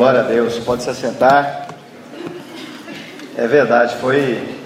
Glória 0.00 0.20
a 0.20 0.22
Deus. 0.22 0.58
Pode 0.60 0.82
se 0.82 0.88
assentar. 0.88 1.68
É 3.36 3.46
verdade, 3.46 3.96
foi, 3.96 4.56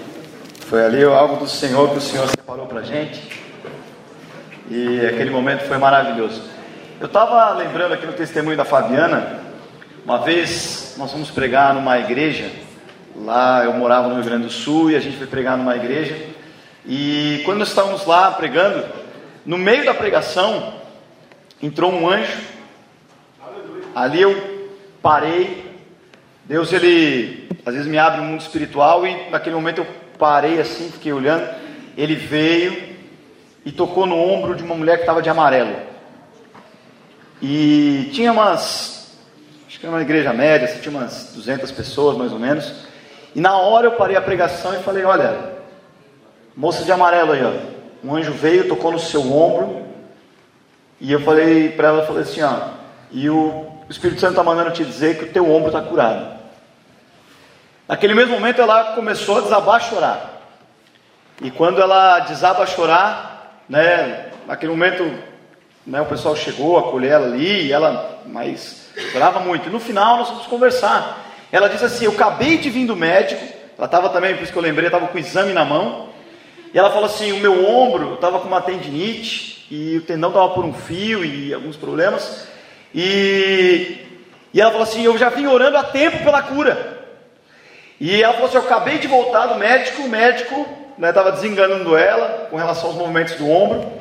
foi 0.61 0.85
ali 0.85 1.03
algo 1.03 1.35
do 1.35 1.45
Senhor 1.45 1.89
que 1.89 1.97
o 1.97 2.01
Senhor 2.01 2.25
separou 2.29 2.65
para 2.67 2.83
gente. 2.83 3.43
E 4.71 5.05
aquele 5.05 5.29
momento 5.29 5.67
foi 5.67 5.77
maravilhoso. 5.77 6.41
Eu 7.01 7.07
estava 7.07 7.49
lembrando 7.49 7.93
aqui 7.93 8.05
no 8.05 8.13
testemunho 8.13 8.55
da 8.55 8.63
Fabiana. 8.63 9.41
Uma 10.05 10.19
vez 10.19 10.95
nós 10.97 11.11
fomos 11.11 11.29
pregar 11.29 11.73
numa 11.73 11.99
igreja. 11.99 12.49
Lá 13.13 13.65
eu 13.65 13.73
morava 13.73 14.07
no 14.07 14.15
Rio 14.15 14.23
Grande 14.23 14.45
do 14.45 14.53
Sul 14.53 14.91
e 14.91 14.95
a 14.95 15.01
gente 15.01 15.17
foi 15.17 15.27
pregar 15.27 15.57
numa 15.57 15.75
igreja. 15.75 16.15
E 16.85 17.41
quando 17.43 17.57
nós 17.57 17.67
estávamos 17.67 18.05
lá 18.05 18.31
pregando, 18.31 18.85
no 19.45 19.57
meio 19.57 19.83
da 19.83 19.93
pregação, 19.93 20.75
entrou 21.61 21.91
um 21.91 22.09
anjo. 22.09 22.39
Ali 23.93 24.21
eu 24.21 24.54
parei. 25.05 25.71
Deus, 26.45 26.73
ele 26.73 27.47
às 27.63 27.75
vezes 27.75 27.87
me 27.87 27.99
abre 27.99 28.21
o 28.21 28.23
mundo 28.23 28.41
espiritual 28.41 29.05
e 29.05 29.29
naquele 29.29 29.55
momento 29.55 29.81
eu 29.81 29.87
parei 30.17 30.59
assim, 30.59 30.89
fiquei 30.89 31.13
olhando. 31.13 31.47
Ele 31.95 32.15
veio 32.15 32.95
e 33.63 33.71
tocou 33.71 34.07
no 34.07 34.17
ombro 34.17 34.55
de 34.55 34.63
uma 34.63 34.73
mulher 34.73 34.95
que 34.95 35.03
estava 35.03 35.21
de 35.21 35.29
amarelo. 35.29 35.75
E 37.39 38.09
tinha 38.13 38.31
umas, 38.31 39.15
acho 39.67 39.79
que 39.79 39.85
era 39.85 39.93
uma 39.93 40.01
igreja 40.01 40.33
média, 40.33 40.67
assim, 40.67 40.79
tinha 40.79 40.97
umas 40.97 41.33
200 41.35 41.71
pessoas 41.71 42.17
mais 42.17 42.33
ou 42.33 42.39
menos. 42.39 42.73
E 43.35 43.39
na 43.39 43.55
hora 43.57 43.85
eu 43.85 43.91
parei 43.91 44.15
a 44.15 44.21
pregação 44.21 44.73
e 44.73 44.81
falei: 44.81 45.03
Olha, 45.03 45.53
moça 46.57 46.83
de 46.83 46.91
amarelo 46.91 47.33
aí, 47.33 47.43
ó, 47.43 47.53
um 48.03 48.15
anjo 48.15 48.31
veio, 48.31 48.67
tocou 48.67 48.91
no 48.91 48.99
seu 48.99 49.21
ombro. 49.31 49.85
E 50.99 51.11
eu 51.11 51.19
falei 51.19 51.69
para 51.69 51.89
ela, 51.89 52.07
falei 52.07 52.23
assim, 52.23 52.41
ó, 52.41 52.69
e 53.11 53.29
o 53.29 53.74
Espírito 53.91 54.19
Santo 54.19 54.31
está 54.31 54.43
mandando 54.43 54.71
te 54.71 54.83
dizer 54.83 55.17
que 55.17 55.25
o 55.25 55.31
teu 55.31 55.49
ombro 55.49 55.67
está 55.67 55.81
curado. 55.81 56.39
Naquele 57.87 58.15
mesmo 58.15 58.33
momento 58.33 58.61
ela 58.61 58.95
começou 58.95 59.37
a 59.37 59.41
desabar 59.41 59.75
a 59.75 59.79
chorar. 59.79 60.41
E 61.41 61.51
quando 61.51 61.79
ela 61.79 62.19
desaba 62.19 62.63
a 62.63 62.65
chorar, 62.65 63.61
né, 63.69 64.31
naquele 64.47 64.71
momento 64.71 65.03
né, 65.85 66.01
o 66.01 66.05
pessoal 66.05 66.35
chegou, 66.35 66.79
acolheu 66.79 67.11
ela 67.11 67.27
ali, 67.27 67.71
ela, 67.71 68.21
mas 68.25 68.89
chorava 69.11 69.39
muito. 69.39 69.67
E 69.67 69.71
no 69.71 69.79
final 69.79 70.17
nós 70.17 70.29
fomos 70.29 70.47
conversar. 70.47 71.23
Ela 71.51 71.69
disse 71.69 71.85
assim: 71.85 72.05
Eu 72.05 72.13
acabei 72.13 72.57
de 72.57 72.69
vir 72.71 72.87
do 72.87 72.95
médico, 72.95 73.43
ela 73.77 73.85
estava 73.85 74.09
também, 74.09 74.33
por 74.33 74.43
isso 74.43 74.51
que 74.51 74.57
eu 74.57 74.63
lembrei, 74.63 74.87
estava 74.87 75.07
com 75.07 75.15
o 75.15 75.19
exame 75.19 75.53
na 75.53 75.63
mão. 75.63 76.09
E 76.73 76.79
ela 76.79 76.89
falou 76.89 77.05
assim: 77.05 77.31
O 77.33 77.39
meu 77.39 77.69
ombro 77.69 78.15
estava 78.15 78.39
com 78.39 78.47
uma 78.47 78.61
tendinite, 78.61 79.67
e 79.69 79.97
o 79.97 80.01
tendão 80.01 80.29
estava 80.29 80.49
por 80.49 80.65
um 80.65 80.73
fio 80.73 81.23
e 81.23 81.53
alguns 81.53 81.77
problemas. 81.77 82.47
E, 82.95 83.97
e 84.53 84.61
ela 84.61 84.71
falou 84.71 84.87
assim: 84.87 85.03
Eu 85.03 85.17
já 85.17 85.27
vim 85.27 85.47
orando 85.47 85.77
há 85.77 85.83
tempo 85.83 86.23
pela 86.23 86.41
cura. 86.41 87.03
E 87.99 88.23
ela 88.23 88.33
falou 88.33 88.47
assim: 88.47 88.57
Eu 88.57 88.63
acabei 88.63 88.97
de 88.99 89.07
voltar 89.07 89.47
do 89.47 89.55
médico, 89.55 90.03
o 90.03 90.09
médico 90.09 90.65
estava 90.97 91.31
né, 91.31 91.35
desenganando 91.35 91.97
ela 91.97 92.47
com 92.49 92.55
relação 92.55 92.87
aos 92.87 92.97
movimentos 92.97 93.35
do 93.35 93.51
ombro. 93.51 93.91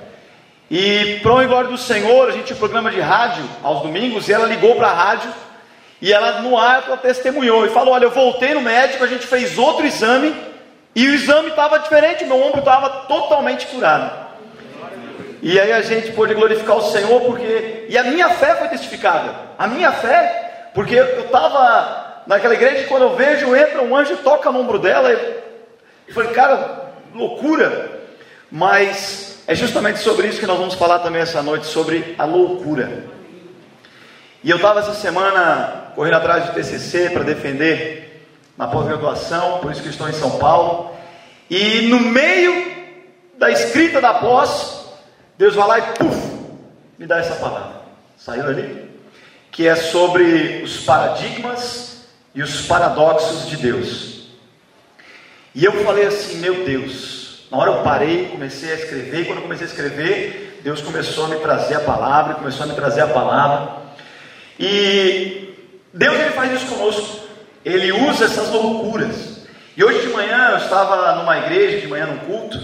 E, 0.70 1.18
para 1.22 1.32
o 1.32 1.46
glória 1.46 1.70
do 1.70 1.76
Senhor, 1.76 2.28
a 2.28 2.30
gente 2.30 2.44
tinha 2.44 2.56
um 2.56 2.60
programa 2.60 2.90
de 2.90 3.00
rádio 3.00 3.44
aos 3.64 3.82
domingos, 3.82 4.28
e 4.28 4.32
ela 4.32 4.46
ligou 4.46 4.76
para 4.76 4.88
a 4.88 4.94
rádio, 4.94 5.30
e 6.00 6.12
ela 6.12 6.40
no 6.42 6.56
ar 6.56 6.84
ela 6.86 6.96
testemunhou, 6.96 7.66
e 7.66 7.70
falou: 7.70 7.94
Olha, 7.94 8.04
eu 8.04 8.12
voltei 8.12 8.54
no 8.54 8.60
médico, 8.60 9.02
a 9.02 9.08
gente 9.08 9.26
fez 9.26 9.58
outro 9.58 9.84
exame, 9.84 10.32
e 10.94 11.08
o 11.08 11.14
exame 11.14 11.48
estava 11.48 11.80
diferente, 11.80 12.24
meu 12.24 12.40
ombro 12.40 12.60
estava 12.60 12.88
totalmente 13.08 13.66
curado. 13.66 14.23
E 15.44 15.60
aí 15.60 15.72
a 15.72 15.82
gente 15.82 16.10
pôde 16.12 16.32
glorificar 16.32 16.78
o 16.78 16.90
Senhor, 16.90 17.20
porque. 17.20 17.84
E 17.86 17.98
a 17.98 18.04
minha 18.04 18.30
fé 18.30 18.54
foi 18.54 18.66
testificada. 18.68 19.34
A 19.58 19.66
minha 19.66 19.92
fé, 19.92 20.70
porque 20.72 20.94
eu 20.94 21.26
estava 21.26 22.22
naquela 22.26 22.54
igreja 22.54 22.78
e 22.78 22.86
quando 22.86 23.02
eu 23.02 23.14
vejo, 23.14 23.54
entra 23.54 23.82
um 23.82 23.94
anjo 23.94 24.14
e 24.14 24.16
toca 24.16 24.50
no 24.50 24.60
ombro 24.60 24.78
dela. 24.78 25.10
Eu 25.12 26.14
falei, 26.14 26.30
cara, 26.30 26.92
loucura. 27.14 27.90
Mas 28.50 29.42
é 29.46 29.54
justamente 29.54 29.98
sobre 29.98 30.28
isso 30.28 30.40
que 30.40 30.46
nós 30.46 30.56
vamos 30.56 30.72
falar 30.76 31.00
também 31.00 31.20
essa 31.20 31.42
noite, 31.42 31.66
sobre 31.66 32.14
a 32.16 32.24
loucura. 32.24 33.04
E 34.42 34.48
eu 34.48 34.56
estava 34.56 34.80
essa 34.80 34.94
semana 34.94 35.92
correndo 35.94 36.14
atrás 36.14 36.46
do 36.46 36.54
TCC 36.54 37.10
para 37.10 37.22
defender 37.22 38.26
na 38.56 38.66
pós-graduação, 38.66 39.58
por 39.58 39.70
isso 39.70 39.82
que 39.82 39.90
estou 39.90 40.08
em 40.08 40.14
São 40.14 40.38
Paulo. 40.38 40.90
E 41.50 41.82
no 41.82 42.00
meio 42.00 42.72
da 43.36 43.50
escrita 43.50 44.00
da 44.00 44.14
pós, 44.14 44.73
Deus 45.36 45.54
vai 45.54 45.66
lá 45.66 45.78
e 45.78 45.82
puf, 45.94 46.16
me 46.98 47.06
dá 47.06 47.18
essa 47.18 47.34
palavra. 47.36 47.82
Saiu 48.16 48.46
ali? 48.46 48.90
Que 49.50 49.66
é 49.66 49.74
sobre 49.74 50.62
os 50.62 50.78
paradigmas 50.84 52.06
e 52.34 52.42
os 52.42 52.62
paradoxos 52.62 53.48
de 53.48 53.56
Deus. 53.56 54.28
E 55.54 55.64
eu 55.64 55.72
falei 55.84 56.06
assim, 56.06 56.38
meu 56.38 56.64
Deus. 56.64 57.46
Na 57.50 57.58
hora 57.58 57.70
eu 57.70 57.82
parei, 57.82 58.28
comecei 58.30 58.72
a 58.72 58.74
escrever, 58.74 59.20
e 59.20 59.24
quando 59.26 59.38
eu 59.38 59.42
comecei 59.42 59.66
a 59.66 59.70
escrever, 59.70 60.60
Deus 60.64 60.80
começou 60.80 61.26
a 61.26 61.28
me 61.28 61.36
trazer 61.36 61.74
a 61.76 61.80
palavra, 61.80 62.34
começou 62.34 62.64
a 62.64 62.68
me 62.68 62.74
trazer 62.74 63.02
a 63.02 63.06
palavra. 63.06 63.82
E 64.58 65.54
Deus 65.92 66.18
ele 66.18 66.30
faz 66.30 66.52
isso 66.52 66.74
conosco. 66.74 67.24
Ele 67.64 67.92
usa 67.92 68.24
essas 68.24 68.50
loucuras. 68.50 69.46
E 69.76 69.84
hoje 69.84 70.06
de 70.06 70.12
manhã 70.12 70.50
eu 70.50 70.56
estava 70.58 71.16
numa 71.16 71.38
igreja, 71.38 71.80
de 71.80 71.86
manhã 71.86 72.06
num 72.06 72.18
culto, 72.18 72.58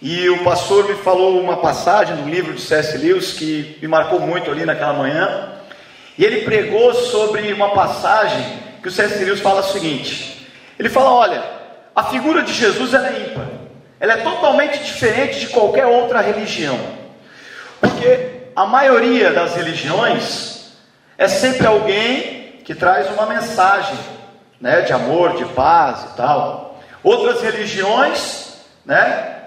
e 0.00 0.28
o 0.28 0.44
pastor 0.44 0.88
me 0.88 0.94
falou 0.94 1.40
uma 1.40 1.56
passagem 1.56 2.16
do 2.16 2.28
livro 2.28 2.52
de 2.52 2.60
C.S. 2.60 2.96
Lewis 2.96 3.32
que 3.32 3.76
me 3.82 3.88
marcou 3.88 4.20
muito 4.20 4.50
ali 4.50 4.64
naquela 4.64 4.92
manhã. 4.92 5.54
E 6.16 6.24
ele 6.24 6.42
pregou 6.42 6.94
sobre 6.94 7.52
uma 7.52 7.70
passagem 7.70 8.60
que 8.80 8.88
o 8.88 8.90
C.S. 8.92 9.24
Lewis 9.24 9.40
fala 9.40 9.60
o 9.60 9.72
seguinte: 9.72 10.48
ele 10.78 10.88
fala, 10.88 11.10
olha, 11.10 11.42
a 11.94 12.04
figura 12.04 12.42
de 12.42 12.52
Jesus 12.52 12.94
ela 12.94 13.08
é 13.08 13.28
ímpar, 13.28 13.46
ela 13.98 14.12
é 14.12 14.16
totalmente 14.18 14.78
diferente 14.84 15.40
de 15.40 15.48
qualquer 15.48 15.86
outra 15.86 16.20
religião, 16.20 16.78
porque 17.80 18.50
a 18.54 18.66
maioria 18.66 19.32
das 19.32 19.56
religiões 19.56 20.74
é 21.16 21.26
sempre 21.26 21.66
alguém 21.66 22.60
que 22.64 22.74
traz 22.74 23.10
uma 23.10 23.26
mensagem, 23.26 23.98
né, 24.60 24.82
de 24.82 24.92
amor, 24.92 25.36
de 25.36 25.44
paz 25.46 26.04
e 26.04 26.16
tal. 26.16 26.80
Outras 27.02 27.42
religiões, 27.42 28.58
né, 28.84 29.37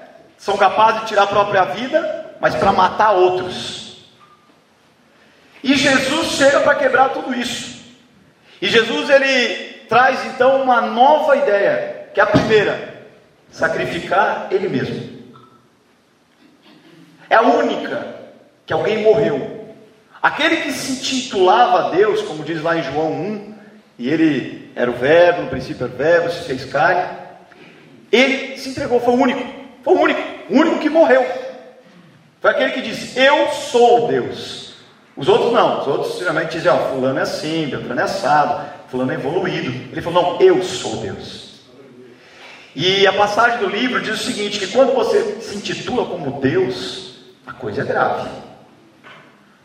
são 0.42 0.58
capazes 0.58 1.02
de 1.02 1.08
tirar 1.10 1.24
a 1.24 1.28
própria 1.28 1.66
vida, 1.66 2.34
mas 2.40 2.56
para 2.56 2.74
matar 2.74 3.12
outros. 3.12 4.08
E 5.64 5.76
Jesus 5.76 6.30
chega 6.30 6.62
para 6.62 6.74
quebrar 6.74 7.10
tudo 7.10 7.32
isso. 7.32 7.80
E 8.60 8.68
Jesus 8.68 9.08
ele 9.12 9.86
traz 9.88 10.26
então 10.26 10.64
uma 10.64 10.82
nova 10.82 11.38
ideia, 11.38 12.10
que 12.12 12.20
é 12.20 12.24
a 12.24 12.26
primeira, 12.26 13.06
sacrificar 13.52 14.48
ele 14.50 14.68
mesmo. 14.68 15.22
É 17.30 17.36
a 17.36 17.44
única 17.44 18.16
que 18.66 18.74
alguém 18.74 19.04
morreu. 19.04 19.76
Aquele 20.24 20.58
que 20.58 20.72
se 20.72 20.94
intitulava 20.94 21.96
Deus, 21.96 22.24
como 22.24 22.44
diz 22.44 22.64
lá 22.64 22.76
em 22.76 22.82
João 22.82 23.12
1, 23.12 23.56
e 24.00 24.10
ele 24.10 24.72
era 24.76 24.90
o 24.90 24.96
verbo, 24.96 25.44
no 25.44 25.50
princípio 25.50 25.86
era 25.86 25.94
o 25.94 25.98
verbo, 25.98 26.32
se 26.32 26.46
fez 26.46 26.66
carne, 26.66 27.16
ele 28.12 28.58
se 28.58 28.70
entregou, 28.70 29.00
foi 29.00 29.14
o 29.14 29.18
único. 29.18 29.61
Foi 29.84 29.94
o 29.94 30.00
único, 30.00 30.22
o 30.50 30.58
único 30.58 30.80
que 30.80 30.90
morreu. 30.90 31.26
Foi 32.40 32.52
aquele 32.52 32.72
que 32.72 32.82
disse: 32.82 33.20
Eu 33.20 33.50
sou 33.50 34.08
Deus. 34.08 34.74
Os 35.16 35.28
outros 35.28 35.52
não, 35.52 35.82
os 35.82 35.88
outros 35.88 36.20
geralmente 36.20 36.52
dizem: 36.52 36.72
Ó, 36.72 36.78
Fulano 36.78 37.20
é 37.20 37.22
assim, 37.22 37.68
Beltrano 37.68 38.00
é 38.00 38.04
assado, 38.04 38.70
Fulano 38.88 39.12
é 39.12 39.16
evoluído. 39.16 39.70
Ele 39.92 40.02
falou: 40.02 40.24
Não, 40.24 40.42
eu 40.42 40.64
sou 40.64 40.98
Deus. 40.98 41.52
E 42.76 43.06
a 43.06 43.14
passagem 43.14 43.60
do 43.60 43.68
livro 43.68 44.02
diz 44.02 44.22
o 44.22 44.24
seguinte: 44.24 44.60
que 44.60 44.68
quando 44.68 44.94
você 44.94 45.42
se 45.42 45.56
intitula 45.56 46.06
como 46.06 46.40
Deus, 46.40 47.16
a 47.46 47.54
coisa 47.54 47.82
é 47.82 47.86
grave. 47.86 48.30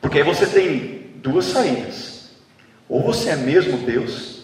Porque 0.00 0.18
aí 0.18 0.24
você 0.24 0.46
tem 0.46 1.12
duas 1.16 1.46
saídas: 1.46 2.30
ou 2.88 3.02
você 3.02 3.30
é 3.30 3.36
mesmo 3.36 3.78
Deus, 3.78 4.40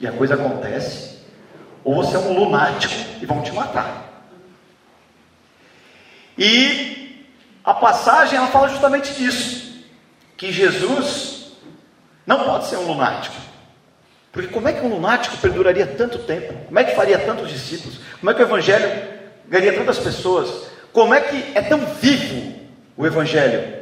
e 0.00 0.06
a 0.06 0.12
coisa 0.12 0.34
acontece, 0.34 1.18
ou 1.84 1.96
você 1.96 2.16
é 2.16 2.18
um 2.18 2.32
lunático 2.32 2.94
e 3.20 3.26
vão 3.26 3.42
te 3.42 3.52
matar. 3.52 4.07
E 6.38 7.26
a 7.64 7.74
passagem 7.74 8.38
ela 8.38 8.46
fala 8.46 8.68
justamente 8.68 9.12
disso, 9.12 9.82
que 10.36 10.52
Jesus 10.52 11.52
não 12.24 12.44
pode 12.44 12.66
ser 12.66 12.76
um 12.76 12.86
lunático. 12.86 13.34
Porque 14.30 14.48
como 14.48 14.68
é 14.68 14.72
que 14.72 14.80
um 14.80 14.88
lunático 14.88 15.36
perduraria 15.38 15.86
tanto 15.86 16.18
tempo? 16.18 16.54
Como 16.66 16.78
é 16.78 16.84
que 16.84 16.94
faria 16.94 17.18
tantos 17.18 17.50
discípulos? 17.50 17.98
Como 18.20 18.30
é 18.30 18.34
que 18.34 18.42
o 18.42 18.46
evangelho 18.46 18.88
ganharia 19.48 19.72
tantas 19.72 19.98
pessoas? 19.98 20.68
Como 20.92 21.12
é 21.12 21.20
que 21.20 21.52
é 21.54 21.62
tão 21.62 21.84
vivo 21.86 22.54
o 22.96 23.04
evangelho 23.04 23.76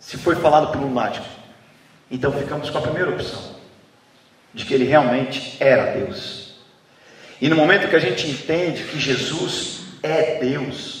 se 0.00 0.16
foi 0.16 0.34
falado 0.34 0.72
por 0.72 0.80
um 0.80 0.88
lunático? 0.88 1.26
Então 2.10 2.32
ficamos 2.32 2.70
com 2.70 2.78
a 2.78 2.82
primeira 2.82 3.10
opção, 3.10 3.54
de 4.52 4.64
que 4.64 4.74
ele 4.74 4.84
realmente 4.84 5.56
era 5.60 5.92
Deus. 5.92 6.54
E 7.40 7.48
no 7.48 7.54
momento 7.54 7.88
que 7.88 7.96
a 7.96 8.00
gente 8.00 8.28
entende 8.28 8.82
que 8.84 8.98
Jesus 8.98 9.82
é 10.02 10.40
Deus, 10.40 10.99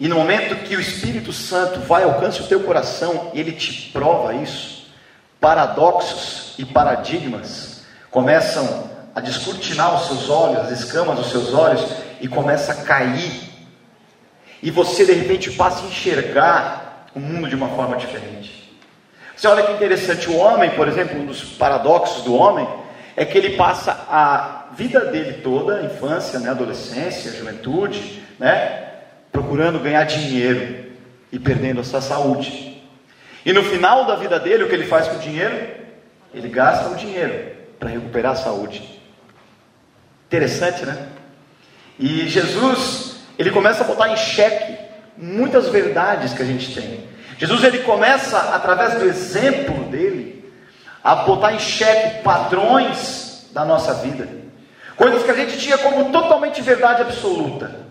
e 0.00 0.08
no 0.08 0.16
momento 0.16 0.56
que 0.64 0.74
o 0.74 0.80
Espírito 0.80 1.32
Santo 1.32 1.80
vai 1.80 2.02
alcance 2.02 2.40
o 2.40 2.46
teu 2.46 2.60
coração 2.60 3.30
e 3.34 3.40
ele 3.40 3.52
te 3.52 3.90
prova 3.90 4.34
isso, 4.34 4.86
paradoxos 5.40 6.54
e 6.58 6.64
paradigmas 6.64 7.84
começam 8.10 8.90
a 9.14 9.20
descortinar 9.20 9.94
os 9.94 10.06
seus 10.06 10.30
olhos, 10.30 10.58
as 10.60 10.80
escamas 10.80 11.16
dos 11.16 11.30
seus 11.30 11.52
olhos, 11.52 11.84
e 12.20 12.28
começa 12.28 12.72
a 12.72 12.76
cair. 12.76 13.50
E 14.62 14.70
você 14.70 15.04
de 15.04 15.12
repente 15.12 15.50
passa 15.50 15.84
a 15.84 15.88
enxergar 15.88 17.06
o 17.14 17.20
mundo 17.20 17.48
de 17.48 17.54
uma 17.54 17.68
forma 17.68 17.96
diferente. 17.96 18.72
Você 19.36 19.48
olha 19.48 19.64
que 19.64 19.72
interessante, 19.72 20.30
o 20.30 20.36
homem, 20.36 20.70
por 20.70 20.86
exemplo, 20.86 21.20
um 21.20 21.26
dos 21.26 21.42
paradoxos 21.42 22.22
do 22.22 22.34
homem 22.34 22.68
é 23.16 23.24
que 23.24 23.36
ele 23.36 23.56
passa 23.56 24.06
a 24.08 24.66
vida 24.72 25.00
dele 25.06 25.40
toda, 25.42 25.82
infância, 25.82 26.38
né, 26.38 26.50
adolescência, 26.50 27.32
juventude, 27.32 28.22
né, 28.38 28.91
procurando 29.32 29.80
ganhar 29.80 30.04
dinheiro 30.04 30.92
e 31.32 31.38
perdendo 31.38 31.80
a 31.80 31.84
sua 31.84 32.02
saúde. 32.02 32.82
E 33.44 33.52
no 33.52 33.64
final 33.64 34.04
da 34.04 34.14
vida 34.14 34.38
dele, 34.38 34.64
o 34.64 34.68
que 34.68 34.74
ele 34.74 34.86
faz 34.86 35.08
com 35.08 35.16
o 35.16 35.20
dinheiro? 35.20 35.56
Ele 36.32 36.48
gasta 36.48 36.90
o 36.90 36.94
dinheiro 36.94 37.56
para 37.78 37.88
recuperar 37.88 38.32
a 38.32 38.36
saúde. 38.36 39.00
Interessante, 40.26 40.84
né? 40.86 41.08
E 41.98 42.28
Jesus, 42.28 43.16
ele 43.38 43.50
começa 43.50 43.82
a 43.82 43.86
botar 43.86 44.08
em 44.08 44.16
xeque 44.16 44.78
muitas 45.16 45.68
verdades 45.68 46.32
que 46.32 46.42
a 46.42 46.46
gente 46.46 46.74
tem. 46.74 47.08
Jesus 47.38 47.64
ele 47.64 47.78
começa 47.80 48.38
através 48.54 48.94
do 48.94 49.04
exemplo 49.04 49.84
dele 49.84 50.52
a 51.02 51.16
botar 51.16 51.52
em 51.52 51.58
xeque 51.58 52.22
padrões 52.22 53.48
da 53.52 53.64
nossa 53.64 53.94
vida. 53.94 54.28
Coisas 54.96 55.22
que 55.22 55.30
a 55.30 55.34
gente 55.34 55.58
tinha 55.58 55.76
como 55.78 56.12
totalmente 56.12 56.62
verdade 56.62 57.02
absoluta. 57.02 57.81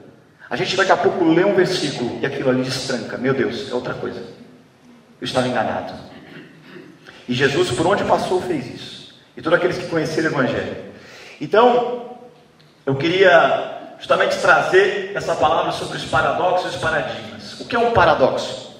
A 0.51 0.57
gente 0.57 0.75
daqui 0.75 0.91
a 0.91 0.97
pouco 0.97 1.23
lê 1.23 1.45
um 1.45 1.55
versículo 1.55 2.19
e 2.21 2.25
aquilo 2.25 2.49
ali 2.49 2.61
destranca. 2.61 3.17
Meu 3.17 3.33
Deus, 3.33 3.71
é 3.71 3.73
outra 3.73 3.93
coisa. 3.93 4.19
Eu 4.19 5.23
estava 5.23 5.47
enganado. 5.47 5.93
E 7.25 7.33
Jesus, 7.33 7.71
por 7.71 7.87
onde 7.87 8.03
passou, 8.03 8.41
fez 8.41 8.67
isso. 8.67 9.15
E 9.37 9.41
todos 9.41 9.57
aqueles 9.57 9.77
que 9.77 9.87
conheceram 9.87 10.29
o 10.29 10.33
Evangelho. 10.33 10.75
Então, 11.39 12.17
eu 12.85 12.95
queria 12.95 13.95
justamente 13.97 14.37
trazer 14.39 15.13
essa 15.15 15.35
palavra 15.35 15.71
sobre 15.71 15.95
os 15.95 16.03
paradoxos 16.03 16.73
e 16.73 16.75
os 16.75 16.81
paradigmas. 16.81 17.61
O 17.61 17.65
que 17.65 17.73
é 17.73 17.79
um 17.79 17.91
paradoxo? 17.91 18.75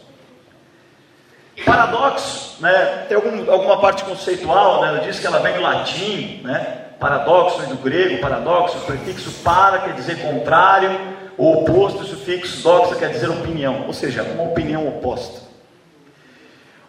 Paradoxo, 1.65 2.62
né, 2.62 3.06
tem 3.07 3.15
algum, 3.15 3.50
alguma 3.50 3.79
parte 3.79 4.03
conceitual, 4.03 4.81
né, 4.81 5.03
diz 5.06 5.19
que 5.19 5.27
ela 5.27 5.39
vem 5.39 5.53
do 5.53 5.62
latim, 5.62 6.41
né, 6.44 6.88
paradoxo 7.00 7.59
vem 7.59 7.69
do 7.69 7.77
grego, 7.77 8.19
paradoxo, 8.19 8.79
prefixo 8.79 9.31
para 9.44 9.79
quer 9.79 9.94
dizer 9.94 10.21
contrário, 10.21 11.20
o 11.38 11.51
oposto, 11.51 12.01
o 12.01 12.06
sufixo 12.06 12.62
doxa 12.63 12.95
quer 12.95 13.10
dizer 13.10 13.30
opinião, 13.30 13.86
ou 13.88 13.94
seja, 13.94 14.24
uma 14.24 14.44
opinião 14.44 14.88
oposta. 14.88 15.51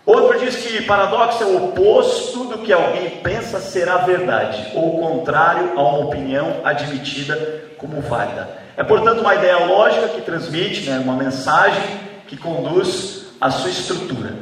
Outro 0.04 0.38
diz 0.40 0.56
que 0.56 0.82
paradoxo 0.82 1.42
é 1.42 1.46
o 1.46 1.66
oposto 1.66 2.44
do 2.44 2.58
que 2.58 2.72
alguém 2.72 3.20
pensa 3.22 3.60
ser 3.60 3.88
a 3.88 3.98
verdade, 3.98 4.72
ou 4.74 5.00
contrário 5.00 5.78
a 5.78 5.82
uma 5.82 5.98
opinião 6.06 6.60
admitida 6.64 7.70
como 7.78 8.00
válida. 8.00 8.48
É, 8.76 8.82
portanto, 8.82 9.20
uma 9.20 9.34
ideia 9.34 9.64
lógica 9.64 10.08
que 10.08 10.22
transmite 10.22 10.90
né, 10.90 10.98
uma 10.98 11.14
mensagem 11.14 12.00
que 12.26 12.36
conduz 12.36 13.26
à 13.40 13.50
sua 13.50 13.70
estrutura. 13.70 14.34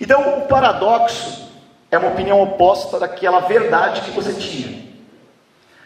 Então, 0.00 0.38
o 0.38 0.42
paradoxo 0.42 1.48
é 1.90 1.98
uma 1.98 2.08
opinião 2.08 2.40
oposta 2.42 2.98
daquela 2.98 3.40
verdade 3.40 4.02
que 4.02 4.10
você 4.10 4.32
tinha. 4.32 4.86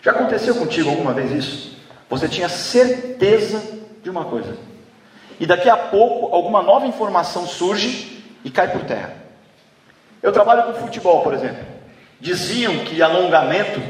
Já 0.02 0.10
aconteceu 0.12 0.54
contigo 0.54 0.90
alguma 0.90 1.12
vez 1.12 1.30
isso? 1.30 1.76
Você 2.12 2.28
tinha 2.28 2.46
certeza 2.46 3.62
de 4.02 4.10
uma 4.10 4.26
coisa, 4.26 4.54
e 5.40 5.46
daqui 5.46 5.66
a 5.70 5.78
pouco 5.78 6.34
alguma 6.34 6.62
nova 6.62 6.86
informação 6.86 7.46
surge 7.46 8.22
e 8.44 8.50
cai 8.50 8.70
por 8.70 8.82
terra. 8.82 9.14
Eu 10.22 10.30
trabalho 10.30 10.64
com 10.64 10.74
futebol, 10.74 11.22
por 11.22 11.32
exemplo. 11.32 11.64
Diziam 12.20 12.80
que 12.80 13.02
alongamento 13.02 13.80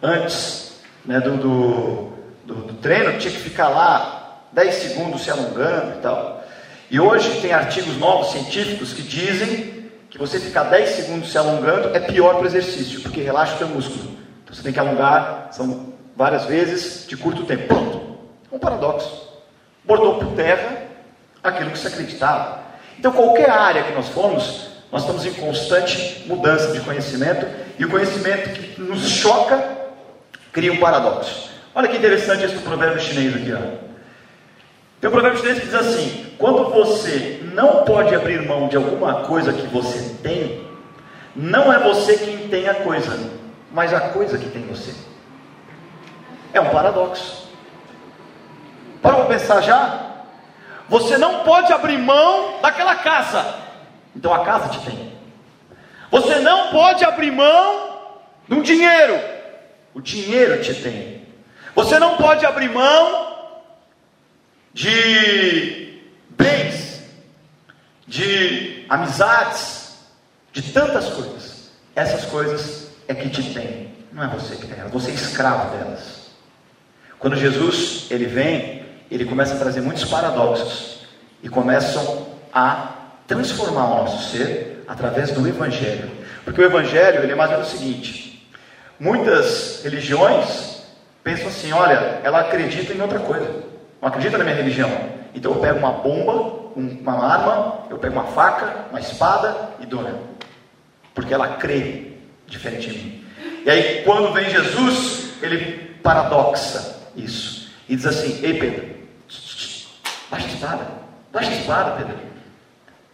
antes 0.00 0.80
né, 1.04 1.18
do, 1.18 1.36
do, 1.36 2.12
do, 2.44 2.54
do 2.66 2.74
treino 2.74 3.18
tinha 3.18 3.34
que 3.34 3.40
ficar 3.40 3.70
lá 3.70 4.44
10 4.52 4.72
segundos 4.72 5.24
se 5.24 5.32
alongando 5.32 5.98
e 5.98 6.00
tal. 6.00 6.44
E 6.88 7.00
hoje 7.00 7.40
tem 7.40 7.52
artigos 7.52 7.96
novos 7.96 8.30
científicos 8.30 8.92
que 8.92 9.02
dizem 9.02 9.90
que 10.08 10.16
você 10.16 10.38
ficar 10.38 10.62
10 10.62 10.90
segundos 10.90 11.32
se 11.32 11.36
alongando 11.36 11.88
é 11.88 11.98
pior 11.98 12.36
para 12.36 12.44
o 12.44 12.46
exercício, 12.46 13.00
porque 13.00 13.20
relaxa 13.20 13.56
o 13.56 13.58
seu 13.58 13.68
músculo. 13.68 14.16
Então 14.44 14.54
você 14.54 14.62
tem 14.62 14.72
que 14.72 14.78
alongar, 14.78 15.48
são 15.50 15.92
várias 16.16 16.44
vezes 16.44 17.06
de 17.06 17.16
curto 17.16 17.44
tempo. 17.44 17.66
Pronto. 17.66 18.18
Um 18.50 18.58
paradoxo. 18.58 19.28
Botou 19.84 20.18
por 20.18 20.34
terra 20.34 20.84
aquilo 21.42 21.70
que 21.70 21.78
se 21.78 21.86
acreditava. 21.86 22.62
Então, 22.98 23.12
qualquer 23.12 23.50
área 23.50 23.82
que 23.82 23.92
nós 23.92 24.08
formos, 24.08 24.68
nós 24.90 25.02
estamos 25.02 25.26
em 25.26 25.34
constante 25.34 26.24
mudança 26.26 26.72
de 26.72 26.80
conhecimento, 26.80 27.46
e 27.78 27.84
o 27.84 27.90
conhecimento 27.90 28.50
que 28.50 28.80
nos 28.80 29.08
choca 29.08 29.62
cria 30.52 30.72
um 30.72 30.78
paradoxo. 30.78 31.50
Olha 31.74 31.88
que 31.88 31.96
interessante 31.96 32.44
esse 32.44 32.56
provérbio 32.58 33.00
chinês 33.00 33.34
aqui. 33.34 33.52
Ó. 33.52 33.58
Tem 35.00 35.10
um 35.10 35.12
provérbio 35.12 35.40
chinês 35.40 35.58
que 35.58 35.66
diz 35.66 35.74
assim: 35.74 36.26
quando 36.38 36.70
você 36.70 37.40
não 37.52 37.84
pode 37.84 38.14
abrir 38.14 38.40
mão 38.46 38.68
de 38.68 38.76
alguma 38.76 39.24
coisa 39.24 39.52
que 39.52 39.66
você 39.66 40.14
tem, 40.22 40.64
não 41.34 41.72
é 41.72 41.80
você 41.80 42.16
quem 42.16 42.48
tem 42.48 42.68
a 42.68 42.74
coisa, 42.74 43.18
mas 43.72 43.92
a 43.92 44.00
coisa 44.00 44.38
que 44.38 44.48
tem 44.48 44.62
você. 44.62 44.94
É 46.54 46.60
um 46.60 46.70
paradoxo. 46.70 47.48
Para 49.02 49.24
pensar 49.24 49.60
já? 49.60 50.12
Você 50.88 51.18
não 51.18 51.40
pode 51.40 51.72
abrir 51.72 51.98
mão 51.98 52.60
daquela 52.62 52.94
casa. 52.96 53.56
Então 54.14 54.32
a 54.32 54.44
casa 54.44 54.68
te 54.68 54.78
tem. 54.86 55.12
Você 56.10 56.38
não 56.38 56.70
pode 56.70 57.04
abrir 57.04 57.32
mão 57.32 58.12
um 58.48 58.62
dinheiro. 58.62 59.20
O 59.92 60.00
dinheiro 60.00 60.62
te 60.62 60.74
tem. 60.74 61.26
Você 61.74 61.98
não 61.98 62.16
pode 62.16 62.46
abrir 62.46 62.70
mão 62.70 63.36
de 64.72 66.02
bens, 66.30 67.02
de 68.06 68.86
amizades, 68.88 69.98
de 70.52 70.62
tantas 70.72 71.08
coisas. 71.10 71.70
Essas 71.96 72.24
coisas 72.26 72.88
é 73.08 73.14
que 73.14 73.28
te 73.28 73.42
tem. 73.52 73.92
Não 74.12 74.22
é 74.22 74.28
você 74.28 74.54
que 74.54 74.66
tem 74.66 74.78
elas. 74.78 74.92
Você 74.92 75.10
é 75.10 75.14
escravo 75.14 75.76
delas. 75.76 76.23
Quando 77.24 77.36
Jesus 77.36 78.06
ele 78.10 78.26
vem, 78.26 78.82
ele 79.10 79.24
começa 79.24 79.54
a 79.54 79.56
trazer 79.56 79.80
muitos 79.80 80.04
paradoxos 80.04 81.06
e 81.42 81.48
começam 81.48 82.26
a 82.52 82.90
transformar 83.26 83.86
o 83.86 83.94
nosso 84.02 84.30
ser 84.30 84.84
através 84.86 85.30
do 85.30 85.48
Evangelho. 85.48 86.10
Porque 86.44 86.60
o 86.60 86.64
Evangelho 86.66 87.22
ele 87.22 87.32
é 87.32 87.34
mais 87.34 87.50
ou 87.50 87.56
menos 87.56 87.72
o 87.72 87.78
seguinte: 87.78 88.46
muitas 89.00 89.80
religiões 89.82 90.82
pensam 91.22 91.48
assim, 91.48 91.72
olha, 91.72 92.20
ela 92.22 92.40
acredita 92.40 92.92
em 92.92 93.00
outra 93.00 93.18
coisa, 93.20 93.50
não 94.02 94.08
acredita 94.10 94.36
na 94.36 94.44
minha 94.44 94.56
religião. 94.56 94.90
Então 95.34 95.52
eu 95.52 95.60
pego 95.60 95.78
uma 95.78 95.92
bomba, 95.92 96.72
uma 96.76 97.26
arma, 97.26 97.86
eu 97.88 97.96
pego 97.96 98.16
uma 98.16 98.26
faca, 98.32 98.84
uma 98.90 99.00
espada 99.00 99.70
e 99.80 99.86
dou 99.86 100.02
nela. 100.02 100.20
Porque 101.14 101.32
ela 101.32 101.56
crê 101.56 102.08
diferente 102.46 102.90
de 102.90 102.98
mim. 102.98 103.24
E 103.64 103.70
aí, 103.70 104.02
quando 104.04 104.30
vem 104.34 104.50
Jesus, 104.50 105.30
ele 105.40 105.94
paradoxa 106.02 106.93
isso. 107.16 107.70
E 107.88 107.96
diz 107.96 108.06
assim: 108.06 108.40
Ei 108.42 108.58
Pedro, 108.58 108.94
Baixa 110.30 110.46
a 110.46 110.50
espada. 110.50 110.86
Baixa 111.32 111.50
a 111.50 111.54
espada, 111.54 111.90
Pedro. 111.92 112.16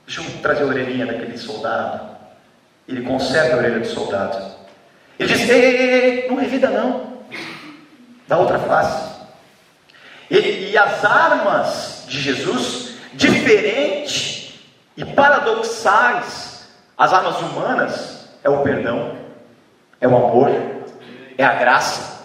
Deixa 0.07 0.23
eu 0.23 0.43
trazer 0.43 0.63
a 0.63 0.67
orelhinha 0.67 1.07
daquele 1.07 1.37
soldado. 1.37 2.17
Ele 2.89 3.03
conserta 3.03 3.55
a 3.55 3.59
orelha 3.59 3.81
do 3.81 3.87
soldado. 3.87 4.55
Ele 5.19 5.33
diz: 5.33 5.49
ei, 5.49 5.61
ei, 5.61 5.91
ei, 5.91 6.29
não 6.29 6.37
revida 6.37 6.71
não. 6.71 7.21
Dá 8.27 8.39
outra 8.39 8.59
face. 8.59 9.11
E, 10.31 10.71
e 10.71 10.79
as 10.79 11.05
armas 11.05 12.05
de 12.09 12.21
Jesus, 12.21 12.95
diferentes 13.13 14.55
e 14.97 15.05
paradoxais, 15.05 16.69
as 16.97 17.13
armas 17.13 17.39
humanas, 17.41 18.29
é 18.43 18.49
o 18.49 18.63
perdão, 18.63 19.17
é 20.01 20.09
o 20.09 20.17
amor, 20.17 20.51
é 21.37 21.45
a 21.45 21.55
graça. 21.55 22.20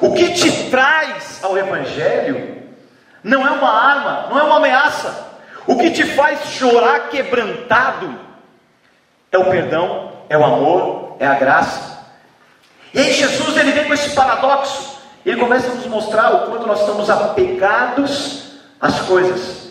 O 0.00 0.14
que 0.14 0.32
te 0.32 0.70
traz 0.70 1.42
ao 1.42 1.56
Evangelho 1.58 2.62
não 3.22 3.46
é 3.46 3.50
uma 3.50 3.70
arma, 3.70 4.28
não 4.30 4.38
é 4.38 4.42
uma 4.42 4.56
ameaça. 4.56 5.26
O 5.66 5.76
que 5.76 5.90
te 5.90 6.04
faz 6.04 6.40
chorar 6.50 7.08
quebrantado 7.08 8.18
é 9.30 9.38
o 9.38 9.50
perdão, 9.50 10.12
é 10.28 10.38
o 10.38 10.44
amor, 10.44 11.16
é 11.18 11.26
a 11.26 11.34
graça. 11.34 11.98
E 12.94 13.00
aí 13.00 13.12
Jesus 13.12 13.56
ele 13.56 13.72
vem 13.72 13.86
com 13.86 13.94
esse 13.94 14.14
paradoxo. 14.14 14.98
Ele 15.26 15.38
começa 15.38 15.70
a 15.70 15.74
nos 15.74 15.86
mostrar 15.86 16.34
o 16.34 16.46
quanto 16.46 16.66
nós 16.66 16.80
estamos 16.80 17.10
apegados 17.10 18.60
às 18.80 19.00
coisas. 19.00 19.68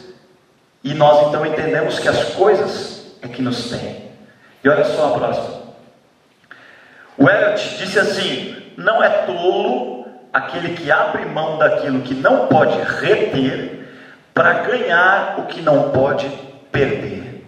E 0.83 0.93
nós 0.93 1.27
então 1.27 1.45
entendemos 1.45 1.99
que 1.99 2.07
as 2.07 2.35
coisas 2.35 3.05
é 3.21 3.27
que 3.27 3.41
nos 3.41 3.69
têm. 3.69 4.11
E 4.63 4.69
olha 4.69 4.85
só 4.85 5.15
a 5.15 5.17
próxima. 5.17 5.57
O 7.17 7.27
Elliot 7.27 7.77
disse 7.77 7.99
assim: 7.99 8.73
não 8.77 9.03
é 9.03 9.09
tolo 9.25 9.96
aquele 10.31 10.75
que 10.75 10.91
abre 10.91 11.25
mão 11.25 11.57
daquilo 11.57 12.01
que 12.01 12.13
não 12.13 12.47
pode 12.47 12.79
reter 12.79 13.87
para 14.33 14.53
ganhar 14.53 15.35
o 15.39 15.43
que 15.43 15.61
não 15.61 15.89
pode 15.91 16.29
perder. 16.71 17.45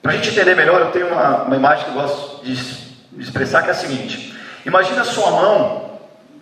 Para 0.00 0.12
a 0.12 0.14
gente 0.16 0.30
entender 0.30 0.54
melhor, 0.54 0.80
eu 0.80 0.90
tenho 0.90 1.08
uma, 1.08 1.42
uma 1.44 1.56
imagem 1.56 1.84
que 1.84 1.90
eu 1.90 1.94
gosto 1.94 2.44
de 2.44 2.52
expressar 3.22 3.62
que 3.62 3.68
é 3.68 3.72
a 3.72 3.74
seguinte: 3.74 4.36
imagina 4.64 5.04
sua 5.04 5.30
mão, 5.30 5.98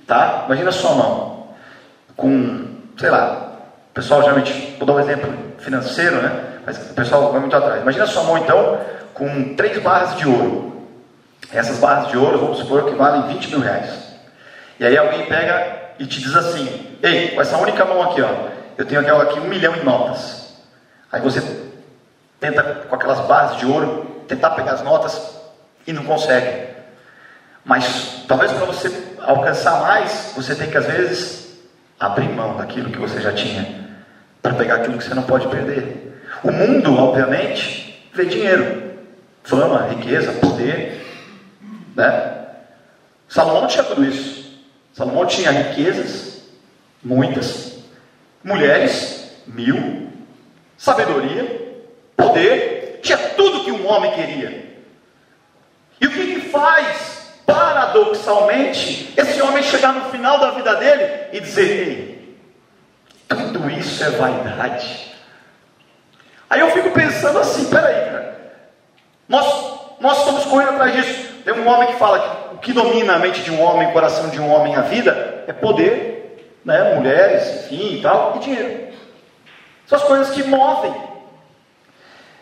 tá? 0.07 0.45
Imagina 0.47 0.71
sua 0.73 0.95
mão 0.95 1.49
com, 2.17 2.67
sei 2.97 3.11
lá, 3.11 3.59
o 3.90 3.95
pessoal 3.95 4.23
geralmente, 4.23 4.76
vou 4.79 4.87
dar 4.87 4.95
um 4.95 5.00
exemplo 5.00 5.33
financeiro, 5.59 6.23
né? 6.23 6.45
Mas 6.64 6.79
o 6.90 6.95
pessoal 6.95 7.33
vai 7.33 7.40
muito 7.40 7.57
atrás. 7.57 7.83
Imagina 7.83 8.07
sua 8.07 8.23
mão 8.23 8.38
então 8.38 8.79
com 9.12 9.55
três 9.55 9.83
barras 9.83 10.17
de 10.17 10.29
ouro. 10.29 10.87
Essas 11.52 11.79
barras 11.79 12.09
de 12.09 12.17
ouro, 12.17 12.38
vamos 12.38 12.59
supor 12.59 12.85
que 12.85 12.95
valem 12.95 13.35
20 13.35 13.49
mil 13.49 13.61
reais. 13.61 14.10
E 14.80 14.87
aí 14.87 14.96
alguém 14.96 15.26
pega 15.26 15.90
e 15.99 16.06
te 16.06 16.20
diz 16.20 16.34
assim: 16.34 16.96
Ei, 17.02 17.28
com 17.28 17.42
essa 17.42 17.58
única 17.58 17.84
mão 17.84 18.02
aqui, 18.02 18.22
ó, 18.22 18.30
eu 18.78 18.87
tenho 18.87 19.20
aqui 19.20 19.38
um 19.38 19.44
milhão 19.44 19.76
em 19.76 19.84
notas. 19.84 20.54
Aí 21.12 21.20
você 21.20 21.42
tenta 22.40 22.62
com 22.62 22.94
aquelas 22.94 23.20
barras 23.26 23.58
de 23.58 23.66
ouro 23.66 24.25
tentar 24.26 24.50
pegar 24.50 24.72
as 24.72 24.82
notas 24.82 25.37
e 25.87 25.92
não 25.92 26.02
consegue. 26.04 26.68
Mas 27.62 28.25
talvez 28.26 28.50
para 28.52 28.64
você 28.64 28.90
alcançar 29.18 29.82
mais, 29.82 30.32
você 30.34 30.54
tem 30.54 30.70
que 30.70 30.78
às 30.78 30.87
vezes 30.87 31.60
abrir 31.99 32.30
mão 32.30 32.56
daquilo 32.56 32.90
que 32.90 32.99
você 32.99 33.20
já 33.20 33.34
tinha 33.34 33.80
para 34.40 34.54
pegar 34.54 34.76
aquilo 34.76 34.96
que 34.96 35.04
você 35.04 35.14
não 35.14 35.25
pode 35.25 35.46
perder. 35.49 36.22
O 36.42 36.50
mundo, 36.50 36.96
obviamente, 36.96 38.08
vê 38.14 38.25
dinheiro, 38.25 38.94
fama, 39.42 39.88
riqueza, 39.88 40.32
poder, 40.32 41.06
né? 41.94 42.46
Salomão 43.28 43.60
não 43.60 43.68
tinha 43.68 43.84
tudo 43.84 44.02
isso. 44.02 44.39
Salomão 44.92 45.26
tinha 45.26 45.50
riquezas, 45.50 46.42
muitas, 47.02 47.78
mulheres, 48.42 49.30
mil, 49.47 50.11
sabedoria, 50.76 51.76
poder, 52.16 53.00
tinha 53.02 53.18
tudo 53.18 53.64
que 53.64 53.73
um 53.73 53.87
homem 53.87 54.12
queria. 54.12 54.70
E 56.00 56.06
o 56.06 56.11
que, 56.11 56.35
que 56.35 56.49
faz, 56.49 57.32
paradoxalmente, 57.47 59.12
esse 59.16 59.40
homem 59.42 59.62
chegar 59.62 59.92
no 59.92 60.11
final 60.11 60.38
da 60.38 60.52
vida 60.52 60.75
dele 60.76 61.28
e 61.32 61.40
dizer: 61.40 61.88
Ei, 61.88 62.38
tudo 63.28 63.70
isso 63.70 64.02
é 64.02 64.11
vaidade. 64.11 65.11
Aí 66.49 66.61
eu 66.61 66.70
fico 66.70 66.90
pensando 66.90 67.38
assim: 67.38 67.70
peraí, 67.70 68.11
cara, 68.11 68.52
nós, 69.28 69.80
nós 70.00 70.18
estamos 70.18 70.44
correndo 70.47 70.70
atrás 70.70 70.92
disso. 70.94 71.30
Tem 71.44 71.54
um 71.54 71.68
homem 71.68 71.88
que 71.92 71.99
fala 71.99 72.18
que 72.18 72.50
que 72.61 72.73
domina 72.73 73.14
a 73.14 73.19
mente 73.19 73.43
de 73.43 73.50
um 73.50 73.61
homem, 73.61 73.88
o 73.88 73.93
coração 73.93 74.29
de 74.29 74.40
um 74.40 74.50
homem, 74.50 74.75
a 74.76 74.83
vida, 74.83 75.45
é 75.47 75.52
poder, 75.52 76.38
né? 76.64 76.95
mulheres, 76.95 77.64
enfim 77.64 77.97
e 77.97 78.02
tal, 78.02 78.37
e 78.37 78.38
dinheiro. 78.40 78.88
São 79.87 79.99
as 79.99 80.05
coisas 80.05 80.31
que 80.31 80.43
movem. 80.45 80.95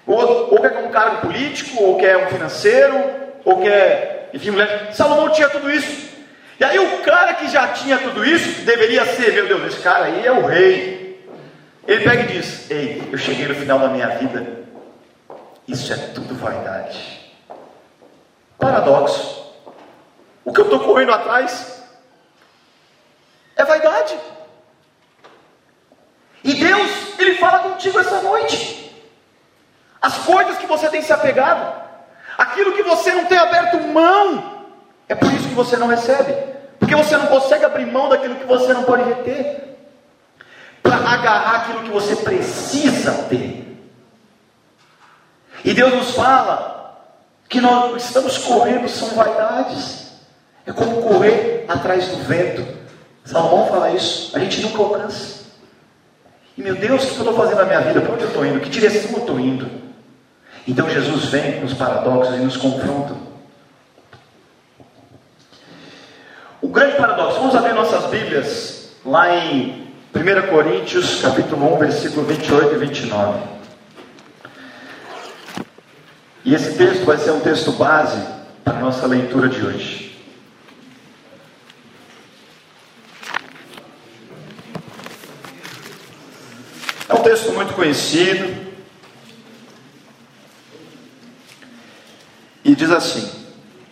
Ou, 0.06 0.54
ou 0.54 0.60
quer 0.60 0.78
um 0.78 0.90
cargo 0.90 1.26
político, 1.26 1.82
ou 1.82 1.98
quer 1.98 2.16
um 2.16 2.28
financeiro, 2.28 2.98
ou 3.44 3.60
quer, 3.60 4.30
enfim, 4.32 4.50
mulher. 4.50 4.88
Salomão 4.92 5.30
tinha 5.30 5.48
tudo 5.48 5.70
isso. 5.70 6.08
E 6.58 6.64
aí 6.64 6.78
o 6.78 6.98
cara 7.02 7.34
que 7.34 7.48
já 7.48 7.68
tinha 7.68 7.98
tudo 7.98 8.24
isso, 8.24 8.62
deveria 8.62 9.04
ser, 9.04 9.32
meu 9.32 9.46
Deus, 9.46 9.66
esse 9.66 9.82
cara 9.82 10.06
aí 10.06 10.26
é 10.26 10.32
o 10.32 10.44
rei. 10.44 11.24
Ele 11.86 12.04
pega 12.04 12.22
e 12.22 12.26
diz: 12.26 12.70
Ei, 12.70 13.08
eu 13.10 13.18
cheguei 13.18 13.46
no 13.46 13.54
final 13.54 13.78
da 13.78 13.88
minha 13.88 14.08
vida. 14.08 14.46
Isso 15.66 15.92
é 15.92 15.96
tudo 16.14 16.34
vaidade. 16.34 17.20
Paradoxo. 18.58 19.47
O 20.48 20.52
que 20.52 20.60
eu 20.60 20.64
estou 20.64 20.80
correndo 20.80 21.12
atrás 21.12 21.82
é 23.54 23.64
vaidade. 23.64 24.18
E 26.42 26.54
Deus, 26.54 27.18
Ele 27.18 27.34
fala 27.34 27.58
contigo 27.58 28.00
essa 28.00 28.22
noite. 28.22 29.06
As 30.00 30.16
coisas 30.18 30.56
que 30.56 30.66
você 30.66 30.88
tem 30.88 31.02
se 31.02 31.12
apegado, 31.12 31.88
Aquilo 32.38 32.72
que 32.72 32.84
você 32.84 33.12
não 33.12 33.24
tem 33.24 33.36
aberto 33.36 33.80
mão, 33.88 34.68
é 35.08 35.14
por 35.16 35.32
isso 35.32 35.48
que 35.48 35.54
você 35.56 35.76
não 35.76 35.88
recebe. 35.88 36.32
Porque 36.78 36.94
você 36.94 37.16
não 37.16 37.26
consegue 37.26 37.64
abrir 37.64 37.84
mão 37.84 38.08
daquilo 38.08 38.36
que 38.36 38.46
você 38.46 38.72
não 38.72 38.84
pode 38.84 39.02
reter. 39.02 39.76
Para 40.80 40.96
agarrar 40.96 41.56
aquilo 41.56 41.82
que 41.82 41.90
você 41.90 42.14
precisa 42.14 43.24
ter. 43.24 43.76
E 45.64 45.74
Deus 45.74 45.92
nos 45.92 46.14
fala 46.14 46.96
que 47.48 47.60
nós 47.60 48.04
estamos 48.04 48.38
correndo 48.38 48.88
são 48.88 49.08
vaidades. 49.08 50.07
É 50.68 50.72
como 50.72 51.02
correr 51.02 51.64
atrás 51.66 52.08
do 52.08 52.18
vento. 52.18 52.62
Salomão 53.24 53.66
fala 53.68 53.90
isso. 53.90 54.36
A 54.36 54.38
gente 54.38 54.60
nunca 54.60 54.82
alcança. 54.82 55.46
E 56.58 56.62
meu 56.62 56.76
Deus, 56.76 57.04
o 57.04 57.06
que 57.06 57.14
eu 57.14 57.30
estou 57.30 57.34
fazendo 57.34 57.56
na 57.56 57.64
minha 57.64 57.80
vida? 57.80 58.02
Para 58.02 58.12
onde 58.12 58.24
eu 58.24 58.28
estou 58.28 58.44
indo? 58.44 58.60
Que 58.60 58.68
direção 58.68 59.12
eu 59.12 59.18
estou 59.20 59.40
indo? 59.40 59.66
Então 60.66 60.90
Jesus 60.90 61.24
vem 61.26 61.60
nos 61.60 61.72
paradoxos 61.72 62.34
e 62.34 62.38
nos 62.38 62.58
confronta. 62.58 63.14
O 66.60 66.68
grande 66.68 66.96
paradoxo, 66.96 67.38
vamos 67.38 67.56
abrir 67.56 67.72
nossas 67.72 68.10
Bíblias 68.10 68.90
lá 69.06 69.34
em 69.34 69.88
1 70.14 70.50
Coríntios, 70.50 71.22
capítulo 71.22 71.76
1, 71.76 71.78
versículo 71.78 72.26
28 72.26 72.74
e 72.74 72.78
29. 72.78 73.40
E 76.44 76.54
esse 76.54 76.76
texto 76.76 77.06
vai 77.06 77.16
ser 77.16 77.30
um 77.30 77.40
texto 77.40 77.72
base 77.72 78.20
para 78.62 78.76
a 78.76 78.80
nossa 78.80 79.06
leitura 79.06 79.48
de 79.48 79.64
hoje. 79.64 80.07
É 87.08 87.14
um 87.14 87.22
texto 87.22 87.52
muito 87.52 87.74
conhecido, 87.74 88.68
E 92.68 92.74
diz 92.74 92.90
assim: 92.90 93.26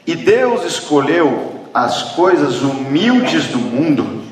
E 0.06 0.14
Deus 0.14 0.62
escolheu 0.64 1.66
as 1.72 2.12
coisas 2.12 2.60
humildes 2.60 3.46
do 3.46 3.58
mundo 3.58 4.22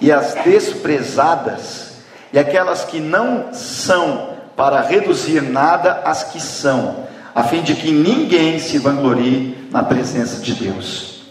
e 0.00 0.10
as 0.10 0.34
desprezadas 0.34 1.98
e 2.32 2.40
aquelas 2.40 2.84
que 2.84 2.98
não 2.98 3.52
são 3.52 4.30
para 4.56 4.80
reduzir 4.80 5.40
nada 5.40 6.02
as 6.04 6.24
que 6.24 6.40
são, 6.40 7.06
a 7.32 7.44
fim 7.44 7.62
de 7.62 7.76
que 7.76 7.92
ninguém 7.92 8.58
se 8.58 8.78
vanglorie 8.78 9.56
na 9.70 9.84
presença 9.84 10.42
de 10.42 10.54
Deus. 10.54 11.22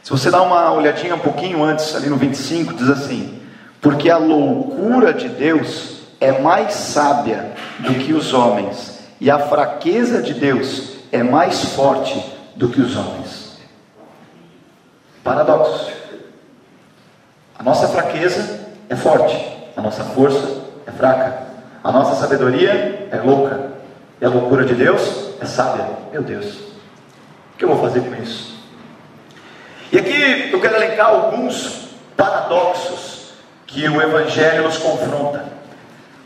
Se 0.00 0.10
você 0.10 0.30
dá 0.30 0.40
uma 0.40 0.72
olhadinha 0.72 1.16
um 1.16 1.18
pouquinho 1.18 1.64
antes, 1.64 1.96
ali 1.96 2.08
no 2.08 2.16
25, 2.16 2.74
diz 2.74 2.88
assim: 2.88 3.40
Porque 3.80 4.08
a 4.08 4.18
loucura 4.18 5.12
de 5.12 5.28
Deus 5.28 5.97
é 6.20 6.32
mais 6.40 6.74
sábia 6.74 7.52
do 7.80 7.94
que 7.94 8.12
os 8.12 8.32
homens, 8.32 9.00
e 9.20 9.30
a 9.30 9.38
fraqueza 9.38 10.22
de 10.22 10.34
Deus 10.34 10.96
é 11.12 11.22
mais 11.22 11.64
forte 11.74 12.22
do 12.56 12.68
que 12.68 12.80
os 12.80 12.96
homens. 12.96 13.58
Paradoxo. 15.22 15.90
A 17.58 17.62
nossa 17.62 17.88
fraqueza 17.88 18.68
é 18.88 18.96
forte, 18.96 19.36
a 19.76 19.80
nossa 19.80 20.04
força 20.04 20.62
é 20.86 20.90
fraca, 20.90 21.48
a 21.82 21.92
nossa 21.92 22.14
sabedoria 22.14 23.08
é 23.10 23.16
louca, 23.16 23.72
e 24.20 24.24
a 24.24 24.28
loucura 24.28 24.64
de 24.64 24.74
Deus 24.74 25.34
é 25.40 25.44
sábia. 25.44 25.86
Meu 26.12 26.22
Deus, 26.22 26.46
o 26.46 27.58
que 27.58 27.64
eu 27.64 27.68
vou 27.68 27.80
fazer 27.80 28.00
com 28.00 28.14
isso? 28.22 28.58
E 29.90 29.98
aqui 29.98 30.50
eu 30.52 30.60
quero 30.60 30.76
elencar 30.76 31.08
alguns 31.08 31.88
paradoxos 32.16 33.32
que 33.66 33.88
o 33.88 34.02
Evangelho 34.02 34.64
nos 34.64 34.78
confronta. 34.78 35.57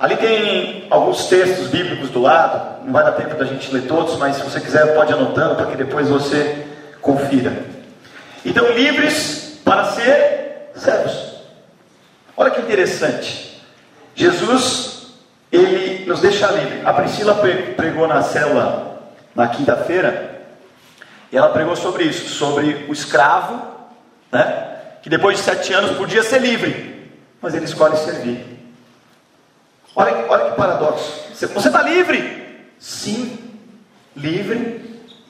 Ali 0.02 0.16
tem 0.16 0.88
alguns 0.90 1.26
textos 1.26 1.68
bíblicos 1.68 2.10
do 2.10 2.20
lado, 2.20 2.84
não 2.84 2.92
vai 2.92 3.04
dar 3.04 3.12
tempo 3.12 3.36
da 3.36 3.44
gente 3.44 3.72
ler 3.72 3.86
todos, 3.86 4.16
mas 4.16 4.34
se 4.34 4.42
você 4.42 4.58
quiser 4.58 4.96
pode 4.96 5.12
anotando 5.12 5.54
para 5.54 5.66
que 5.66 5.76
depois 5.76 6.08
você 6.08 6.66
confira. 7.00 7.66
Então, 8.44 8.68
livres 8.72 9.60
para 9.64 9.84
ser 9.92 10.72
servos. 10.74 11.34
Olha 12.36 12.50
que 12.50 12.60
interessante. 12.60 13.62
Jesus, 14.12 15.12
ele 15.52 16.04
nos 16.04 16.20
deixa 16.20 16.50
livre. 16.50 16.80
A 16.84 16.92
Priscila 16.94 17.40
pregou 17.76 18.08
na 18.08 18.22
célula 18.22 19.04
na 19.36 19.46
quinta-feira, 19.46 20.42
e 21.30 21.36
ela 21.36 21.50
pregou 21.50 21.76
sobre 21.76 22.02
isso, 22.02 22.28
sobre 22.28 22.86
o 22.88 22.92
escravo, 22.92 23.62
né? 24.32 24.78
Que 25.00 25.08
depois 25.08 25.38
de 25.38 25.44
sete 25.44 25.72
anos 25.72 25.96
podia 25.96 26.24
ser 26.24 26.40
livre, 26.40 27.08
mas 27.40 27.54
ele 27.54 27.66
escolhe 27.66 27.96
servir. 27.98 28.61
Olha, 29.94 30.26
olha 30.28 30.50
que 30.50 30.56
paradoxo. 30.56 31.22
Você 31.34 31.46
está 31.46 31.82
livre? 31.82 32.66
Sim, 32.78 33.38
livre. 34.16 34.80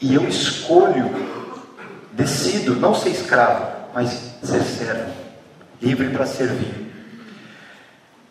E 0.01 0.15
eu 0.15 0.29
escolho, 0.29 1.11
decido 2.13 2.75
não 2.77 2.95
ser 2.95 3.11
escravo, 3.11 3.67
mas 3.95 4.09
ser 4.43 4.63
servo. 4.63 5.13
Livre 5.81 6.11
para 6.11 6.27
servir. 6.27 6.91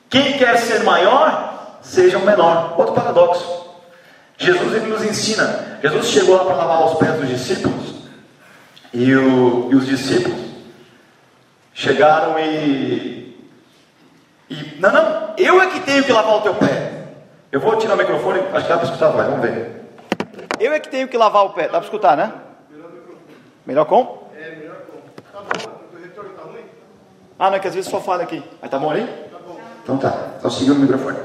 Quem 0.10 0.38
quer 0.38 0.58
ser 0.58 0.84
maior, 0.84 1.80
seja 1.82 2.18
o 2.18 2.26
menor. 2.26 2.76
Outro 2.78 2.94
paradoxo. 2.94 3.62
Jesus 4.38 4.74
ele 4.74 4.88
nos 4.88 5.04
ensina. 5.04 5.80
Jesus 5.82 6.08
chegou 6.08 6.36
lá 6.36 6.46
para 6.46 6.56
lavar 6.56 6.86
os 6.86 6.98
pés 6.98 7.14
dos 7.16 7.30
discípulos. 7.30 7.96
E, 8.94 9.16
o, 9.16 9.70
e 9.72 9.76
os 9.76 9.86
discípulos 9.86 10.38
chegaram 11.74 12.38
e 12.38 13.21
e, 14.52 14.78
não, 14.82 14.92
não, 14.92 15.34
eu 15.38 15.62
é 15.62 15.68
que 15.68 15.80
tenho 15.80 16.04
que 16.04 16.12
lavar 16.12 16.36
o 16.36 16.42
teu 16.42 16.54
pé. 16.54 17.06
Eu 17.50 17.62
vou 17.62 17.78
tirar 17.78 17.94
o 17.94 17.98
microfone, 17.98 18.42
acho 18.52 18.66
que 18.66 18.70
dá 18.70 18.78
para 18.78 18.84
escutar, 18.84 19.08
vai, 19.08 19.26
vamos 19.26 19.42
ver. 19.42 19.82
Eu 20.60 20.74
é 20.74 20.80
que 20.80 20.90
tenho 20.90 21.08
que 21.08 21.18
lavar 21.18 21.46
o 21.46 21.52
pé, 21.52 21.64
dá 21.64 21.70
para 21.70 21.82
escutar, 21.82 22.18
né? 22.18 22.34
Melhor 23.66 23.86
com? 23.86 24.28
É, 24.36 24.56
melhor 24.56 24.76
com. 24.76 25.00
Tá 25.32 25.40
bom, 25.40 25.80
o 25.94 26.04
retorno 26.04 26.32
tá 26.32 26.44
ruim? 26.44 26.66
Ah, 27.40 27.50
não 27.50 27.56
é 27.56 27.60
que 27.62 27.68
às 27.70 27.76
vezes 27.76 27.90
só 27.90 28.02
fala 28.02 28.24
aqui. 28.24 28.44
Mas 28.62 28.70
tá 28.70 28.78
bom 28.78 28.92
ali? 28.92 29.08
Tá 29.32 29.38
bom. 29.48 29.58
Então 29.84 29.98
tá, 29.98 30.12
tá 30.42 30.50
seguindo 30.50 30.76
o 30.76 30.80
microfone. 30.80 31.18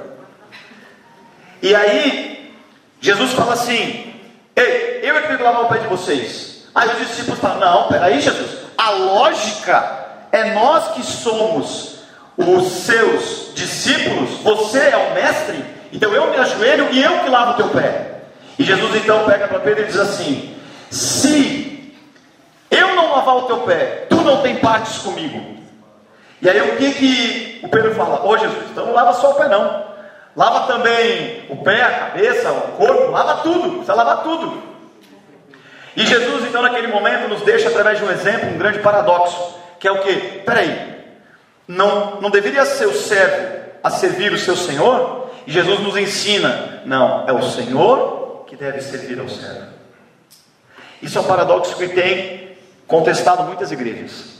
E 1.60 1.74
aí, 1.74 2.54
Jesus 3.00 3.32
fala 3.32 3.54
assim: 3.54 4.14
Ei, 4.54 5.00
eu 5.02 5.16
é 5.16 5.20
que 5.22 5.26
tenho 5.26 5.38
que 5.38 5.44
lavar 5.44 5.64
o 5.64 5.68
pé 5.68 5.78
de 5.78 5.88
vocês. 5.88 6.68
Aí 6.72 6.88
os 6.90 6.98
discípulos 6.98 7.40
falam: 7.40 7.58
Não, 7.58 7.88
peraí, 7.88 8.20
Jesus. 8.20 8.66
A 8.78 8.90
lógica 8.90 10.06
é 10.30 10.54
nós 10.54 10.92
que 10.92 11.02
somos 11.02 11.95
os 12.36 12.68
seus 12.84 13.52
discípulos. 13.54 14.30
Você 14.42 14.78
é 14.78 14.96
o 14.96 15.14
mestre. 15.14 15.64
Então 15.92 16.12
eu 16.12 16.30
me 16.30 16.36
ajoelho 16.36 16.88
e 16.92 17.02
eu 17.02 17.20
que 17.20 17.30
lavo 17.30 17.52
o 17.52 17.54
teu 17.54 17.68
pé. 17.68 18.12
E 18.58 18.64
Jesus 18.64 18.94
então 18.96 19.24
pega 19.24 19.48
para 19.48 19.60
Pedro 19.60 19.84
e 19.84 19.86
diz 19.86 19.98
assim: 19.98 20.56
Se 20.90 21.94
eu 22.70 22.94
não 22.94 23.12
lavar 23.12 23.36
o 23.36 23.42
teu 23.42 23.58
pé, 23.58 24.06
tu 24.08 24.16
não 24.16 24.42
tem 24.42 24.56
partes 24.56 24.98
comigo. 24.98 25.56
E 26.42 26.48
aí 26.48 26.60
o 26.60 26.76
que 26.76 26.92
que 26.92 27.60
o 27.62 27.68
Pedro 27.68 27.94
fala? 27.94 28.26
Ô 28.26 28.36
Jesus, 28.36 28.70
então 28.70 28.86
não 28.86 28.94
lava 28.94 29.12
só 29.14 29.30
o 29.30 29.34
pé 29.34 29.48
não. 29.48 29.86
Lava 30.36 30.66
também 30.66 31.46
o 31.48 31.56
pé, 31.56 31.82
a 31.82 31.90
cabeça, 31.90 32.52
o 32.52 32.72
corpo, 32.72 33.10
lava 33.10 33.36
tudo, 33.42 33.70
precisa 33.70 33.94
lavar 33.94 34.22
tudo. 34.22 34.62
E 35.96 36.04
Jesus, 36.04 36.44
então, 36.44 36.60
naquele 36.60 36.88
momento, 36.88 37.26
nos 37.26 37.40
deixa, 37.40 37.68
através 37.68 37.98
de 37.98 38.04
um 38.04 38.10
exemplo, 38.10 38.50
um 38.50 38.58
grande 38.58 38.80
paradoxo, 38.80 39.54
que 39.80 39.88
é 39.88 39.90
o 39.90 40.02
que? 40.02 40.14
Peraí, 40.44 40.95
não, 41.66 42.20
não 42.20 42.30
deveria 42.30 42.64
ser 42.64 42.86
o 42.86 42.94
servo 42.94 43.56
a 43.82 43.90
servir 43.90 44.32
o 44.32 44.38
seu 44.38 44.56
Senhor? 44.56 45.30
E 45.46 45.52
Jesus 45.52 45.80
nos 45.80 45.96
ensina: 45.96 46.82
não, 46.84 47.26
é 47.28 47.32
o 47.32 47.42
Senhor 47.42 48.44
que 48.46 48.56
deve 48.56 48.80
servir 48.80 49.18
ao 49.20 49.28
servo. 49.28 49.66
Isso 51.02 51.18
é 51.18 51.20
um 51.20 51.24
paradoxo 51.24 51.76
que 51.76 51.88
tem 51.88 52.56
contestado 52.86 53.42
muitas 53.44 53.70
igrejas. 53.70 54.36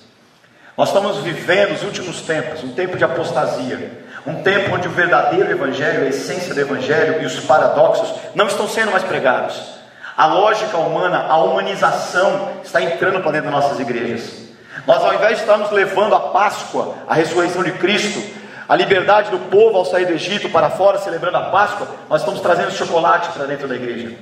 Nós 0.77 0.89
estamos 0.89 1.19
vivendo 1.19 1.75
os 1.75 1.83
últimos 1.83 2.21
tempos, 2.21 2.63
um 2.63 2.73
tempo 2.73 2.97
de 2.99 3.05
apostasia, 3.05 4.05
um 4.27 4.43
tempo 4.43 4.75
onde 4.75 4.89
o 4.89 4.91
verdadeiro 4.91 5.51
evangelho, 5.51 6.05
a 6.05 6.09
essência 6.09 6.53
do 6.53 6.61
evangelho 6.61 7.23
e 7.23 7.27
os 7.27 7.41
paradoxos 7.41 8.13
não 8.35 8.47
estão 8.47 8.69
sendo 8.69 8.91
mais 8.91 9.03
pregados. 9.03 9.77
A 10.17 10.27
lógica 10.27 10.77
humana, 10.77 11.27
a 11.29 11.39
humanização 11.39 12.51
está 12.63 12.83
entrando 12.83 13.21
para 13.21 13.33
dentro 13.33 13.51
das 13.51 13.63
nossas 13.63 13.81
igrejas. 13.81 14.46
Nós, 14.85 15.03
ao 15.03 15.15
invés 15.15 15.37
de 15.37 15.41
estarmos 15.43 15.71
levando 15.71 16.15
a 16.15 16.21
Páscoa, 16.21 16.95
a 17.07 17.15
ressurreição 17.15 17.63
de 17.63 17.73
Cristo, 17.73 18.23
a 18.69 18.75
liberdade 18.75 19.31
do 19.31 19.39
povo 19.51 19.79
ao 19.79 19.85
sair 19.85 20.07
do 20.07 20.13
Egito 20.13 20.51
para 20.51 20.71
fora, 20.71 20.99
celebrando 20.99 21.37
a 21.37 21.51
Páscoa, 21.51 21.89
nós 22.09 22.21
estamos 22.21 22.41
trazendo 22.41 22.73
chocolate 22.73 23.31
para 23.31 23.47
dentro 23.47 23.69
da 23.69 23.77
igreja. 23.77 24.13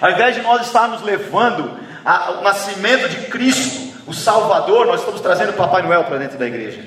Ao 0.00 0.10
invés 0.10 0.34
de 0.34 0.42
nós 0.42 0.66
estarmos 0.66 1.02
levando 1.02 1.78
a, 2.04 2.32
o 2.32 2.42
nascimento 2.42 3.08
de 3.08 3.28
Cristo, 3.28 3.94
o 4.06 4.12
Salvador, 4.12 4.86
nós 4.86 5.00
estamos 5.00 5.20
trazendo 5.20 5.54
Papai 5.54 5.82
Noel 5.82 6.04
para 6.04 6.18
dentro 6.18 6.38
da 6.38 6.46
igreja. 6.46 6.82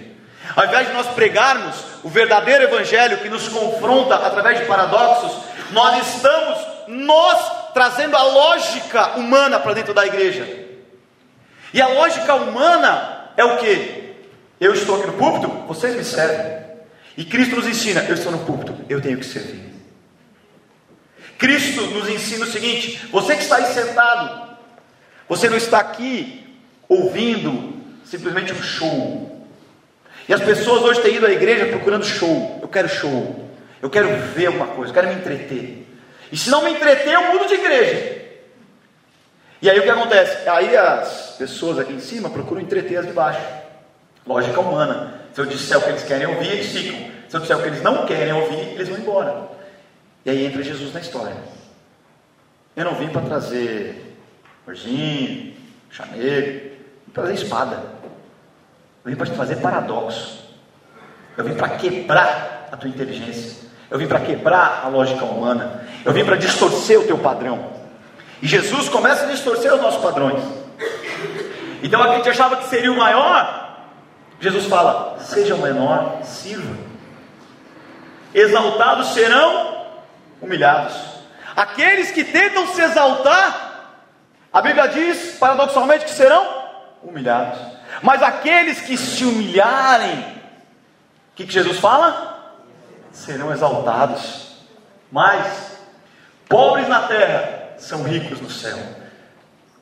Ao 0.55 0.65
invés 0.65 0.87
de 0.87 0.93
nós 0.93 1.07
pregarmos 1.07 1.75
o 2.03 2.09
verdadeiro 2.09 2.63
Evangelho 2.63 3.17
que 3.17 3.29
nos 3.29 3.47
confronta 3.47 4.15
através 4.15 4.59
de 4.59 4.65
paradoxos, 4.65 5.31
nós 5.71 6.07
estamos, 6.07 6.57
nós, 6.87 7.51
trazendo 7.73 8.15
a 8.15 8.23
lógica 8.23 9.17
humana 9.17 9.59
para 9.59 9.73
dentro 9.73 9.93
da 9.93 10.05
igreja. 10.05 10.47
E 11.73 11.81
a 11.81 11.87
lógica 11.87 12.35
humana 12.35 13.16
é 13.37 13.43
o 13.45 13.57
que? 13.57 14.15
Eu 14.59 14.73
estou 14.73 14.97
aqui 14.97 15.07
no 15.07 15.13
púlpito, 15.13 15.47
vocês 15.67 15.95
me 15.95 16.03
servem. 16.03 16.65
E 17.15 17.23
Cristo 17.23 17.55
nos 17.55 17.67
ensina: 17.67 18.03
eu 18.03 18.15
estou 18.15 18.31
no 18.31 18.39
púlpito, 18.39 18.75
eu 18.89 18.99
tenho 18.99 19.17
que 19.19 19.25
servir. 19.25 19.67
Cristo 21.37 21.81
nos 21.81 22.09
ensina 22.09 22.43
o 22.43 22.49
seguinte: 22.49 23.07
você 23.11 23.35
que 23.35 23.43
está 23.43 23.57
aí 23.57 23.73
sentado, 23.73 24.57
você 25.29 25.47
não 25.47 25.57
está 25.57 25.79
aqui 25.79 26.57
ouvindo 26.89 27.75
simplesmente 28.03 28.51
um 28.51 28.61
show. 28.61 29.47
E 30.27 30.33
as 30.33 30.41
pessoas 30.41 30.81
hoje 30.81 31.01
têm 31.01 31.15
ido 31.15 31.25
à 31.25 31.31
igreja 31.31 31.67
procurando 31.67 32.05
show. 32.05 32.59
Eu 32.61 32.67
quero 32.67 32.89
show. 32.89 33.47
Eu 33.81 33.89
quero 33.89 34.09
ver 34.33 34.47
alguma 34.47 34.67
coisa, 34.67 34.89
eu 34.89 34.93
quero 34.93 35.07
me 35.07 35.15
entreter. 35.15 35.87
E 36.31 36.35
se 36.37 36.49
não 36.49 36.63
me 36.63 36.71
entreter, 36.71 37.13
eu 37.13 37.31
mudo 37.31 37.47
de 37.47 37.53
igreja. 37.53 38.26
E 39.61 39.69
aí 39.69 39.79
o 39.79 39.83
que 39.83 39.89
acontece? 39.89 40.47
Aí 40.47 40.75
as 40.77 41.35
pessoas 41.37 41.79
aqui 41.79 41.93
em 41.93 41.99
cima 41.99 42.29
procuram 42.29 42.61
entreter 42.61 42.97
as 42.97 43.07
de 43.07 43.13
baixo. 43.13 43.41
Lógica 44.25 44.59
humana. 44.59 45.21
Se 45.33 45.41
eu 45.41 45.45
disser 45.45 45.77
o 45.77 45.81
que 45.81 45.89
eles 45.89 46.03
querem 46.03 46.27
ouvir, 46.27 46.47
eles 46.47 46.67
ficam. 46.67 47.11
Se 47.27 47.35
eu 47.35 47.39
disser 47.39 47.57
o 47.57 47.61
que 47.61 47.67
eles 47.67 47.81
não 47.81 48.05
querem 48.05 48.33
ouvir, 48.33 48.73
eles 48.73 48.89
vão 48.89 48.97
embora. 48.97 49.49
E 50.25 50.29
aí 50.29 50.45
entra 50.45 50.61
Jesus 50.61 50.93
na 50.93 50.99
história. 50.99 51.35
Eu 52.75 52.85
não 52.85 52.95
vim 52.95 53.07
para 53.07 53.21
trazer 53.21 54.17
orzinho, 54.67 55.55
chamego, 55.89 56.59
vim 57.05 57.13
trazer 57.13 57.33
espada. 57.33 57.77
Eu 59.03 59.11
vim 59.11 59.15
para 59.15 59.25
te 59.25 59.33
fazer 59.33 59.55
paradoxo. 59.57 60.43
Eu 61.37 61.43
vim 61.43 61.53
para 61.53 61.69
quebrar 61.69 62.69
a 62.71 62.77
tua 62.77 62.89
inteligência. 62.89 63.67
Eu 63.89 63.97
vim 63.97 64.07
para 64.07 64.19
quebrar 64.19 64.81
a 64.83 64.87
lógica 64.89 65.23
humana. 65.23 65.83
Eu 66.03 66.11
vim 66.11 66.25
para 66.25 66.35
distorcer 66.35 66.99
o 66.99 67.05
teu 67.05 67.17
padrão. 67.17 67.76
E 68.41 68.47
Jesus 68.47 68.89
começa 68.89 69.25
a 69.25 69.29
distorcer 69.29 69.73
os 69.73 69.81
nossos 69.81 70.01
padrões. 70.01 70.43
Então 71.81 72.01
a 72.01 72.15
gente 72.15 72.29
achava 72.29 72.57
que 72.57 72.67
seria 72.67 72.91
o 72.91 72.97
maior. 72.97 73.77
Jesus 74.39 74.65
fala: 74.65 75.17
seja 75.19 75.55
o 75.55 75.61
menor, 75.61 76.19
sirva. 76.23 76.77
Exaltados 78.33 79.13
serão 79.13 79.85
humilhados. 80.41 80.93
Aqueles 81.55 82.11
que 82.11 82.23
tentam 82.23 82.67
se 82.67 82.81
exaltar, 82.81 83.95
a 84.53 84.61
Bíblia 84.61 84.87
diz, 84.87 85.37
paradoxalmente, 85.39 86.05
que 86.05 86.11
serão 86.11 86.45
humilhados. 87.01 87.59
Mas 88.03 88.21
aqueles 88.21 88.79
que 88.81 88.95
se 88.95 89.25
humilharem, 89.25 90.19
o 90.19 91.35
que, 91.35 91.45
que 91.47 91.53
Jesus 91.53 91.79
fala? 91.79 92.55
Serão 93.11 93.51
exaltados. 93.51 94.57
Mas, 95.11 95.79
pobres 96.47 96.87
na 96.87 97.07
terra, 97.07 97.56
são 97.77 98.03
ricos 98.03 98.41
no 98.41 98.49
céu. 98.49 98.77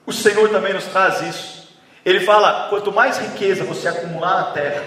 O 0.05 0.13
Senhor 0.13 0.49
também 0.49 0.73
nos 0.73 0.85
traz 0.85 1.21
isso. 1.21 1.69
Ele 2.05 2.19
fala: 2.19 2.67
quanto 2.69 2.91
mais 2.91 3.17
riqueza 3.17 3.63
você 3.63 3.87
acumular 3.87 4.35
na 4.35 4.51
terra, 4.51 4.83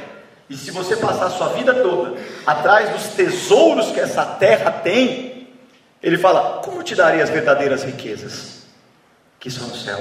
e 0.49 0.57
se 0.57 0.71
você 0.71 0.97
passar 0.97 1.27
a 1.27 1.31
sua 1.31 1.49
vida 1.49 1.75
toda 1.75 2.17
atrás 2.47 2.91
dos 2.91 3.15
tesouros 3.15 3.91
que 3.91 4.01
essa 4.01 4.25
terra 4.25 4.71
tem, 4.71 5.49
ele 6.03 6.17
fala: 6.17 6.61
como 6.63 6.83
te 6.83 6.95
darei 6.95 7.21
as 7.21 7.31
verdadeiras 7.31 7.83
riquezas 7.83 8.63
que 9.41 9.51
são 9.51 9.67
no 9.67 9.77
céu? 9.77 9.99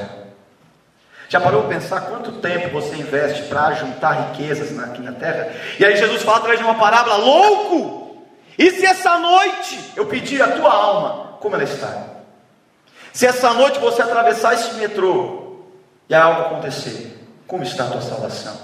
Já 1.30 1.41
parou 1.41 1.63
para 1.63 1.76
pensar 1.76 2.02
quanto 2.02 2.34
tempo 2.34 2.70
você 2.70 2.96
investe 2.96 3.43
para 3.43 3.74
juntar 3.74 4.32
riquezas 4.32 4.78
aqui 4.80 5.02
na 5.02 5.12
terra? 5.12 5.52
E 5.78 5.84
aí 5.84 5.98
Jesus 5.98 6.22
fala 6.22 6.38
através 6.38 6.60
de 6.60 6.65
uma 6.65 6.76
parábola: 6.76 7.17
louco! 7.17 8.26
E 8.58 8.72
se 8.72 8.86
essa 8.86 9.20
noite 9.20 9.91
eu 9.96 10.06
pedir 10.06 10.41
a 10.41 10.52
tua 10.52 10.72
alma, 10.72 11.38
como 11.39 11.56
ela 11.56 11.63
está? 11.63 12.16
Se 13.17 13.25
essa 13.25 13.51
noite 13.51 13.80
você 13.80 14.03
atravessar 14.03 14.53
esse 14.53 14.75
metrô 14.75 15.63
e 16.08 16.13
algo 16.13 16.41
acontecer, 16.41 17.19
como 17.47 17.63
está 17.63 17.86
a 17.86 17.88
tua 17.88 18.01
salvação? 18.01 18.56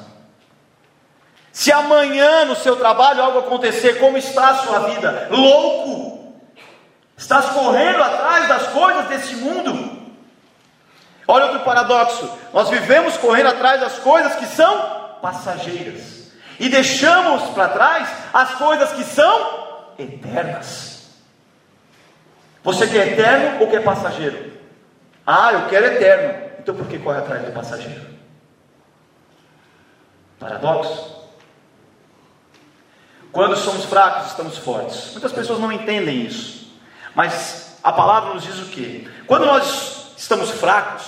Se 1.51 1.71
amanhã 1.71 2.45
no 2.45 2.55
seu 2.55 2.75
trabalho 2.75 3.23
algo 3.23 3.39
acontecer, 3.39 3.97
como 3.97 4.15
está 4.15 4.49
a 4.49 4.55
sua 4.57 4.79
vida? 4.89 5.27
Louco! 5.31 6.35
Estás 7.17 7.45
correndo 7.45 8.03
atrás 8.03 8.47
das 8.47 8.67
coisas 8.67 9.05
desse 9.07 9.35
mundo? 9.37 10.13
Olha 11.27 11.45
outro 11.45 11.61
paradoxo: 11.61 12.31
nós 12.53 12.69
vivemos 12.69 13.17
correndo 13.17 13.47
atrás 13.47 13.81
das 13.81 13.97
coisas 13.97 14.35
que 14.35 14.45
são 14.45 15.17
passageiras 15.19 16.31
e 16.59 16.69
deixamos 16.69 17.41
para 17.55 17.69
trás 17.69 18.07
as 18.31 18.53
coisas 18.53 18.91
que 18.91 19.03
são 19.03 19.93
eternas. 19.97 20.92
Você 22.63 22.87
quer 22.87 23.09
eterno 23.09 23.61
ou 23.61 23.69
quer 23.69 23.83
passageiro? 23.83 24.53
Ah, 25.27 25.51
eu 25.53 25.67
quero 25.67 25.85
eterno. 25.85 26.51
Então 26.59 26.73
por 26.75 26.87
que 26.87 26.97
corre 26.97 27.19
atrás 27.19 27.43
do 27.43 27.51
passageiro? 27.51 28.05
Paradoxo. 30.39 31.13
Quando 33.31 33.55
somos 33.57 33.85
fracos, 33.85 34.27
estamos 34.27 34.57
fortes. 34.57 35.11
Muitas 35.11 35.31
pessoas 35.31 35.59
não 35.59 35.71
entendem 35.71 36.25
isso. 36.25 36.71
Mas 37.13 37.77
a 37.83 37.91
palavra 37.91 38.33
nos 38.33 38.43
diz 38.43 38.59
o 38.59 38.65
que? 38.65 39.09
Quando 39.27 39.45
nós 39.45 40.13
estamos 40.15 40.51
fracos, 40.51 41.03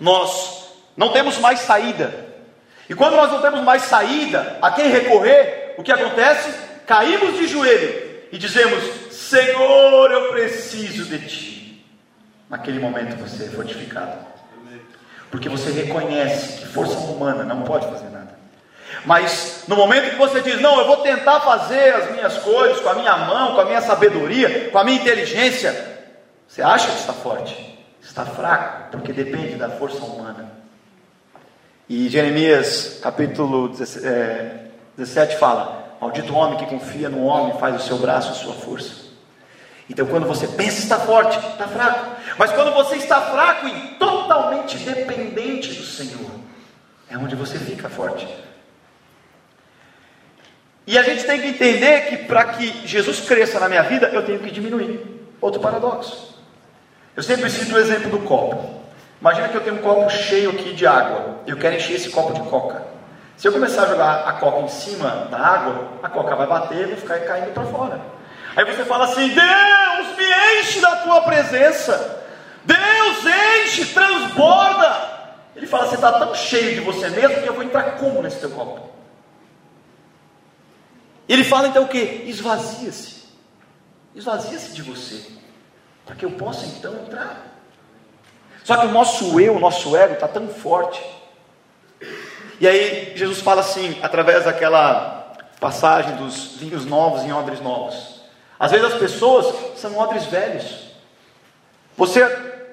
nós 0.00 0.68
não 0.96 1.10
temos 1.10 1.38
mais 1.38 1.60
saída. 1.60 2.26
E 2.88 2.94
quando 2.94 3.16
nós 3.16 3.30
não 3.30 3.42
temos 3.42 3.60
mais 3.60 3.82
saída, 3.82 4.58
a 4.62 4.70
quem 4.70 4.88
recorrer, 4.88 5.74
o 5.76 5.82
que 5.82 5.92
acontece? 5.92 6.50
Caímos 6.86 7.36
de 7.36 7.46
joelho 7.46 8.22
e 8.32 8.38
dizemos: 8.38 9.07
Senhor, 9.28 10.10
eu 10.10 10.32
preciso 10.32 11.04
de 11.04 11.18
ti. 11.28 11.86
Naquele 12.48 12.78
momento 12.78 13.14
você 13.16 13.44
é 13.44 13.48
fortificado. 13.48 14.16
Porque 15.30 15.50
você 15.50 15.70
reconhece 15.70 16.60
que 16.60 16.66
força 16.68 16.96
humana 16.96 17.44
não 17.44 17.60
pode 17.62 17.86
fazer 17.88 18.08
nada. 18.08 18.38
Mas 19.04 19.64
no 19.68 19.76
momento 19.76 20.10
que 20.10 20.16
você 20.16 20.40
diz, 20.40 20.58
não, 20.62 20.80
eu 20.80 20.86
vou 20.86 20.96
tentar 20.98 21.40
fazer 21.40 21.94
as 21.94 22.10
minhas 22.12 22.38
coisas 22.38 22.80
com 22.80 22.88
a 22.88 22.94
minha 22.94 23.14
mão, 23.18 23.54
com 23.54 23.60
a 23.60 23.66
minha 23.66 23.82
sabedoria, 23.82 24.70
com 24.70 24.78
a 24.78 24.84
minha 24.84 24.96
E 31.86 32.08
Jeremias 32.08 32.98
capítulo 33.02 33.68
17 33.68 35.34
é, 35.34 35.36
fala: 35.36 35.96
Maldito 36.00 36.34
homem 36.34 36.58
que 36.58 36.64
confia 36.64 37.10
no 37.10 37.24
homem, 37.24 37.58
faz 37.58 37.76
o 37.76 37.86
seu 37.86 37.98
braço 37.98 38.30
a 38.30 38.34
sua 38.34 38.54
força. 38.54 39.07
Então, 39.88 40.06
quando 40.06 40.26
você 40.26 40.46
pensa 40.46 40.80
estar 40.80 40.98
forte, 40.98 41.38
está 41.38 41.66
fraco. 41.66 42.16
Mas 42.36 42.52
quando 42.52 42.72
você 42.74 42.96
está 42.96 43.20
fraco 43.22 43.66
e 43.66 43.72
totalmente 43.98 44.76
dependente 44.78 45.72
do 45.72 45.82
Senhor, 45.82 46.30
é 47.10 47.16
onde 47.16 47.34
você 47.34 47.58
fica 47.58 47.88
forte. 47.88 48.28
E 50.86 50.96
a 50.96 51.02
gente 51.02 51.24
tem 51.24 51.40
que 51.40 51.48
entender 51.48 52.08
que 52.08 52.16
para 52.18 52.44
que 52.44 52.86
Jesus 52.86 53.20
cresça 53.20 53.58
na 53.60 53.68
minha 53.68 53.82
vida, 53.82 54.08
eu 54.08 54.24
tenho 54.24 54.38
que 54.38 54.50
diminuir. 54.50 55.00
Outro 55.40 55.60
paradoxo. 55.60 56.34
Eu 57.16 57.22
sempre 57.22 57.50
cito 57.50 57.74
o 57.74 57.78
exemplo 57.78 58.10
do 58.10 58.20
copo. 58.20 58.82
Imagina 59.20 59.48
que 59.48 59.56
eu 59.56 59.60
tenho 59.62 59.76
um 59.76 59.82
copo 59.82 60.08
cheio 60.10 60.50
aqui 60.50 60.72
de 60.72 60.86
água. 60.86 61.40
Eu 61.46 61.56
quero 61.56 61.76
encher 61.76 61.96
esse 61.96 62.10
copo 62.10 62.32
de 62.32 62.40
coca. 62.48 62.82
Se 63.36 63.46
eu 63.46 63.52
começar 63.52 63.82
a 63.82 63.86
jogar 63.86 64.28
a 64.28 64.32
coca 64.34 64.60
em 64.60 64.68
cima 64.68 65.28
da 65.30 65.38
água, 65.38 65.88
a 66.02 66.08
coca 66.08 66.34
vai 66.34 66.46
bater 66.46 66.84
e 66.84 66.86
vai 66.86 66.96
ficar 66.96 67.18
caindo 67.20 67.52
para 67.52 67.64
fora. 67.64 68.17
Aí 68.58 68.64
você 68.64 68.84
fala 68.84 69.04
assim: 69.04 69.28
Deus, 69.28 70.16
me 70.16 70.60
enche 70.60 70.80
da 70.80 70.96
tua 70.96 71.20
presença. 71.20 72.24
Deus, 72.64 73.24
enche, 73.24 73.84
transborda. 73.94 75.30
Ele 75.54 75.64
fala: 75.64 75.86
Você 75.86 75.94
está 75.94 76.18
tão 76.18 76.34
cheio 76.34 76.74
de 76.74 76.80
você 76.80 77.08
mesmo 77.08 77.40
que 77.40 77.46
eu 77.46 77.54
vou 77.54 77.62
entrar 77.62 77.84
como 77.98 78.20
nesse 78.20 78.40
teu 78.40 78.50
copo? 78.50 78.90
Ele 81.28 81.44
fala 81.44 81.68
então 81.68 81.84
o 81.84 81.88
que? 81.88 82.24
Esvazia-se. 82.26 83.28
Esvazia-se 84.12 84.72
de 84.72 84.82
você. 84.82 85.24
Para 86.04 86.16
que 86.16 86.24
eu 86.24 86.32
possa 86.32 86.66
então 86.66 86.94
entrar. 86.94 87.46
Só 88.64 88.76
que 88.76 88.86
o 88.86 88.90
nosso 88.90 89.38
eu, 89.38 89.54
o 89.54 89.60
nosso 89.60 89.96
ego 89.96 90.14
está 90.14 90.26
tão 90.26 90.48
forte. 90.48 91.00
E 92.60 92.66
aí 92.66 93.12
Jesus 93.14 93.40
fala 93.40 93.60
assim, 93.60 93.96
através 94.02 94.46
daquela 94.46 95.32
passagem 95.60 96.16
dos 96.16 96.56
vinhos 96.56 96.84
novos 96.84 97.22
em 97.22 97.32
odres 97.32 97.60
novos. 97.60 98.17
Às 98.58 98.70
vezes 98.72 98.86
as 98.86 98.94
pessoas 98.94 99.78
são 99.78 99.96
odres 99.96 100.24
velhos. 100.26 100.88
Você 101.96 102.22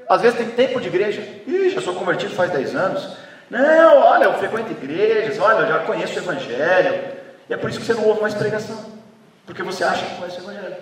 às 0.08 0.22
vezes 0.22 0.38
tem 0.38 0.50
tempo 0.50 0.80
de 0.80 0.88
igreja. 0.88 1.22
Ih, 1.48 1.70
já 1.70 1.82
sou 1.82 1.96
convertido 1.96 2.36
faz 2.36 2.52
10 2.52 2.76
anos. 2.76 3.18
Não, 3.50 4.02
olha, 4.02 4.26
eu 4.26 4.34
frequento 4.36 4.72
igrejas, 4.72 5.40
olha, 5.40 5.60
eu 5.60 5.68
já 5.68 5.80
conheço 5.80 6.16
o 6.16 6.18
Evangelho. 6.18 7.04
E 7.50 7.54
é 7.54 7.58
por 7.58 7.70
isso 7.70 7.80
que 7.80 7.86
você 7.86 7.94
não 7.94 8.06
ouve 8.06 8.22
mais 8.22 8.34
pregação. 8.34 8.94
Porque 9.46 9.62
você 9.62 9.84
acha 9.84 10.06
que 10.06 10.16
conhece 10.16 10.40
o 10.40 10.44
Evangelho. 10.44 10.76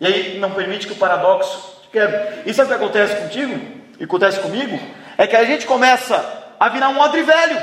E 0.00 0.06
aí 0.06 0.38
não 0.38 0.52
permite 0.52 0.86
que 0.86 0.92
o 0.92 0.96
paradoxo 0.96 1.82
te 1.82 1.88
quebre. 1.88 2.42
E 2.46 2.54
sabe 2.54 2.66
o 2.66 2.78
que 2.78 2.84
acontece 2.84 3.16
contigo? 3.16 3.60
E 3.98 4.04
acontece 4.04 4.40
comigo? 4.40 4.78
É 5.16 5.26
que 5.26 5.36
a 5.36 5.44
gente 5.44 5.66
começa 5.66 6.44
a 6.58 6.68
virar 6.68 6.88
um 6.88 6.98
odre 7.00 7.22
velho. 7.22 7.60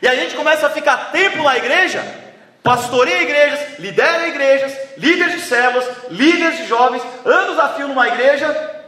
E 0.00 0.08
a 0.08 0.14
gente 0.14 0.34
começa 0.34 0.66
a 0.66 0.70
ficar 0.70 1.10
tempo 1.10 1.42
na 1.42 1.56
igreja, 1.56 2.02
pastoreia 2.62 3.22
igrejas, 3.22 3.78
lidera 3.78 4.28
igrejas, 4.28 4.87
líderes 4.98 5.34
de 5.34 5.40
células, 5.42 5.88
líderes 6.10 6.58
de 6.58 6.66
jovens, 6.66 7.02
anos 7.24 7.58
a 7.58 7.70
fio 7.70 7.88
numa 7.88 8.08
igreja, 8.08 8.84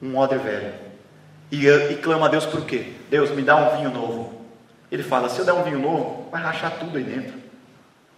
um 0.00 0.16
odre 0.16 0.38
velho. 0.38 0.74
E, 1.50 1.68
e 1.68 1.96
clama 1.96 2.26
a 2.26 2.28
Deus 2.28 2.46
por 2.46 2.64
quê? 2.64 2.92
Deus, 3.10 3.30
me 3.30 3.42
dá 3.42 3.56
um 3.56 3.76
vinho 3.76 3.90
novo. 3.90 4.40
Ele 4.90 5.02
fala: 5.02 5.28
se 5.28 5.38
eu 5.38 5.44
der 5.44 5.52
um 5.52 5.62
vinho 5.62 5.78
novo, 5.78 6.28
vai 6.30 6.42
rachar 6.42 6.72
tudo 6.78 6.96
aí 6.96 7.04
dentro. 7.04 7.34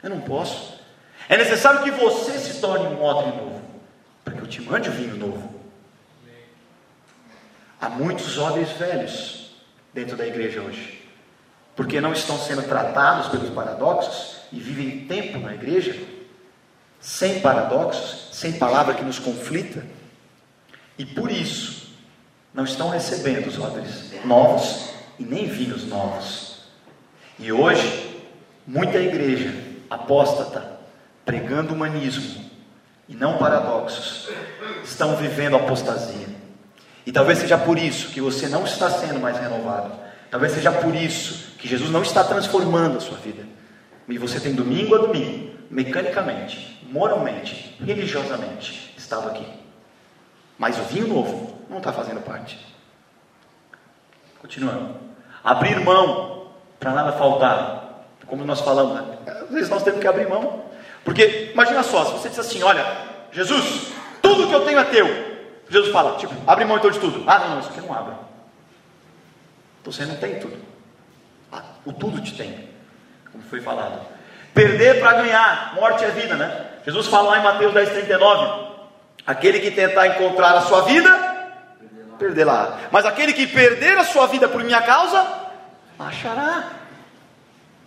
Eu 0.02 0.10
não 0.10 0.20
posso. 0.20 0.80
É 1.28 1.36
necessário 1.36 1.82
que 1.82 1.90
você 1.90 2.32
se 2.38 2.60
torne 2.60 2.86
um 2.86 3.02
odre 3.02 3.30
novo, 3.30 3.62
para 4.24 4.34
que 4.34 4.42
eu 4.42 4.46
te 4.46 4.62
mande 4.62 4.88
um 4.88 4.92
vinho 4.92 5.16
novo. 5.16 5.54
Há 7.80 7.88
muitos 7.88 8.38
odres 8.38 8.70
velhos 8.72 9.56
dentro 9.92 10.16
da 10.16 10.26
igreja 10.26 10.60
hoje, 10.60 11.02
porque 11.74 12.00
não 12.00 12.12
estão 12.12 12.38
sendo 12.38 12.62
tratados 12.62 13.28
pelos 13.28 13.50
paradoxos 13.50 14.42
e 14.52 14.60
vivem 14.60 15.06
tempo 15.06 15.38
na 15.38 15.54
igreja 15.54 16.13
sem 17.04 17.40
paradoxos, 17.40 18.30
sem 18.32 18.54
palavra 18.54 18.94
que 18.94 19.04
nos 19.04 19.18
conflita, 19.18 19.84
e 20.98 21.04
por 21.04 21.30
isso 21.30 21.92
não 22.54 22.64
estão 22.64 22.88
recebendo 22.88 23.46
os 23.46 23.58
odres 23.58 24.10
novos 24.24 24.88
e 25.18 25.22
nem 25.22 25.46
vinhos 25.46 25.86
novos. 25.86 26.60
E 27.38 27.52
hoje, 27.52 28.22
muita 28.66 28.96
igreja 28.96 29.54
apóstata, 29.90 30.78
pregando 31.26 31.74
humanismo 31.74 32.42
e 33.06 33.14
não 33.14 33.36
paradoxos, 33.36 34.30
estão 34.82 35.14
vivendo 35.14 35.56
apostasia. 35.56 36.28
E 37.04 37.12
talvez 37.12 37.38
seja 37.38 37.58
por 37.58 37.76
isso 37.76 38.08
que 38.12 38.20
você 38.20 38.48
não 38.48 38.64
está 38.64 38.88
sendo 38.88 39.20
mais 39.20 39.38
renovado. 39.38 39.92
Talvez 40.30 40.52
seja 40.52 40.72
por 40.72 40.94
isso 40.94 41.52
que 41.58 41.68
Jesus 41.68 41.90
não 41.90 42.00
está 42.00 42.24
transformando 42.24 42.96
a 42.96 43.00
sua 43.00 43.18
vida. 43.18 43.44
E 44.08 44.16
você 44.16 44.40
tem 44.40 44.54
domingo 44.54 44.94
a 44.94 44.98
domingo, 44.98 45.52
mecanicamente, 45.74 46.80
moralmente, 46.88 47.76
religiosamente, 47.84 48.94
estado 48.96 49.28
aqui. 49.28 49.44
Mas 50.56 50.78
o 50.78 50.82
vinho 50.84 51.08
novo 51.08 51.58
não 51.68 51.78
está 51.78 51.92
fazendo 51.92 52.20
parte. 52.20 52.56
Continuando. 54.40 54.94
Abrir 55.42 55.80
mão 55.80 56.46
para 56.78 56.92
nada 56.92 57.12
faltar. 57.14 58.06
Como 58.24 58.44
nós 58.44 58.60
falamos, 58.60 59.18
às 59.26 59.50
vezes 59.50 59.68
nós 59.68 59.82
temos 59.82 60.00
que 60.00 60.06
abrir 60.06 60.28
mão. 60.28 60.64
Porque, 61.04 61.50
imagina 61.52 61.82
só, 61.82 62.04
se 62.04 62.12
você 62.12 62.28
diz 62.28 62.38
assim: 62.38 62.62
Olha, 62.62 62.86
Jesus, 63.32 63.92
tudo 64.22 64.46
que 64.46 64.54
eu 64.54 64.64
tenho 64.64 64.78
é 64.78 64.84
teu. 64.84 65.34
Jesus 65.68 65.90
fala, 65.92 66.16
tipo, 66.18 66.32
abre 66.46 66.64
mão 66.64 66.76
então 66.76 66.90
de 66.90 67.00
tudo. 67.00 67.24
Ah, 67.26 67.40
não, 67.40 67.50
não, 67.50 67.60
isso 67.60 67.70
aqui 67.70 67.80
não 67.80 67.92
abre. 67.92 68.14
Então 69.80 69.92
você 69.92 70.04
não 70.06 70.16
tem 70.16 70.38
tudo. 70.38 70.56
Ah, 71.50 71.62
o 71.84 71.92
tudo 71.92 72.20
te 72.20 72.34
tem, 72.36 72.68
como 73.32 73.42
foi 73.44 73.60
falado. 73.60 74.13
Perder 74.54 75.00
para 75.00 75.14
ganhar, 75.14 75.74
morte 75.74 76.04
é 76.04 76.10
vida, 76.10 76.36
né? 76.36 76.66
Jesus 76.86 77.08
fala 77.08 77.30
lá 77.30 77.38
em 77.40 77.42
Mateus 77.42 77.74
10, 77.74 77.90
39: 77.90 78.74
Aquele 79.26 79.58
que 79.58 79.72
tentar 79.72 80.06
encontrar 80.06 80.52
a 80.52 80.60
sua 80.60 80.82
vida, 80.82 81.10
perder 82.18 82.44
lá. 82.44 82.78
Mas 82.92 83.04
aquele 83.04 83.32
que 83.32 83.48
perder 83.48 83.98
a 83.98 84.04
sua 84.04 84.26
vida 84.28 84.48
por 84.48 84.62
minha 84.62 84.80
causa, 84.80 85.26
achará. 85.98 86.64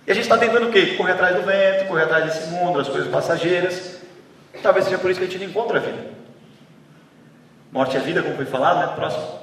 E 0.06 0.12
a 0.12 0.14
gente 0.14 0.24
está 0.24 0.38
tentando 0.38 0.68
o 0.68 0.72
quê? 0.72 0.96
Correr 0.98 1.14
atrás 1.14 1.36
do 1.36 1.44
vento, 1.44 1.88
correr 1.88 2.04
atrás 2.04 2.26
desse 2.26 2.48
mundo, 2.48 2.80
das 2.80 2.90
coisas 2.90 3.10
passageiras. 3.10 4.02
Talvez 4.62 4.86
seja 4.86 4.98
por 4.98 5.12
isso 5.12 5.20
que 5.20 5.26
a 5.26 5.30
gente 5.30 5.42
não 5.42 5.50
encontra 5.50 5.78
a 5.78 5.82
vida. 5.82 6.18
Morte 7.72 7.96
é 7.96 8.00
vida, 8.00 8.24
como 8.24 8.36
foi 8.36 8.46
falado, 8.46 8.80
né? 8.80 8.94
Próximo. 8.96 9.40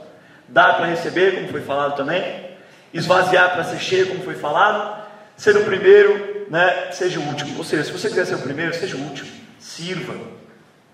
Dar 0.49 0.77
para 0.77 0.87
receber, 0.87 1.37
como 1.37 1.49
foi 1.49 1.61
falado 1.61 1.97
também. 1.97 2.51
Esvaziar 2.93 3.53
para 3.53 3.65
ser 3.65 3.79
cheio, 3.79 4.09
como 4.09 4.25
foi 4.25 4.35
falado. 4.35 5.04
Ser 5.37 5.57
o 5.57 5.65
primeiro, 5.65 6.47
né? 6.51 6.91
Seja 6.93 7.19
o 7.19 7.23
último. 7.23 7.59
Ou 7.59 7.65
seja, 7.65 7.85
se 7.85 7.93
você 7.93 8.09
quiser 8.09 8.27
ser 8.27 8.37
o 8.37 8.43
primeiro, 8.43 8.75
seja 8.75 8.97
o 8.97 9.01
último. 9.01 9.31
Sirva. 9.59 10.15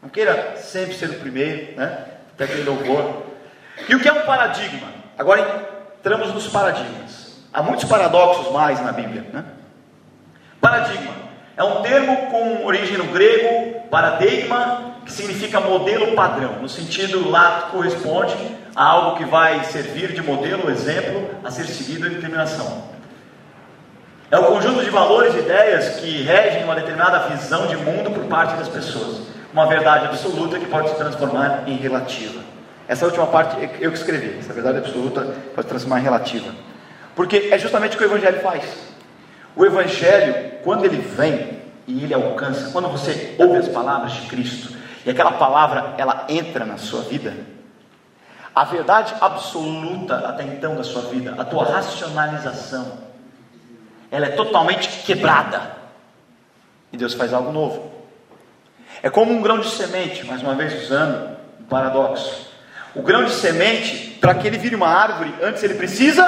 Não 0.02 0.08
queira 0.08 0.56
sempre 0.56 0.94
ser 0.94 1.10
o 1.10 1.14
primeiro, 1.14 1.76
né? 1.76 2.04
Até 2.34 2.44
aquele 2.44 2.64
louvor. 2.64 3.26
E 3.88 3.94
o 3.94 4.00
que 4.00 4.08
é 4.08 4.12
um 4.12 4.22
paradigma? 4.22 4.88
Agora 5.18 5.68
entramos 5.98 6.32
nos 6.32 6.48
paradigmas. 6.48 7.38
Há 7.52 7.62
muitos 7.62 7.84
paradoxos 7.84 8.52
mais 8.52 8.80
na 8.80 8.92
Bíblia. 8.92 9.26
Né? 9.32 9.44
Paradigma 10.60 11.20
é 11.56 11.64
um 11.64 11.82
termo 11.82 12.30
com 12.30 12.64
origem 12.64 12.96
no 12.96 13.04
grego, 13.12 13.80
paradigma, 13.90 14.94
que 15.04 15.12
significa 15.12 15.60
modelo 15.60 16.14
padrão. 16.14 16.54
No 16.62 16.68
sentido 16.68 17.28
lato, 17.28 17.72
corresponde 17.72 18.34
a 18.74 18.82
algo 18.82 19.18
que 19.18 19.24
vai 19.24 19.62
servir 19.64 20.12
de 20.12 20.22
modelo, 20.22 20.70
exemplo, 20.70 21.28
a 21.44 21.50
ser 21.50 21.66
seguido 21.66 22.06
em 22.06 22.10
determinação. 22.10 22.84
É 24.30 24.38
o 24.38 24.44
conjunto 24.44 24.84
de 24.84 24.90
valores 24.90 25.34
e 25.34 25.38
ideias 25.40 25.96
que 25.96 26.22
regem 26.22 26.62
uma 26.62 26.76
determinada 26.76 27.18
visão 27.30 27.66
de 27.66 27.76
mundo 27.76 28.12
por 28.12 28.26
parte 28.26 28.54
das 28.54 28.68
pessoas. 28.68 29.22
Uma 29.52 29.66
verdade 29.66 30.06
absoluta 30.06 30.56
que 30.56 30.66
pode 30.66 30.88
se 30.88 30.94
transformar 30.94 31.64
em 31.66 31.74
relativa. 31.74 32.40
Essa 32.86 33.06
última 33.06 33.26
parte 33.26 33.56
eu 33.80 33.90
que 33.90 33.98
escrevi. 33.98 34.38
Essa 34.38 34.52
verdade 34.52 34.78
absoluta 34.78 35.22
pode 35.52 35.62
se 35.62 35.68
transformar 35.68 35.98
em 35.98 36.04
relativa. 36.04 36.54
Porque 37.16 37.48
é 37.50 37.58
justamente 37.58 37.96
o 37.96 37.98
que 37.98 38.04
o 38.04 38.06
Evangelho 38.06 38.40
faz. 38.40 38.62
O 39.56 39.66
Evangelho, 39.66 40.52
quando 40.62 40.84
ele 40.84 40.98
vem 40.98 41.58
e 41.88 42.04
ele 42.04 42.14
alcança, 42.14 42.70
quando 42.70 42.88
você 42.88 43.34
ouve 43.36 43.56
as 43.56 43.68
palavras 43.68 44.12
de 44.12 44.28
Cristo 44.28 44.76
e 45.04 45.10
aquela 45.10 45.32
palavra 45.32 45.94
ela 45.98 46.26
entra 46.28 46.64
na 46.64 46.76
sua 46.76 47.02
vida, 47.02 47.34
a 48.54 48.62
verdade 48.62 49.12
absoluta 49.20 50.18
até 50.18 50.44
então 50.44 50.76
da 50.76 50.84
sua 50.84 51.02
vida, 51.02 51.34
a 51.36 51.44
tua 51.44 51.64
racionalização, 51.64 53.09
ela 54.10 54.26
é 54.26 54.30
totalmente 54.30 54.88
quebrada. 55.04 55.76
E 56.92 56.96
Deus 56.96 57.14
faz 57.14 57.32
algo 57.32 57.52
novo. 57.52 57.90
É 59.02 59.08
como 59.08 59.32
um 59.32 59.40
grão 59.40 59.60
de 59.60 59.70
semente, 59.70 60.26
mais 60.26 60.42
uma 60.42 60.54
vez 60.54 60.82
usando 60.82 61.36
um 61.60 61.64
paradoxo. 61.64 62.50
O 62.94 63.02
grão 63.02 63.24
de 63.24 63.30
semente, 63.30 64.18
para 64.20 64.34
que 64.34 64.46
ele 64.46 64.58
vire 64.58 64.74
uma 64.74 64.88
árvore, 64.88 65.32
antes 65.40 65.62
ele 65.62 65.74
precisa 65.74 66.24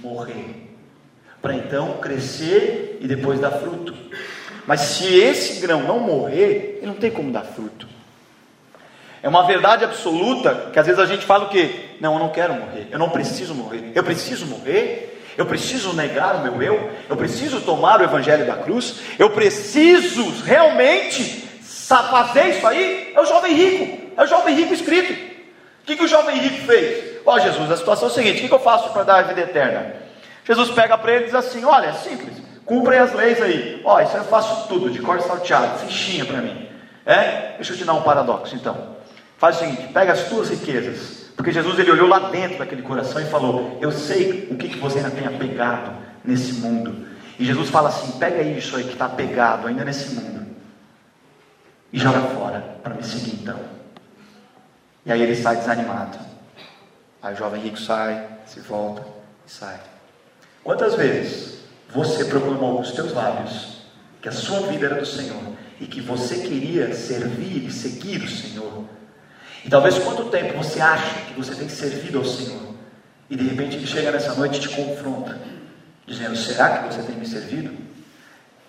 morrer, 0.00 0.70
para 1.40 1.54
então 1.54 1.94
crescer 1.98 2.98
e 3.00 3.08
depois 3.08 3.40
dar 3.40 3.52
fruto. 3.52 3.94
Mas 4.66 4.80
se 4.80 5.06
esse 5.14 5.60
grão 5.60 5.82
não 5.82 5.98
morrer, 5.98 6.78
ele 6.78 6.86
não 6.86 6.94
tem 6.94 7.10
como 7.10 7.32
dar 7.32 7.42
fruto. 7.42 7.88
É 9.22 9.28
uma 9.28 9.46
verdade 9.46 9.84
absoluta 9.84 10.70
que 10.72 10.78
às 10.78 10.86
vezes 10.86 11.00
a 11.00 11.06
gente 11.06 11.24
fala 11.24 11.44
o 11.44 11.48
quê? 11.48 11.96
Não, 12.00 12.14
eu 12.14 12.18
não 12.18 12.28
quero 12.28 12.54
morrer, 12.54 12.88
eu 12.90 12.98
não 12.98 13.08
preciso 13.08 13.54
morrer. 13.54 13.92
Eu 13.94 14.04
preciso 14.04 14.46
morrer? 14.46 15.11
Eu 15.36 15.46
preciso 15.46 15.92
negar 15.94 16.36
o 16.36 16.42
meu 16.42 16.62
eu? 16.62 16.90
Eu 17.08 17.16
preciso 17.16 17.60
tomar 17.60 18.00
o 18.00 18.04
evangelho 18.04 18.46
da 18.46 18.54
cruz? 18.56 18.96
Eu 19.18 19.30
preciso 19.30 20.42
realmente 20.44 21.48
fazer 21.88 22.50
isso 22.50 22.66
aí? 22.66 23.12
É 23.14 23.20
o 23.20 23.26
jovem 23.26 23.54
rico, 23.54 24.12
é 24.16 24.22
o 24.22 24.26
jovem 24.26 24.54
rico 24.54 24.72
escrito. 24.72 25.12
O 25.12 25.84
que, 25.84 25.96
que 25.96 26.04
o 26.04 26.08
jovem 26.08 26.38
rico 26.38 26.66
fez? 26.66 27.20
Ó 27.24 27.34
oh, 27.34 27.40
Jesus, 27.40 27.70
a 27.70 27.76
situação 27.76 28.08
é 28.08 28.10
a 28.10 28.14
seguinte: 28.14 28.38
o 28.38 28.40
que, 28.42 28.48
que 28.48 28.54
eu 28.54 28.60
faço 28.60 28.90
para 28.90 29.02
dar 29.02 29.18
a 29.18 29.22
vida 29.22 29.40
eterna? 29.40 29.94
Jesus 30.44 30.70
pega 30.70 30.96
para 30.96 31.12
ele 31.12 31.22
e 31.22 31.26
diz 31.26 31.34
assim: 31.34 31.64
Olha, 31.64 31.86
é 31.86 31.92
simples, 31.92 32.36
cumprem 32.64 32.98
as 32.98 33.12
leis 33.12 33.40
aí. 33.40 33.80
Ó, 33.84 33.96
oh, 33.96 34.00
isso 34.00 34.16
eu 34.16 34.24
faço 34.24 34.68
tudo, 34.68 34.90
de 34.90 35.00
cor 35.00 35.20
salteado, 35.20 35.78
fichinha 35.80 36.24
para 36.24 36.38
mim. 36.38 36.68
É? 37.04 37.54
Deixa 37.56 37.72
eu 37.72 37.76
te 37.76 37.84
dar 37.84 37.94
um 37.94 38.02
paradoxo 38.02 38.54
então. 38.54 38.96
Faz 39.38 39.56
o 39.56 39.58
seguinte: 39.60 39.88
pega 39.92 40.12
as 40.12 40.28
tuas 40.28 40.50
riquezas, 40.50 41.21
porque 41.42 41.50
Jesus 41.50 41.76
ele 41.76 41.90
olhou 41.90 42.06
lá 42.06 42.30
dentro 42.30 42.58
daquele 42.58 42.82
coração 42.82 43.20
e 43.20 43.24
falou: 43.24 43.76
Eu 43.80 43.90
sei 43.90 44.46
o 44.48 44.54
que, 44.54 44.68
que 44.68 44.78
você 44.78 44.98
ainda 44.98 45.10
tem 45.10 45.26
apegado 45.26 45.92
nesse 46.24 46.52
mundo. 46.60 47.04
E 47.36 47.44
Jesus 47.44 47.68
fala 47.68 47.88
assim: 47.88 48.16
pega 48.16 48.40
isso 48.42 48.76
aí 48.76 48.84
que 48.84 48.92
está 48.92 49.06
apegado 49.06 49.66
ainda 49.66 49.84
nesse 49.84 50.14
mundo 50.14 50.46
e 51.92 51.98
joga 51.98 52.20
fora 52.20 52.60
para 52.80 52.94
me 52.94 53.02
seguir 53.02 53.40
então. 53.42 53.58
E 55.04 55.10
aí 55.10 55.20
ele 55.20 55.34
sai 55.34 55.56
desanimado. 55.56 56.16
Aí 57.20 57.34
o 57.34 57.36
jovem 57.36 57.60
rico 57.60 57.80
sai, 57.80 58.24
se 58.46 58.60
volta 58.60 59.04
e 59.44 59.50
sai. 59.50 59.80
Quantas 60.62 60.94
vezes 60.94 61.58
você 61.92 62.24
proclamou 62.26 62.76
com 62.76 62.82
os 62.82 62.92
teus 62.92 63.12
lábios 63.12 63.82
que 64.20 64.28
a 64.28 64.32
sua 64.32 64.60
vida 64.68 64.86
era 64.86 65.00
do 65.00 65.06
Senhor 65.06 65.42
e 65.80 65.86
que 65.86 66.00
você 66.00 66.36
queria 66.36 66.94
servir 66.94 67.66
e 67.66 67.72
seguir 67.72 68.22
o 68.22 68.30
Senhor? 68.30 68.84
E 69.64 69.70
talvez 69.70 69.98
quanto 69.98 70.24
tempo 70.24 70.56
você 70.56 70.80
acha 70.80 71.26
que 71.26 71.34
você 71.34 71.54
tem 71.54 71.68
servido 71.68 72.18
ao 72.18 72.24
Senhor 72.24 72.72
e 73.32 73.36
de 73.36 73.48
repente 73.48 73.76
ele 73.76 73.86
chega 73.86 74.10
nessa 74.10 74.34
noite 74.34 74.58
e 74.58 74.60
te 74.60 74.68
confronta, 74.68 75.38
dizendo: 76.06 76.36
Será 76.36 76.78
que 76.78 76.92
você 76.92 77.02
tem 77.02 77.16
me 77.16 77.26
servido? 77.26 77.74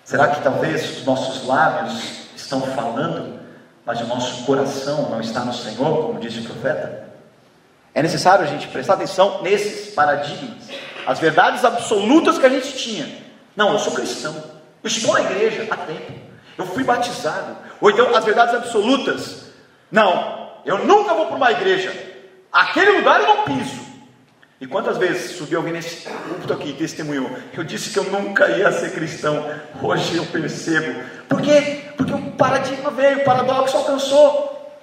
Será 0.04 0.28
que 0.28 0.42
talvez 0.42 0.98
os 0.98 1.04
nossos 1.04 1.46
lábios 1.46 2.28
estão 2.36 2.62
falando, 2.62 3.40
mas 3.84 4.00
o 4.00 4.06
nosso 4.06 4.44
coração 4.44 5.10
não 5.10 5.20
está 5.20 5.40
no 5.44 5.52
Senhor, 5.52 6.06
como 6.06 6.18
disse 6.18 6.40
o 6.40 6.44
profeta? 6.44 7.08
É 7.94 8.02
necessário 8.02 8.44
a 8.44 8.48
gente 8.48 8.66
prestar 8.68 8.94
atenção 8.94 9.42
nesses 9.42 9.94
paradigmas, 9.94 10.64
as 11.06 11.18
verdades 11.18 11.64
absolutas 11.64 12.38
que 12.38 12.46
a 12.46 12.48
gente 12.48 12.72
tinha. 12.72 13.06
Não, 13.54 13.72
eu 13.72 13.78
sou 13.78 13.92
cristão, 13.92 14.34
eu 14.82 14.88
estou 14.88 15.12
na 15.12 15.20
igreja 15.20 15.66
há 15.70 15.76
tempo, 15.76 16.12
eu 16.56 16.66
fui 16.66 16.84
batizado. 16.84 17.56
Ou 17.80 17.90
então 17.90 18.16
as 18.16 18.24
verdades 18.24 18.54
absolutas. 18.54 19.44
Não, 19.92 20.33
eu 20.64 20.84
nunca 20.84 21.14
vou 21.14 21.26
para 21.26 21.36
uma 21.36 21.52
igreja, 21.52 21.92
aquele 22.52 22.92
lugar 22.92 23.20
eu 23.20 23.26
não 23.26 23.42
piso. 23.44 23.84
E 24.60 24.66
quantas 24.66 24.96
vezes 24.96 25.36
subiu 25.36 25.58
alguém 25.58 25.74
nesse 25.74 26.08
púlpito 26.08 26.52
aqui 26.52 26.70
e 26.70 26.74
testemunhou? 26.74 27.30
Eu 27.52 27.64
disse 27.64 27.90
que 27.90 27.98
eu 27.98 28.04
nunca 28.04 28.48
ia 28.48 28.72
ser 28.72 28.92
cristão. 28.92 29.44
Hoje 29.82 30.16
eu 30.16 30.24
percebo. 30.26 31.02
Por 31.28 31.42
quê? 31.42 31.82
Porque 31.96 32.14
o 32.14 32.32
paradigma 32.32 32.90
veio, 32.90 33.18
o 33.18 33.24
paradoxo 33.24 33.76
alcançou. 33.76 34.80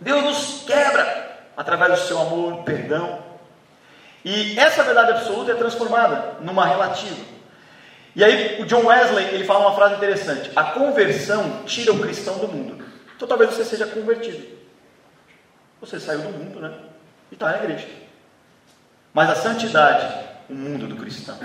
Deus 0.00 0.22
nos 0.24 0.64
quebra 0.66 1.38
através 1.56 1.92
do 1.92 2.06
seu 2.06 2.20
amor, 2.20 2.64
perdão. 2.64 3.20
E 4.24 4.58
essa 4.58 4.82
verdade 4.82 5.12
absoluta 5.12 5.52
é 5.52 5.54
transformada 5.54 6.36
numa 6.40 6.66
relativa. 6.66 7.24
E 8.16 8.22
aí 8.22 8.60
o 8.60 8.66
John 8.66 8.86
Wesley 8.86 9.26
ele 9.32 9.44
fala 9.44 9.60
uma 9.60 9.74
frase 9.74 9.94
interessante: 9.94 10.50
a 10.54 10.64
conversão 10.64 11.62
tira 11.64 11.92
o 11.92 12.00
cristão 12.00 12.38
do 12.38 12.48
mundo. 12.48 12.84
Então 13.16 13.28
talvez 13.28 13.54
você 13.54 13.64
seja 13.64 13.86
convertido. 13.86 14.63
Você 15.84 16.00
saiu 16.00 16.22
do 16.22 16.30
mundo, 16.30 16.60
né? 16.60 16.72
E 17.30 17.34
está 17.34 17.50
na 17.50 17.58
igreja. 17.58 17.86
Mas 19.12 19.28
a 19.28 19.34
santidade, 19.34 20.26
o 20.48 20.54
mundo 20.54 20.86
do 20.86 20.96
cristão. 20.96 21.38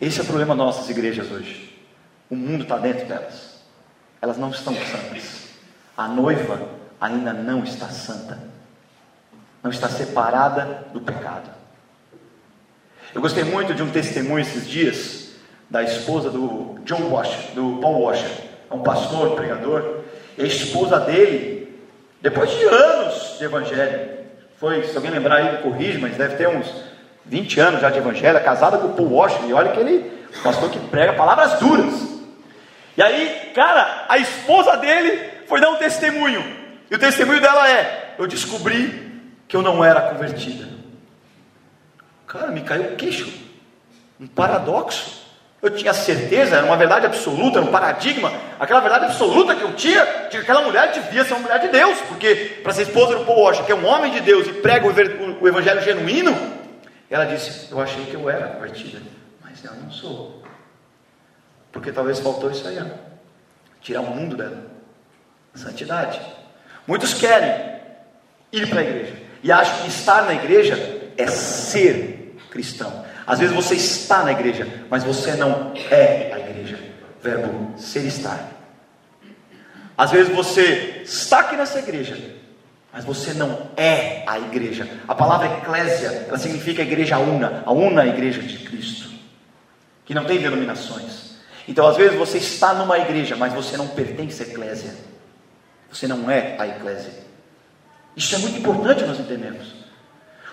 Esse 0.00 0.18
é 0.18 0.22
o 0.24 0.26
problema 0.26 0.52
nossas 0.52 0.90
igrejas 0.90 1.30
hoje. 1.30 1.80
O 2.28 2.34
mundo 2.34 2.64
está 2.64 2.76
dentro 2.76 3.06
delas. 3.06 3.60
Elas 4.20 4.36
não 4.36 4.50
estão 4.50 4.74
santas. 4.74 5.50
A 5.96 6.08
noiva 6.08 6.60
ainda 7.00 7.32
não 7.32 7.62
está 7.62 7.88
santa. 7.88 8.36
Não 9.62 9.70
está 9.70 9.88
separada 9.88 10.88
do 10.92 11.00
pecado. 11.00 11.50
Eu 13.14 13.20
gostei 13.20 13.44
muito 13.44 13.74
de 13.74 13.82
um 13.84 13.92
testemunho 13.92 14.40
esses 14.40 14.66
dias 14.66 15.34
da 15.68 15.84
esposa 15.84 16.30
do 16.30 16.80
John 16.84 17.10
Washer, 17.10 17.54
do 17.54 17.78
Paul 17.80 18.02
Washer, 18.02 18.30
é 18.68 18.74
um 18.74 18.82
pastor, 18.82 19.36
pregador, 19.36 20.00
e 20.36 20.42
a 20.42 20.46
esposa 20.46 20.98
dele, 20.98 21.59
depois 22.20 22.50
de 22.50 22.64
anos 22.64 23.38
de 23.38 23.44
evangelho, 23.44 24.20
foi, 24.58 24.82
se 24.84 24.94
alguém 24.94 25.10
lembrar 25.10 25.36
aí, 25.36 25.62
corrige, 25.62 25.98
mas 25.98 26.16
deve 26.16 26.36
ter 26.36 26.48
uns 26.48 26.70
20 27.24 27.60
anos 27.60 27.80
já 27.80 27.90
de 27.90 27.98
evangelho, 27.98 28.36
é 28.36 28.40
casada 28.40 28.78
com 28.78 28.88
o 28.88 28.94
Paul 28.94 29.12
Washer, 29.14 29.44
e 29.46 29.52
olha 29.52 29.72
que 29.72 29.80
ele, 29.80 30.12
pastor 30.42 30.70
que 30.70 30.78
prega 30.78 31.14
palavras 31.14 31.58
duras. 31.58 31.94
E 32.96 33.02
aí, 33.02 33.52
cara, 33.54 34.04
a 34.08 34.18
esposa 34.18 34.76
dele 34.76 35.30
foi 35.46 35.60
dar 35.60 35.70
um 35.70 35.76
testemunho, 35.76 36.44
e 36.90 36.94
o 36.94 36.98
testemunho 36.98 37.40
dela 37.40 37.68
é: 37.70 38.14
Eu 38.18 38.26
descobri 38.26 39.22
que 39.46 39.56
eu 39.56 39.62
não 39.62 39.84
era 39.84 40.00
convertida. 40.02 40.68
Cara, 42.26 42.48
me 42.48 42.60
caiu 42.62 42.92
o 42.92 42.96
queixo, 42.96 43.32
um 44.20 44.26
paradoxo. 44.26 45.19
Eu 45.62 45.70
tinha 45.70 45.92
certeza, 45.92 46.56
era 46.56 46.64
uma 46.64 46.76
verdade 46.76 47.04
absoluta, 47.04 47.58
era 47.58 47.66
um 47.66 47.70
paradigma, 47.70 48.32
aquela 48.58 48.80
verdade 48.80 49.04
absoluta 49.04 49.54
que 49.54 49.62
eu 49.62 49.74
tinha, 49.74 50.02
de 50.24 50.30
que 50.30 50.36
aquela 50.38 50.62
mulher 50.62 50.90
devia 50.90 51.22
ser 51.22 51.34
uma 51.34 51.40
mulher 51.40 51.60
de 51.60 51.68
Deus, 51.68 51.98
porque 52.08 52.60
para 52.62 52.72
ser 52.72 52.82
esposa 52.82 53.18
do 53.18 53.26
Paul 53.26 53.42
Washer, 53.42 53.64
que 53.66 53.72
é 53.72 53.74
um 53.74 53.86
homem 53.86 54.10
de 54.10 54.20
Deus 54.20 54.46
e 54.46 54.54
prega 54.54 54.86
o 54.86 55.48
evangelho 55.48 55.82
genuíno, 55.82 56.34
ela 57.10 57.26
disse: 57.26 57.70
Eu 57.70 57.78
achei 57.78 58.06
que 58.06 58.14
eu 58.14 58.30
era 58.30 58.48
convertida, 58.48 59.02
mas 59.42 59.62
eu 59.62 59.74
não 59.74 59.90
sou. 59.90 60.42
Porque 61.70 61.92
talvez 61.92 62.20
faltou 62.20 62.50
isso 62.50 62.66
aí, 62.66 62.80
tirar 63.82 64.00
o 64.00 64.06
mundo 64.06 64.36
dela, 64.36 64.62
santidade. 65.54 66.20
Muitos 66.86 67.12
querem 67.12 67.80
ir 68.50 68.66
para 68.68 68.80
a 68.80 68.82
igreja 68.82 69.14
e 69.42 69.52
acham 69.52 69.82
que 69.82 69.88
estar 69.88 70.22
na 70.22 70.34
igreja 70.34 70.74
é 71.18 71.26
ser 71.26 72.36
cristão. 72.50 73.04
Às 73.30 73.38
vezes 73.38 73.54
você 73.54 73.76
está 73.76 74.24
na 74.24 74.32
igreja, 74.32 74.66
mas 74.90 75.04
você 75.04 75.36
não 75.36 75.72
é 75.88 76.32
a 76.32 76.40
igreja. 76.40 76.80
Verbo 77.22 77.78
ser 77.78 78.04
estar. 78.04 78.50
Às 79.96 80.10
vezes 80.10 80.34
você 80.34 81.02
está 81.04 81.38
aqui 81.38 81.54
nessa 81.54 81.78
igreja, 81.78 82.18
mas 82.92 83.04
você 83.04 83.32
não 83.32 83.70
é 83.76 84.24
a 84.26 84.36
igreja. 84.36 84.88
A 85.06 85.14
palavra 85.14 85.46
eclésia, 85.46 86.26
ela 86.26 86.38
significa 86.38 86.82
igreja 86.82 87.18
una, 87.18 87.62
a 87.64 87.70
una 87.70 88.04
igreja 88.04 88.42
de 88.42 88.58
Cristo, 88.64 89.08
que 90.04 90.12
não 90.12 90.24
tem 90.24 90.40
denominações. 90.40 91.36
Então, 91.68 91.86
às 91.86 91.96
vezes 91.96 92.18
você 92.18 92.38
está 92.38 92.74
numa 92.74 92.98
igreja, 92.98 93.36
mas 93.36 93.52
você 93.52 93.76
não 93.76 93.86
pertence 93.86 94.42
à 94.42 94.46
eclésia. 94.46 94.92
Você 95.88 96.08
não 96.08 96.28
é 96.28 96.56
a 96.58 96.66
eclésia. 96.66 97.12
Isso 98.16 98.34
é 98.34 98.38
muito 98.38 98.58
importante 98.58 99.04
nós 99.04 99.20
entendemos. 99.20 99.72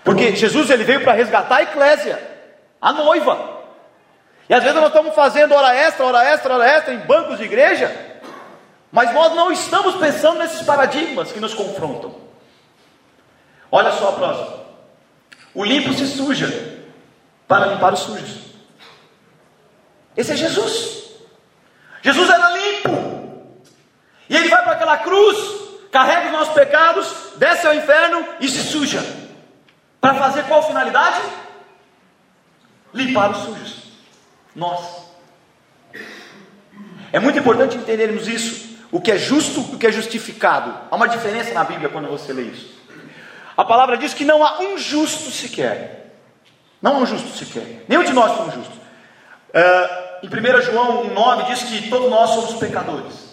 Porque 0.03 0.35
Jesus 0.35 0.69
ele 0.69 0.83
veio 0.83 1.01
para 1.01 1.13
resgatar 1.13 1.55
a 1.55 1.63
eclésia 1.63 2.36
a 2.81 2.93
noiva. 2.93 3.57
E 4.49 4.53
às 4.53 4.63
vezes 4.63 4.79
nós 4.79 4.87
estamos 4.87 5.13
fazendo 5.13 5.53
hora 5.53 5.75
extra, 5.75 6.05
hora 6.05 6.23
extra, 6.23 6.53
hora 6.53 6.67
extra 6.67 6.93
em 6.93 6.99
bancos 6.99 7.37
de 7.37 7.43
igreja, 7.43 7.93
mas 8.91 9.13
nós 9.13 9.33
não 9.33 9.51
estamos 9.51 9.95
pensando 9.95 10.39
nesses 10.39 10.61
paradigmas 10.61 11.31
que 11.31 11.39
nos 11.39 11.53
confrontam. 11.53 12.15
Olha 13.71 13.91
só 13.91 14.09
a 14.09 14.13
próxima. 14.13 14.57
O 15.53 15.63
limpo 15.63 15.93
se 15.93 16.07
suja 16.07 16.47
para 17.47 17.65
limpar 17.65 17.93
os 17.93 17.99
sujos. 17.99 18.47
Esse 20.15 20.31
é 20.31 20.35
Jesus. 20.35 21.11
Jesus 22.01 22.29
era 22.29 22.49
limpo. 22.51 23.07
E 24.29 24.35
ele 24.35 24.49
vai 24.49 24.63
para 24.63 24.73
aquela 24.73 24.97
cruz, 24.97 25.37
carrega 25.91 26.27
os 26.27 26.31
nossos 26.31 26.53
pecados, 26.53 27.33
desce 27.37 27.67
ao 27.67 27.73
inferno 27.73 28.25
e 28.39 28.47
se 28.47 28.63
suja. 28.63 29.01
Para 29.99 30.15
fazer 30.15 30.43
qual 30.43 30.65
finalidade? 30.65 31.21
Limpar 32.97 33.31
os 33.31 33.37
sujos. 33.37 33.83
Nós. 34.55 35.07
É 37.11 37.19
muito 37.19 37.39
importante 37.39 37.77
entendermos 37.77 38.27
isso. 38.27 38.67
O 38.91 39.01
que 39.01 39.11
é 39.11 39.17
justo 39.17 39.59
e 39.71 39.75
o 39.75 39.77
que 39.77 39.87
é 39.87 39.91
justificado. 39.91 40.73
Há 40.89 40.95
uma 40.95 41.07
diferença 41.07 41.53
na 41.53 41.63
Bíblia 41.63 41.89
quando 41.89 42.07
você 42.07 42.33
lê 42.33 42.43
isso. 42.43 42.77
A 43.55 43.65
palavra 43.65 43.97
diz 43.97 44.13
que 44.13 44.23
não 44.23 44.45
há 44.45 44.59
um 44.59 44.77
justo 44.77 45.31
sequer. 45.31 46.13
Não 46.81 46.95
há 46.95 46.99
um 46.99 47.05
justo 47.05 47.29
sequer. 47.37 47.85
Nenhum 47.87 48.03
de 48.03 48.13
nós 48.13 48.35
somos 48.37 48.53
justos. 48.53 48.77
Uh, 48.77 50.25
em 50.25 50.27
1 50.27 50.61
João 50.61 51.09
1,9 51.09 51.47
diz 51.47 51.63
que 51.63 51.89
todos 51.89 52.09
nós 52.09 52.29
somos 52.31 52.53
pecadores. 52.55 53.27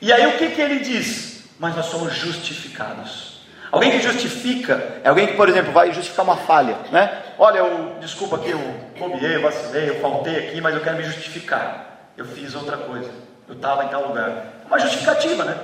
E 0.00 0.12
aí 0.12 0.26
o 0.26 0.38
que, 0.38 0.50
que 0.50 0.60
ele 0.60 0.80
diz? 0.80 1.44
Mas 1.58 1.74
nós 1.76 1.86
somos 1.86 2.14
justificados. 2.14 3.35
Alguém 3.76 3.90
que 3.90 4.00
justifica 4.00 5.00
é 5.04 5.08
alguém 5.10 5.26
que, 5.26 5.34
por 5.34 5.50
exemplo, 5.50 5.70
vai 5.70 5.92
justificar 5.92 6.24
uma 6.24 6.38
falha, 6.38 6.78
né? 6.90 7.24
Olha, 7.38 7.58
eu, 7.58 7.96
desculpa 8.00 8.36
aqui, 8.36 8.48
eu 8.48 8.58
bobiei, 8.98 9.36
eu 9.36 9.42
vacilei, 9.42 9.90
eu 9.90 10.00
faltei 10.00 10.48
aqui, 10.48 10.62
mas 10.62 10.74
eu 10.74 10.80
quero 10.80 10.96
me 10.96 11.02
justificar. 11.02 12.08
Eu 12.16 12.24
fiz 12.24 12.54
outra 12.54 12.78
coisa, 12.78 13.10
eu 13.46 13.54
estava 13.54 13.84
em 13.84 13.88
tal 13.88 14.08
lugar. 14.08 14.30
É 14.64 14.66
uma 14.66 14.78
justificativa, 14.78 15.44
né? 15.44 15.58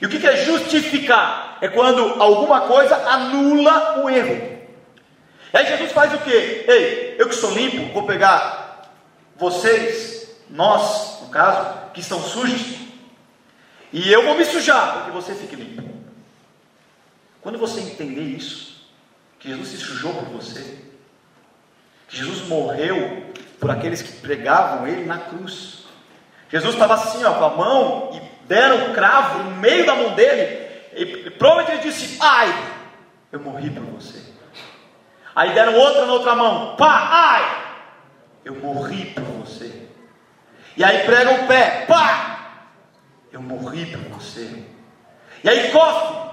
E 0.00 0.06
o 0.06 0.08
que 0.08 0.26
é 0.26 0.36
justificar? 0.38 1.58
É 1.60 1.68
quando 1.68 2.22
alguma 2.22 2.62
coisa 2.62 2.96
anula 2.96 4.04
o 4.04 4.08
erro. 4.08 4.58
E 5.52 5.58
aí 5.58 5.66
Jesus 5.66 5.92
faz 5.92 6.14
o 6.14 6.18
que? 6.18 6.30
Ei, 6.30 7.16
eu 7.18 7.28
que 7.28 7.34
sou 7.34 7.52
limpo, 7.52 7.92
vou 7.92 8.06
pegar 8.06 8.88
vocês, 9.36 10.34
nós, 10.48 11.20
no 11.20 11.28
caso, 11.28 11.90
que 11.92 12.00
estão 12.00 12.22
sujos, 12.22 12.78
e 13.92 14.10
eu 14.10 14.24
vou 14.24 14.34
me 14.34 14.46
sujar 14.46 14.94
para 14.94 15.02
que 15.02 15.10
você 15.10 15.34
fique 15.34 15.56
limpo. 15.56 15.89
Quando 17.42 17.58
você 17.58 17.80
entender 17.80 18.22
isso, 18.22 18.90
que 19.38 19.48
Jesus 19.48 19.68
se 19.68 19.78
sujou 19.78 20.12
por 20.12 20.26
você, 20.26 20.78
que 22.08 22.16
Jesus 22.16 22.46
morreu 22.48 23.32
por 23.58 23.70
aqueles 23.70 24.02
que 24.02 24.12
pregavam 24.20 24.86
ele 24.86 25.06
na 25.06 25.18
cruz. 25.18 25.84
Jesus 26.50 26.74
estava 26.74 26.94
assim, 26.94 27.24
ó, 27.24 27.34
com 27.34 27.44
a 27.44 27.56
mão 27.56 28.10
e 28.14 28.46
deram 28.46 28.90
um 28.90 28.94
cravo 28.94 29.44
no 29.44 29.56
meio 29.56 29.86
da 29.86 29.94
mão 29.94 30.14
dele, 30.14 30.68
e 30.94 31.30
provavelmente 31.30 31.86
ele 31.86 31.92
disse: 31.92 32.18
Ai, 32.20 32.52
eu 33.30 33.40
morri 33.40 33.70
por 33.70 33.84
você. 33.84 34.20
Aí 35.34 35.54
deram 35.54 35.76
outra 35.76 36.04
na 36.04 36.12
outra 36.12 36.34
mão, 36.34 36.76
pá, 36.76 37.08
ai, 37.12 37.74
eu 38.44 38.56
morri 38.56 39.06
por 39.06 39.22
você. 39.22 39.88
E 40.76 40.82
aí 40.82 41.04
pregam 41.04 41.44
o 41.44 41.46
pé, 41.46 41.84
pá, 41.86 42.64
eu 43.32 43.40
morri 43.40 43.86
por 43.86 44.18
você. 44.18 44.64
E 45.44 45.48
aí 45.48 45.70
cospe, 45.70 46.29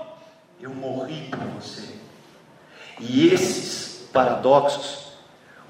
eu 0.61 0.73
morri 0.73 1.29
por 1.29 1.39
você. 1.39 1.95
E 2.99 3.27
esses 3.27 4.07
paradoxos, 4.11 5.13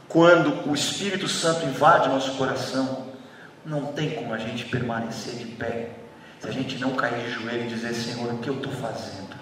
quando 0.08 0.70
o 0.70 0.74
Espírito 0.74 1.28
Santo 1.28 1.66
invade 1.66 2.10
nosso 2.10 2.36
coração, 2.38 3.08
não 3.66 3.88
tem 3.88 4.12
como 4.12 4.34
a 4.34 4.38
gente 4.38 4.66
permanecer 4.66 5.36
de 5.36 5.46
pé, 5.46 5.90
se 6.40 6.48
a 6.48 6.52
gente 6.52 6.78
não 6.78 6.96
cair 6.96 7.26
de 7.26 7.32
joelho 7.32 7.66
e 7.66 7.68
dizer: 7.68 7.94
Senhor, 7.94 8.34
o 8.34 8.38
que 8.38 8.50
eu 8.50 8.56
estou 8.56 8.72
fazendo? 8.72 9.36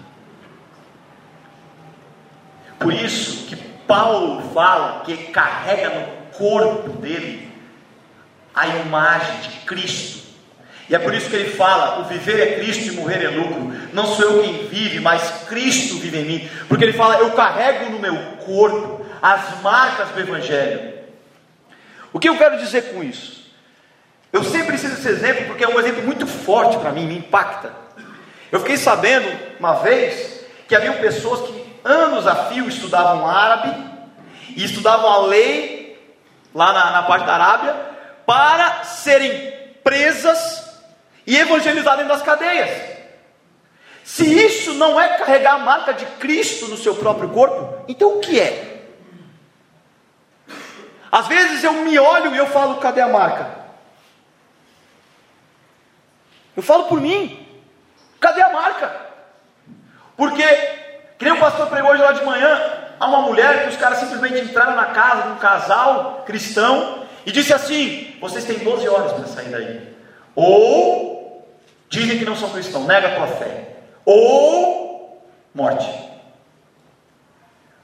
Por 2.79 2.93
isso 2.93 3.45
que 3.45 3.55
Paulo 3.55 4.41
fala 4.53 5.01
que 5.01 5.15
carrega 5.27 5.89
no 5.89 6.38
corpo 6.38 6.89
dele 6.97 7.53
a 8.53 8.67
imagem 8.67 9.41
de 9.41 9.49
Cristo. 9.65 10.24
E 10.88 10.95
é 10.95 11.00
por 11.00 11.13
isso 11.13 11.30
que 11.30 11.36
ele 11.36 11.50
fala: 11.52 12.00
o 12.00 12.04
viver 12.06 12.39
é 12.39 12.56
Cristo 12.60 12.88
e 12.88 12.91
morrer 12.91 13.24
é 13.24 13.30
lucro. 13.30 13.74
Não 13.91 14.06
sou 14.06 14.26
eu 14.26 14.43
quem 14.43 14.67
vive, 14.67 15.00
mas 15.00 15.45
Cristo 15.48 15.98
vive 15.98 16.19
em 16.19 16.26
mim. 16.26 16.50
Porque 16.67 16.84
ele 16.84 16.93
fala: 16.93 17.17
eu 17.17 17.32
carrego 17.32 17.89
no 17.89 18.00
meu 18.00 18.15
corpo 18.45 19.06
as 19.21 19.62
marcas 19.62 20.10
do 20.10 20.19
Evangelho. 20.19 20.93
O 22.13 22.19
que 22.19 22.30
eu 22.30 22.38
quero 22.38 22.58
dizer 22.60 22.93
com 22.93 23.04
isso? 23.04 23.45
Eu 24.32 24.43
sempre 24.43 24.67
preciso 24.67 24.95
desse 24.95 25.08
exemplo 25.08 25.45
porque 25.45 25.63
é 25.63 25.67
um 25.67 25.80
exemplo 25.80 26.04
muito 26.04 26.28
forte 26.28 26.78
para 26.78 26.91
mim, 26.91 27.06
me 27.06 27.17
impacta. 27.17 27.71
Eu 28.52 28.60
fiquei 28.60 28.78
sabendo 28.78 29.28
uma 29.60 29.76
vez 29.76 30.45
que 30.67 30.76
haviam 30.76 30.95
pessoas 30.95 31.48
que 31.48 31.65
anos 31.84 32.28
a 32.28 32.36
fio 32.45 32.67
estudavam 32.67 33.28
árabe 33.28 33.74
e 34.56 34.63
estudavam 34.63 35.10
a 35.10 35.26
lei 35.28 35.98
lá 36.54 36.71
na, 36.74 36.91
na 36.91 37.04
parte 37.04 37.26
da 37.26 37.34
Arábia 37.34 37.76
para 38.26 38.84
serem 38.84 39.54
presas 39.84 40.64
e 41.25 41.38
evangelizadas 41.38 41.99
dentro 41.99 42.13
das 42.13 42.25
cadeias. 42.25 42.95
Se 44.03 44.23
isso 44.23 44.73
não 44.75 44.99
é 45.01 45.17
carregar 45.17 45.55
a 45.55 45.59
marca 45.59 45.93
de 45.93 46.05
Cristo 46.05 46.67
no 46.67 46.77
seu 46.77 46.95
próprio 46.95 47.29
corpo, 47.29 47.83
então 47.88 48.17
o 48.17 48.19
que 48.19 48.39
é? 48.39 48.83
Às 51.11 51.27
vezes 51.27 51.63
eu 51.63 51.73
me 51.73 51.97
olho 51.97 52.35
e 52.35 52.38
eu 52.38 52.47
falo, 52.47 52.75
cadê 52.75 53.01
a 53.01 53.07
marca? 53.07 53.49
Eu 56.55 56.61
falo 56.61 56.83
por 56.85 57.01
mim, 57.01 57.47
cadê 58.19 58.41
a 58.41 58.51
marca? 58.51 58.95
Porque 60.15 60.43
que 61.17 61.23
nem 61.23 61.33
o 61.33 61.39
pastor 61.39 61.67
pregou 61.67 61.91
hoje 61.91 62.01
lá 62.01 62.11
de 62.11 62.25
manhã, 62.25 62.61
há 62.99 63.07
uma 63.07 63.21
mulher 63.21 63.63
que 63.63 63.69
os 63.69 63.77
caras 63.77 63.99
simplesmente 63.99 64.41
entraram 64.41 64.75
na 64.75 64.88
casa 64.88 65.23
de 65.23 65.29
um 65.29 65.38
casal 65.38 66.23
cristão 66.25 67.05
e 67.25 67.31
disse 67.31 67.53
assim: 67.53 68.15
vocês 68.19 68.43
têm 68.43 68.59
12 68.59 68.88
horas 68.88 69.13
para 69.13 69.27
sair 69.27 69.49
daí. 69.49 69.95
Ou 70.35 71.14
dizem 71.89 72.19
que 72.19 72.26
não 72.26 72.36
são 72.36 72.50
cristãos, 72.50 72.86
nega 72.86 73.08
a 73.08 73.15
tua 73.15 73.28
fé. 73.28 73.78
Ou 74.06 75.26
morte. 75.54 75.89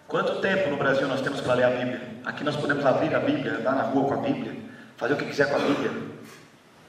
Quanto 0.08 0.42
tempo 0.42 0.70
no 0.70 0.78
Brasil 0.78 1.08
nós 1.08 1.22
temos 1.22 1.40
para 1.40 1.54
ler 1.54 1.64
a 1.64 1.70
Bíblia? 1.70 2.02
Aqui 2.26 2.44
nós 2.44 2.56
podemos 2.56 2.86
abrir 2.86 3.16
a 3.16 3.20
Bíblia, 3.20 3.54
andar 3.54 3.76
na 3.76 3.84
rua 3.84 4.10
com 4.10 4.14
a 4.16 4.18
Bíblia, 4.18 4.58
fazer 4.98 5.14
o 5.14 5.18
que 5.18 5.26
quiser 5.26 5.50
com 5.50 5.56
a 5.56 5.60
Bíblia. 5.60 5.92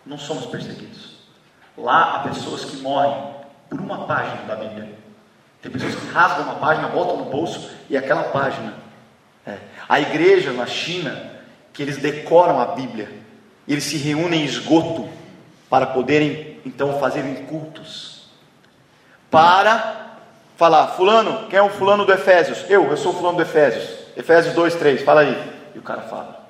Não 0.04 0.18
somos 0.18 0.46
perseguidos. 0.46 1.18
Lá 1.78 2.16
há 2.16 2.18
pessoas 2.28 2.64
que 2.64 2.78
morrem 2.78 3.16
por 3.70 3.80
uma 3.80 4.06
página 4.06 4.42
da 4.42 4.56
Bíblia. 4.56 4.92
Tem 5.62 5.70
pessoas 5.70 5.94
que 5.94 6.06
rasgam 6.08 6.44
uma 6.44 6.56
página, 6.56 6.88
botam 6.88 7.16
no 7.16 7.26
bolso 7.26 7.70
e 7.88 7.96
aquela 7.96 8.24
página. 8.24 8.74
É. 9.46 9.58
A 9.88 10.00
igreja 10.00 10.52
na 10.52 10.66
China, 10.66 11.30
que 11.72 11.82
eles 11.82 11.98
decoram 11.98 12.60
a 12.60 12.66
Bíblia, 12.66 13.08
eles 13.66 13.84
se 13.84 13.96
reúnem 13.96 14.42
em 14.42 14.44
esgoto 14.44 15.08
para 15.70 15.86
poderem 15.86 16.51
então 16.64 16.98
fazerem 16.98 17.46
cultos. 17.46 18.26
Para 19.30 20.16
falar, 20.56 20.88
fulano, 20.88 21.48
quem 21.48 21.58
é 21.58 21.62
o 21.62 21.70
fulano 21.70 22.04
do 22.04 22.12
Efésios? 22.12 22.64
Eu, 22.68 22.90
eu 22.90 22.96
sou 22.96 23.12
o 23.12 23.16
fulano 23.16 23.36
do 23.36 23.42
Efésios. 23.42 23.98
Efésios 24.16 24.54
2, 24.54 24.74
3, 24.74 25.02
fala 25.02 25.22
aí. 25.22 25.52
E 25.74 25.78
o 25.78 25.82
cara 25.82 26.02
fala, 26.02 26.46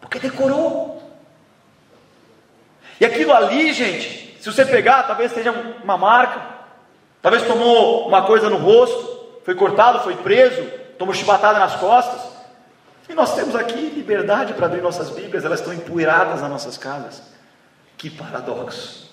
porque 0.00 0.18
decorou. 0.18 1.02
E 3.00 3.04
aquilo 3.04 3.32
ali, 3.32 3.72
gente, 3.72 4.36
se 4.40 4.50
você 4.50 4.64
pegar, 4.64 5.04
talvez 5.04 5.32
seja 5.32 5.52
uma 5.82 5.96
marca, 5.96 6.56
Talvez 7.26 7.42
tomou 7.44 8.06
uma 8.06 8.22
coisa 8.24 8.48
no 8.48 8.56
rosto, 8.56 9.40
foi 9.44 9.56
cortado, 9.56 9.98
foi 10.04 10.14
preso, 10.14 10.62
tomou 10.96 11.12
chibatada 11.12 11.58
nas 11.58 11.74
costas. 11.74 12.20
E 13.08 13.14
nós 13.14 13.34
temos 13.34 13.56
aqui 13.56 13.74
liberdade 13.74 14.54
para 14.54 14.66
abrir 14.66 14.80
nossas 14.80 15.10
Bíblias, 15.10 15.44
elas 15.44 15.58
estão 15.58 15.74
empoeiradas 15.74 16.40
nas 16.40 16.48
nossas 16.48 16.78
casas. 16.78 17.20
Que 17.98 18.10
paradoxo. 18.10 19.05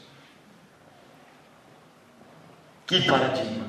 Que 2.85 3.01
paradigma. 3.01 3.63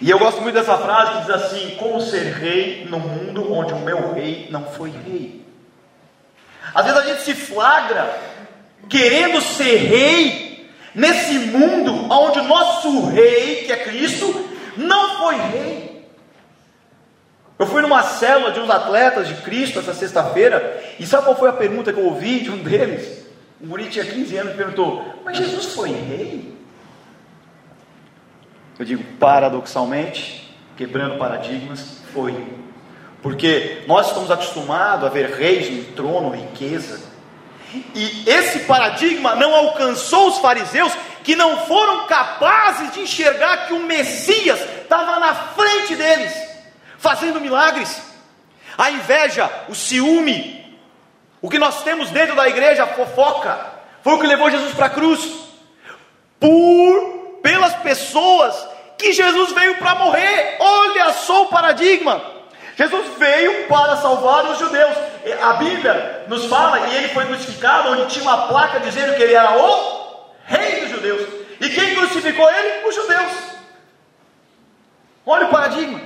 E 0.00 0.10
eu 0.10 0.18
gosto 0.18 0.40
muito 0.40 0.54
dessa 0.54 0.76
frase 0.76 1.12
que 1.12 1.20
diz 1.20 1.30
assim: 1.30 1.76
Como 1.76 2.00
ser 2.00 2.32
rei 2.34 2.86
no 2.88 2.98
mundo 2.98 3.52
onde 3.52 3.72
o 3.72 3.78
meu 3.78 4.12
rei 4.12 4.48
não 4.50 4.64
foi 4.64 4.90
rei? 4.90 5.46
Às 6.74 6.84
vezes 6.84 7.00
a 7.00 7.06
gente 7.06 7.22
se 7.22 7.34
flagra 7.34 8.18
querendo 8.88 9.40
ser 9.40 9.76
rei 9.76 10.68
nesse 10.94 11.38
mundo 11.38 12.12
onde 12.12 12.40
o 12.40 12.44
nosso 12.44 13.06
rei, 13.06 13.64
que 13.64 13.72
é 13.72 13.76
Cristo, 13.76 14.48
não 14.76 15.18
foi 15.18 15.36
rei. 15.36 16.06
Eu 17.58 17.66
fui 17.66 17.80
numa 17.80 18.02
célula 18.02 18.50
de 18.50 18.58
uns 18.58 18.68
atletas 18.68 19.28
de 19.28 19.34
Cristo 19.34 19.78
essa 19.78 19.94
sexta-feira, 19.94 20.82
e 20.98 21.06
sabe 21.06 21.24
qual 21.24 21.38
foi 21.38 21.48
a 21.48 21.52
pergunta 21.52 21.92
que 21.92 22.00
eu 22.00 22.06
ouvi 22.06 22.40
de 22.40 22.50
um 22.50 22.58
deles? 22.58 23.24
O 23.60 23.66
guri 23.66 23.88
tinha 23.88 24.04
15 24.04 24.36
anos 24.36 24.54
e 24.54 24.56
perguntou: 24.56 25.20
Mas 25.24 25.36
Jesus 25.36 25.74
foi 25.74 25.90
rei? 25.90 26.51
Eu 28.78 28.84
digo, 28.84 29.04
paradoxalmente, 29.18 30.56
quebrando 30.76 31.18
paradigmas, 31.18 32.02
foi. 32.12 32.34
Porque 33.22 33.82
nós 33.86 34.08
estamos 34.08 34.30
acostumados 34.30 35.06
a 35.06 35.08
ver 35.08 35.30
reis 35.30 35.70
no 35.70 35.94
trono, 35.94 36.30
riqueza, 36.30 37.12
e 37.94 38.24
esse 38.28 38.60
paradigma 38.60 39.34
não 39.34 39.54
alcançou 39.54 40.28
os 40.28 40.38
fariseus, 40.38 40.92
que 41.22 41.36
não 41.36 41.66
foram 41.66 42.06
capazes 42.06 42.92
de 42.92 43.00
enxergar 43.00 43.66
que 43.66 43.72
o 43.72 43.80
Messias 43.80 44.60
estava 44.82 45.18
na 45.18 45.34
frente 45.34 45.94
deles, 45.94 46.34
fazendo 46.98 47.40
milagres. 47.40 48.02
A 48.76 48.90
inveja, 48.90 49.50
o 49.68 49.74
ciúme, 49.74 50.76
o 51.40 51.48
que 51.48 51.58
nós 51.58 51.82
temos 51.82 52.10
dentro 52.10 52.34
da 52.34 52.48
igreja, 52.48 52.84
a 52.84 52.88
fofoca, 52.88 53.72
foi 54.02 54.14
o 54.14 54.18
que 54.18 54.26
levou 54.26 54.50
Jesus 54.50 54.74
para 54.74 54.86
a 54.86 54.90
cruz. 54.90 55.20
Por 56.40 57.21
pelas 57.42 57.74
pessoas 57.76 58.68
que 58.96 59.12
Jesus 59.12 59.52
veio 59.52 59.76
para 59.76 59.96
morrer. 59.96 60.56
Olha 60.60 61.12
só 61.12 61.42
o 61.42 61.46
paradigma. 61.46 62.22
Jesus 62.76 63.06
veio 63.18 63.66
para 63.66 63.96
salvar 63.96 64.46
os 64.46 64.58
judeus. 64.58 64.96
A 65.42 65.54
Bíblia 65.54 66.24
nos 66.28 66.46
fala, 66.46 66.88
e 66.88 66.96
ele 66.96 67.08
foi 67.08 67.26
crucificado, 67.26 67.90
onde 67.90 68.06
tinha 68.06 68.22
uma 68.22 68.46
placa 68.46 68.80
dizendo 68.80 69.14
que 69.14 69.22
ele 69.22 69.34
era 69.34 69.58
o 69.58 70.30
rei 70.46 70.80
dos 70.80 70.90
judeus. 70.90 71.28
E 71.60 71.68
quem 71.68 71.94
crucificou 71.94 72.48
ele? 72.50 72.88
Os 72.88 72.94
judeus. 72.94 73.32
Olha 75.26 75.46
o 75.46 75.50
paradigma. 75.50 76.00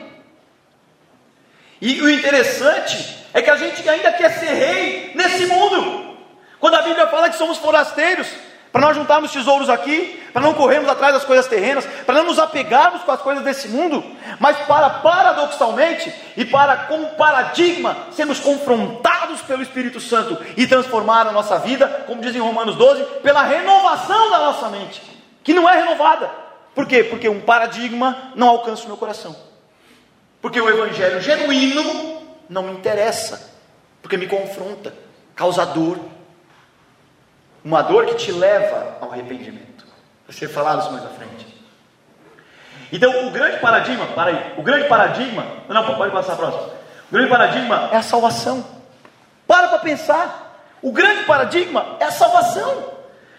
E 1.80 2.00
o 2.02 2.10
interessante 2.10 3.16
é 3.32 3.42
que 3.42 3.50
a 3.50 3.56
gente 3.56 3.88
ainda 3.88 4.12
quer 4.12 4.30
ser 4.30 4.52
rei 4.52 5.12
nesse 5.14 5.46
mundo. 5.46 6.16
Quando 6.58 6.74
a 6.74 6.82
Bíblia 6.82 7.06
fala 7.08 7.28
que 7.28 7.36
somos 7.36 7.58
forasteiros, 7.58 8.26
para 8.76 8.88
nós 8.88 8.96
juntarmos 8.98 9.32
tesouros 9.32 9.70
aqui, 9.70 10.22
para 10.34 10.42
não 10.42 10.52
corrermos 10.52 10.86
atrás 10.90 11.14
das 11.14 11.24
coisas 11.24 11.46
terrenas, 11.46 11.86
para 12.04 12.16
não 12.16 12.24
nos 12.24 12.38
apegarmos 12.38 13.00
com 13.04 13.10
as 13.10 13.22
coisas 13.22 13.42
desse 13.42 13.68
mundo, 13.68 14.04
mas 14.38 14.54
para 14.66 14.90
paradoxalmente 14.90 16.12
e 16.36 16.44
para 16.44 16.76
como 16.84 17.06
paradigma 17.14 17.96
sermos 18.12 18.38
confrontados 18.38 19.40
pelo 19.40 19.62
Espírito 19.62 19.98
Santo 19.98 20.36
e 20.58 20.66
transformar 20.66 21.26
a 21.26 21.32
nossa 21.32 21.58
vida, 21.60 22.04
como 22.06 22.20
diz 22.20 22.36
em 22.36 22.38
Romanos 22.38 22.76
12, 22.76 23.02
pela 23.22 23.44
renovação 23.44 24.30
da 24.30 24.40
nossa 24.40 24.68
mente. 24.68 25.00
que 25.42 25.54
não 25.54 25.66
é 25.66 25.78
renovada. 25.78 26.30
Por 26.74 26.86
quê? 26.86 27.02
Porque 27.02 27.30
um 27.30 27.40
paradigma 27.40 28.30
não 28.34 28.48
alcança 28.50 28.84
o 28.84 28.88
meu 28.88 28.98
coração. 28.98 29.34
Porque 30.42 30.60
o 30.60 30.68
evangelho 30.68 31.22
genuíno 31.22 32.20
não 32.46 32.64
me 32.64 32.72
interessa, 32.72 33.54
porque 34.02 34.18
me 34.18 34.26
confronta, 34.26 34.92
causa 35.34 35.64
dor. 35.64 35.98
Uma 37.66 37.82
dor 37.82 38.06
que 38.06 38.14
te 38.14 38.30
leva 38.30 38.96
ao 39.00 39.10
arrependimento. 39.10 39.84
Vai 40.24 40.36
ser 40.36 40.46
falado 40.46 40.82
isso 40.82 40.92
mais 40.92 41.04
à 41.04 41.08
frente. 41.08 41.44
Então, 42.92 43.26
o 43.26 43.32
grande 43.32 43.58
paradigma, 43.58 44.06
para 44.06 44.30
aí, 44.30 44.52
o 44.56 44.62
grande 44.62 44.86
paradigma, 44.86 45.44
não, 45.68 45.96
pode 45.96 46.12
passar 46.12 46.34
a 46.34 46.36
próxima. 46.36 46.62
O 47.10 47.12
grande 47.12 47.28
paradigma 47.28 47.88
é 47.90 47.96
a 47.96 48.02
salvação. 48.02 48.64
Para 49.48 49.66
para 49.66 49.80
pensar. 49.80 50.62
O 50.80 50.92
grande 50.92 51.24
paradigma 51.24 51.96
é 51.98 52.04
a 52.04 52.12
salvação. 52.12 52.84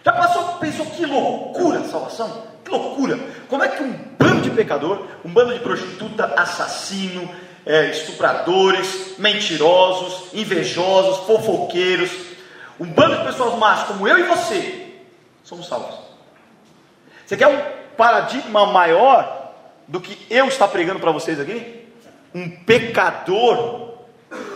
Já 0.03 0.11
passou, 0.11 0.43
pensou 0.57 0.85
que 0.87 1.05
loucura 1.05 1.79
a 1.79 1.83
salvação? 1.85 2.43
Que 2.65 2.69
loucura! 2.69 3.17
Como 3.47 3.63
é 3.63 3.69
que 3.69 3.81
um 3.81 3.93
bando 4.19 4.41
de 4.41 4.49
pecador, 4.49 5.05
um 5.23 5.29
bando 5.29 5.53
de 5.53 5.61
prostituta, 5.61 6.33
assassino, 6.35 7.33
é, 7.65 7.91
estupradores, 7.91 9.17
mentirosos, 9.17 10.33
invejosos, 10.33 11.25
fofoqueiros, 11.25 12.26
um 12.79 12.85
bando 12.85 13.17
de 13.17 13.23
pessoas 13.25 13.57
más 13.57 13.83
como 13.83 14.07
eu 14.07 14.17
e 14.17 14.23
você, 14.23 14.95
somos 15.43 15.67
salvos. 15.67 15.95
Você 17.25 17.35
quer 17.35 17.47
um 17.47 17.95
paradigma 17.95 18.65
maior 18.67 19.53
do 19.87 19.99
que 19.99 20.25
eu 20.29 20.47
estar 20.47 20.67
pregando 20.67 20.99
para 20.99 21.11
vocês 21.11 21.39
aqui? 21.39 21.87
Um 22.33 22.49
pecador 22.49 23.97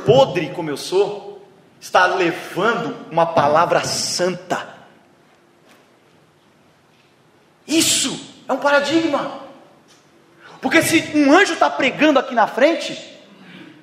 podre 0.06 0.50
como 0.50 0.70
eu 0.70 0.78
sou, 0.78 1.46
está 1.80 2.06
levando 2.06 2.96
uma 3.12 3.26
palavra 3.26 3.84
santa. 3.84 4.68
Isso 7.68 8.20
é 8.48 8.54
um 8.54 8.58
paradigma. 8.58 9.42
Porque 10.62 10.82
se 10.82 11.18
um 11.18 11.34
anjo 11.34 11.54
está 11.54 11.70
pregando 11.70 12.20
aqui 12.20 12.36
na 12.36 12.46
frente, 12.46 12.94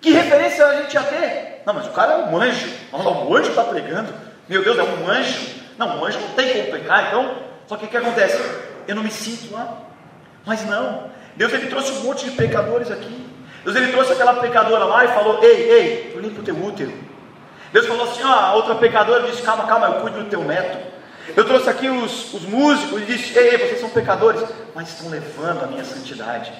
que 0.00 0.12
referência 0.12 0.64
a 0.64 0.82
gente 0.82 0.94
ia 0.94 1.02
ter? 1.02 1.62
Não, 1.66 1.74
mas 1.74 1.86
o 1.86 1.90
cara 1.90 2.12
é 2.12 2.16
um 2.26 2.40
anjo. 2.40 2.72
o 2.92 3.36
anjo 3.36 3.50
está 3.50 3.64
pregando. 3.64 4.27
Meu 4.48 4.62
Deus, 4.62 4.78
é 4.78 4.82
um 4.82 5.08
anjo. 5.08 5.58
Não, 5.76 5.98
um 5.98 6.04
anjo 6.04 6.18
não 6.18 6.30
tem 6.30 6.52
como 6.52 6.72
pecar, 6.72 7.08
então. 7.08 7.36
Só 7.66 7.76
que 7.76 7.84
o 7.84 7.88
que 7.88 7.96
acontece? 7.96 8.40
Eu 8.86 8.96
não 8.96 9.02
me 9.02 9.10
sinto 9.10 9.52
lá. 9.52 9.82
Mas 10.46 10.64
não. 10.64 11.10
Deus 11.36 11.52
ele 11.52 11.66
trouxe 11.66 11.92
um 11.92 12.04
monte 12.04 12.24
de 12.24 12.30
pecadores 12.32 12.90
aqui. 12.90 13.26
Deus 13.64 13.76
ele 13.76 13.92
trouxe 13.92 14.12
aquela 14.12 14.34
pecadora 14.34 14.84
lá 14.84 15.04
e 15.04 15.08
falou: 15.08 15.42
Ei, 15.42 15.70
ei, 15.70 16.12
eu 16.14 16.20
limpo 16.20 16.40
o 16.40 16.44
teu 16.44 16.56
útero. 16.56 16.92
Deus 17.72 17.86
falou 17.86 18.10
assim: 18.10 18.22
ó, 18.24 18.32
a 18.32 18.54
outra 18.54 18.74
pecadora 18.76 19.28
disse: 19.28 19.42
Calma, 19.42 19.66
calma, 19.66 19.86
eu 19.86 20.00
cuido 20.00 20.24
do 20.24 20.30
teu 20.30 20.42
neto. 20.42 20.88
Eu 21.36 21.44
trouxe 21.44 21.68
aqui 21.68 21.88
os, 21.88 22.32
os 22.32 22.42
músicos 22.42 23.02
e 23.02 23.04
disse: 23.04 23.38
Ei, 23.38 23.58
vocês 23.58 23.80
são 23.80 23.90
pecadores, 23.90 24.42
mas 24.74 24.88
estão 24.88 25.10
levando 25.10 25.64
a 25.64 25.66
minha 25.66 25.84
santidade. 25.84 26.52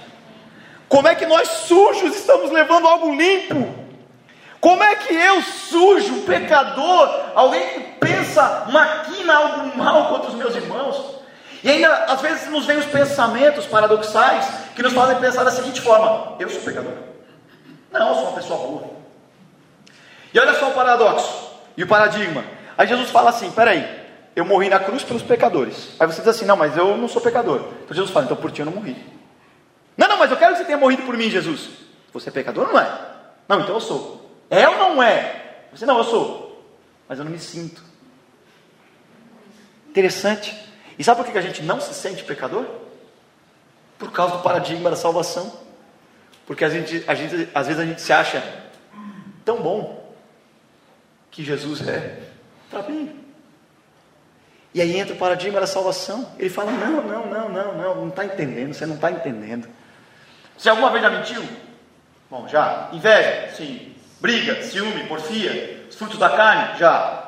Como 0.89 1.09
é 1.09 1.14
que 1.14 1.26
nós 1.26 1.49
sujos 1.49 2.14
estamos 2.14 2.51
levando 2.51 2.86
algo 2.86 3.14
limpo? 3.14 3.88
Como 4.61 4.82
é 4.82 4.96
que 4.96 5.14
eu, 5.14 5.40
sujo, 5.42 6.22
pecador, 6.22 7.09
alguém 7.34 7.62
que 7.68 7.80
pensa, 8.00 8.66
maquina 8.72 9.34
algo 9.34 9.76
mal 9.76 10.09
contra 10.09 10.30
os 10.30 10.34
meus 10.34 10.54
irmãos? 10.54 11.18
E 11.62 11.70
ainda, 11.70 11.92
às 12.04 12.20
vezes, 12.20 12.48
nos 12.48 12.66
vem 12.66 12.78
os 12.78 12.86
pensamentos 12.86 13.66
paradoxais 13.66 14.46
que 14.74 14.82
nos 14.82 14.92
fazem 14.92 15.18
pensar 15.18 15.44
da 15.44 15.50
seguinte 15.50 15.80
forma: 15.80 16.36
eu 16.38 16.48
sou 16.48 16.61
pecador. 16.61 16.92
Não, 17.90 18.09
eu 18.09 18.14
sou 18.14 18.24
uma 18.24 18.32
pessoa 18.32 18.59
boa. 18.59 18.90
E 20.32 20.38
olha 20.38 20.54
só 20.54 20.68
o 20.68 20.74
paradoxo 20.74 21.52
e 21.76 21.82
o 21.82 21.86
paradigma. 21.86 22.44
Aí 22.76 22.86
Jesus 22.86 23.11
fala 23.11 23.30
assim: 23.30 23.50
peraí, 23.50 23.88
eu 24.36 24.44
morri 24.44 24.68
na 24.68 24.78
cruz 24.78 25.02
pelos 25.02 25.22
pecadores. 25.22 25.90
Aí 25.98 26.06
você 26.06 26.20
diz 26.20 26.28
assim: 26.28 26.44
não, 26.44 26.56
mas 26.56 26.76
eu 26.76 26.96
não 26.96 27.09
sou 27.09 27.22
pecador. 27.22 27.61
Então 27.84 27.94
Jesus 27.94 28.11
fala: 28.11 28.24
então 28.24 28.36
por 28.36 28.50
ti 28.50 28.61
eu 28.61 28.66
não 28.66 28.72
morri. 28.72 28.96
Não, 29.96 30.06
não, 30.06 30.16
mas 30.16 30.30
eu 30.30 30.36
quero 30.36 30.52
que 30.52 30.59
você 30.59 30.64
tenha 30.64 30.78
morrido 30.78 31.02
por 31.02 31.16
mim, 31.16 31.28
Jesus. 31.28 31.70
Você 32.12 32.28
é 32.28 32.32
pecador 32.32 32.68
ou 32.68 32.72
não 32.72 32.80
é? 32.80 32.88
Não, 33.48 33.61
então 33.61 33.74
eu 33.74 33.80
sou. 33.80 34.17
É 34.51 34.68
ou 34.68 34.76
não 34.76 35.03
é? 35.03 35.62
Você 35.72 35.84
não, 35.84 35.99
eu 35.99 36.05
sou. 36.05 36.64
Mas 37.09 37.18
eu 37.18 37.24
não 37.24 37.32
me 37.32 37.38
sinto. 37.38 37.82
Interessante. 39.88 40.55
E 40.99 41.05
sabe 41.05 41.22
por 41.22 41.30
que 41.30 41.38
a 41.38 41.42
gente 41.42 41.62
não 41.62 41.80
se 41.80 41.94
sente 41.94 42.24
pecador? 42.24 42.66
Por 43.99 44.12
causa 44.12 44.36
do 44.36 44.42
paradigma 44.42 44.90
da 44.90 44.96
salvação. 44.96 45.53
Porque 46.46 46.64
a 46.64 46.68
gente, 46.68 47.05
a 47.07 47.14
gente, 47.14 47.49
às 47.55 47.66
vezes 47.66 47.82
a 47.82 47.84
gente 47.84 48.01
se 48.01 48.12
acha 48.12 48.42
tão 49.44 49.61
bom 49.61 50.14
que 51.30 51.44
Jesus 51.44 51.86
é 51.86 52.20
para 52.70 52.82
mim. 52.82 53.24
E 54.72 54.80
aí 54.80 54.99
entra 54.99 55.14
o 55.14 55.18
paradigma 55.18 55.61
da 55.61 55.66
salvação. 55.66 56.30
Ele 56.38 56.51
fala: 56.51 56.70
não, 56.72 57.03
não, 57.03 57.26
não, 57.26 57.49
não, 57.49 57.74
não, 57.74 57.94
não 57.96 58.09
está 58.09 58.24
entendendo, 58.24 58.72
você 58.72 58.86
não 58.86 58.94
está 58.94 59.11
entendendo. 59.11 59.68
Você 60.57 60.68
alguma 60.68 60.90
vez 60.90 61.03
já 61.03 61.11
mentiu? 61.11 61.42
Bom, 62.30 62.46
já. 62.49 62.88
Inveja? 62.92 63.55
Sim. 63.55 63.94
Briga, 64.20 64.62
ciúme, 64.62 65.06
porfia, 65.06 65.86
os 65.88 65.94
frutos 65.94 66.18
da 66.18 66.30
carne? 66.30 66.78
Já. 66.78 67.24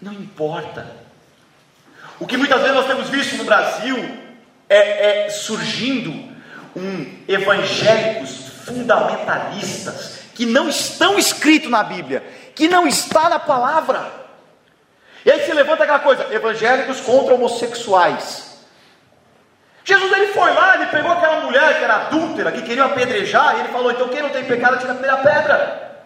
Não 0.00 0.12
importa. 0.12 0.86
O 2.18 2.26
que 2.26 2.36
muitas 2.36 2.60
vezes 2.60 2.74
nós 2.74 2.86
temos 2.86 3.08
visto 3.08 3.36
no 3.36 3.44
Brasil 3.44 3.96
é, 4.68 5.26
é 5.26 5.30
surgindo 5.30 6.10
um 6.74 7.22
evangélicos 7.26 8.48
fundamentalistas 8.64 10.18
que 10.34 10.46
não 10.46 10.68
estão 10.68 11.18
escritos 11.18 11.70
na 11.70 11.82
Bíblia, 11.82 12.22
que 12.54 12.68
não 12.68 12.86
está 12.86 13.28
na 13.28 13.38
palavra. 13.38 14.12
E 15.24 15.30
aí 15.30 15.44
se 15.44 15.52
levanta 15.52 15.82
aquela 15.82 15.98
coisa, 15.98 16.32
evangélicos 16.32 17.00
contra 17.00 17.34
homossexuais. 17.34 18.47
Jesus 19.88 20.12
ele 20.12 20.26
foi 20.34 20.52
lá, 20.52 20.74
ele 20.74 20.84
pegou 20.90 21.10
aquela 21.10 21.40
mulher 21.40 21.78
que 21.78 21.84
era 21.84 21.94
adúltera, 21.94 22.52
que 22.52 22.60
queria 22.60 22.84
apedrejar, 22.84 23.56
e 23.56 23.60
ele 23.60 23.68
falou: 23.70 23.90
então 23.90 24.10
quem 24.10 24.20
não 24.20 24.28
tem 24.28 24.44
pecado 24.44 24.76
tira 24.76 24.92
a 24.92 24.94
primeira 24.94 25.16
pedra. 25.16 26.04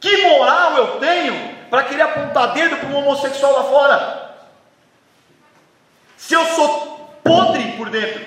Que 0.00 0.22
moral 0.22 0.74
eu 0.78 0.86
tenho 0.98 1.56
para 1.68 1.84
querer 1.84 2.00
apontar 2.00 2.54
dedo 2.54 2.78
para 2.78 2.88
um 2.88 2.96
homossexual 2.96 3.52
lá 3.52 3.64
fora? 3.64 4.30
Se 6.16 6.32
eu 6.32 6.42
sou 6.46 7.18
podre 7.22 7.72
por 7.72 7.90
dentro, 7.90 8.24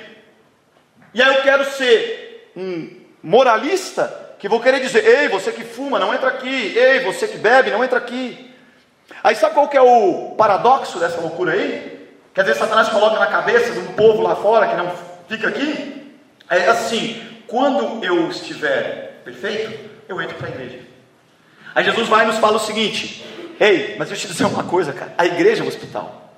e 1.16 1.24
aí 1.24 1.36
eu 1.36 1.42
quero 1.42 1.66
ser 1.72 2.52
um 2.56 2.96
moralista, 3.24 4.36
que 4.38 4.48
vou 4.48 4.60
querer 4.60 4.80
dizer: 4.82 5.04
ei, 5.04 5.30
você 5.30 5.52
que 5.52 5.64
fuma, 5.64 5.98
não 5.98 6.14
entra 6.14 6.30
aqui, 6.30 6.78
ei, 6.78 7.00
você 7.00 7.28
que 7.28 7.40
bebe, 7.40 7.72
não 7.72 7.84
entra 7.84 7.98
aqui. 7.98 8.54
Aí 9.24 9.36
sabe 9.36 9.56
qual 9.56 9.68
que 9.68 9.78
é 9.78 9.82
o 9.82 10.36
paradoxo 10.38 11.00
dessa 11.00 11.20
loucura 11.20 11.54
aí? 11.54 11.97
Quer 12.38 12.44
dizer, 12.44 12.56
Satanás 12.60 12.88
coloca 12.90 13.18
na 13.18 13.26
cabeça 13.26 13.72
de 13.72 13.80
um 13.80 13.94
povo 13.94 14.22
lá 14.22 14.36
fora 14.36 14.68
que 14.68 14.76
não 14.76 14.92
fica 15.28 15.48
aqui? 15.48 16.16
É 16.48 16.68
assim: 16.68 17.20
quando 17.48 18.06
eu 18.06 18.30
estiver 18.30 19.24
perfeito, 19.26 19.90
eu 20.08 20.22
entro 20.22 20.36
para 20.36 20.46
a 20.46 20.52
igreja. 20.52 20.82
Aí 21.74 21.84
Jesus 21.84 22.08
vai 22.08 22.26
e 22.26 22.28
nos 22.28 22.38
fala 22.38 22.58
o 22.58 22.60
seguinte: 22.60 23.26
ei, 23.60 23.96
mas 23.98 24.10
deixa 24.10 24.26
eu 24.26 24.28
te 24.28 24.34
dizer 24.34 24.46
uma 24.46 24.66
coisa, 24.66 24.94
cara, 24.94 25.16
a 25.18 25.26
igreja 25.26 25.64
é 25.64 25.66
o 25.66 25.68
hospital. 25.68 26.32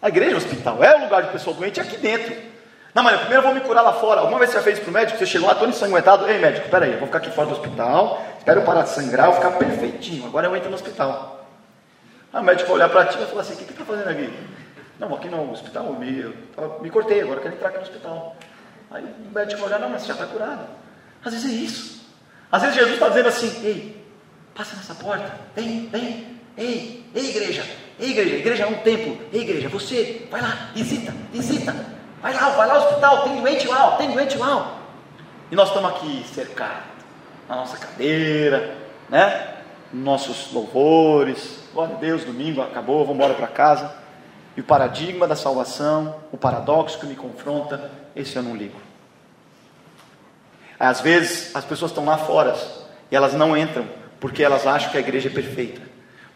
A 0.00 0.08
igreja 0.08 0.30
é 0.30 0.34
o 0.36 0.38
hospital, 0.38 0.82
é 0.82 0.96
o 0.96 1.02
lugar 1.02 1.22
de 1.22 1.32
pessoa 1.32 1.54
doente, 1.54 1.78
aqui 1.78 1.98
dentro. 1.98 2.34
Não, 2.94 3.02
mas 3.02 3.20
primeiro 3.20 3.42
eu 3.42 3.46
vou 3.46 3.54
me 3.54 3.60
curar 3.60 3.82
lá 3.82 3.92
fora. 3.92 4.22
Alguma 4.22 4.38
vez 4.38 4.52
você 4.52 4.56
já 4.56 4.62
fez 4.62 4.78
para 4.78 4.88
o 4.88 4.92
médico? 4.94 5.18
Você 5.18 5.26
chegou 5.26 5.48
lá 5.48 5.54
todo 5.54 5.68
ensanguentado? 5.68 6.26
Ei, 6.26 6.38
médico, 6.38 6.66
peraí, 6.70 6.92
eu 6.92 6.98
vou 6.98 7.08
ficar 7.08 7.18
aqui 7.18 7.30
fora 7.30 7.48
do 7.48 7.52
hospital, 7.52 8.24
espero 8.38 8.62
parar 8.62 8.84
de 8.84 8.88
sangrar, 8.88 9.26
eu 9.26 9.32
vou 9.32 9.42
ficar 9.42 9.58
perfeitinho. 9.58 10.24
Agora 10.24 10.46
eu 10.46 10.56
entro 10.56 10.70
no 10.70 10.76
hospital. 10.76 11.46
Aí 12.32 12.40
o 12.40 12.42
médico 12.42 12.68
vai 12.68 12.76
olhar 12.76 12.88
para 12.88 13.04
ti 13.04 13.16
e 13.16 13.18
vai 13.18 13.26
falar 13.26 13.42
assim: 13.42 13.52
o 13.52 13.56
que, 13.58 13.64
você 13.64 13.72
está 13.72 13.84
fazendo 13.84 14.08
aqui? 14.08 14.57
Não, 14.98 15.14
aqui 15.14 15.28
no 15.28 15.52
hospital, 15.52 15.92
me, 15.94 16.20
eu 16.20 16.80
me 16.80 16.90
cortei, 16.90 17.20
agora 17.22 17.40
quero 17.40 17.54
entrar 17.54 17.68
aqui 17.68 17.78
no 17.78 17.84
hospital. 17.84 18.36
Aí 18.90 19.04
o 19.04 19.34
médico 19.34 19.64
olhar: 19.64 19.78
não, 19.78 19.90
mas 19.90 20.02
você 20.02 20.08
já 20.08 20.14
está 20.14 20.26
curado. 20.26 20.66
Às 21.24 21.32
vezes 21.32 21.50
é 21.50 21.54
isso. 21.54 22.08
Às 22.50 22.62
vezes 22.62 22.76
Jesus 22.76 22.94
está 22.94 23.08
dizendo 23.08 23.28
assim: 23.28 23.64
ei, 23.64 24.04
passa 24.54 24.76
nessa 24.76 24.94
porta, 24.94 25.32
vem, 25.54 25.88
vem, 25.88 26.40
ei, 26.56 27.04
ei, 27.14 27.30
igreja, 27.30 27.64
Ei, 27.98 28.10
igreja, 28.10 28.36
igreja 28.36 28.62
é 28.62 28.66
um 28.66 28.74
templo. 28.74 29.18
Ei, 29.32 29.40
igreja, 29.40 29.68
você, 29.68 30.26
vai 30.30 30.40
lá, 30.40 30.70
visita, 30.72 31.12
visita. 31.32 31.74
Vai 32.22 32.32
lá, 32.32 32.50
vai 32.50 32.66
lá 32.68 32.74
ao 32.74 32.86
hospital, 32.86 33.24
tem 33.24 33.40
doente 33.40 33.66
lá, 33.66 33.96
tem 33.96 34.10
doente 34.12 34.38
lá. 34.38 34.78
E 35.50 35.56
nós 35.56 35.68
estamos 35.68 35.90
aqui 35.90 36.24
cercados, 36.32 36.84
na 37.48 37.56
nossa 37.56 37.76
cadeira, 37.76 38.76
né? 39.08 39.54
Nossos 39.92 40.52
louvores. 40.52 41.58
Glória 41.74 41.96
a 41.96 41.98
Deus, 41.98 42.24
domingo 42.24 42.62
acabou, 42.62 43.00
vamos 43.00 43.16
embora 43.16 43.34
para 43.34 43.48
casa. 43.48 43.92
E 44.58 44.60
o 44.60 44.64
paradigma 44.64 45.26
da 45.26 45.36
salvação, 45.36 46.16
o 46.30 46.36
paradoxo 46.36 46.98
que 46.98 47.06
me 47.06 47.14
confronta, 47.14 47.90
esse 48.14 48.34
eu 48.34 48.42
não 48.42 48.56
ligo. 48.56 48.78
Às 50.78 51.00
vezes 51.00 51.54
as 51.54 51.64
pessoas 51.64 51.92
estão 51.92 52.04
lá 52.04 52.18
fora 52.18 52.54
e 53.10 53.16
elas 53.16 53.32
não 53.32 53.56
entram 53.56 53.88
porque 54.20 54.42
elas 54.42 54.66
acham 54.66 54.90
que 54.90 54.96
a 54.96 55.00
igreja 55.00 55.28
é 55.28 55.32
perfeita 55.32 55.88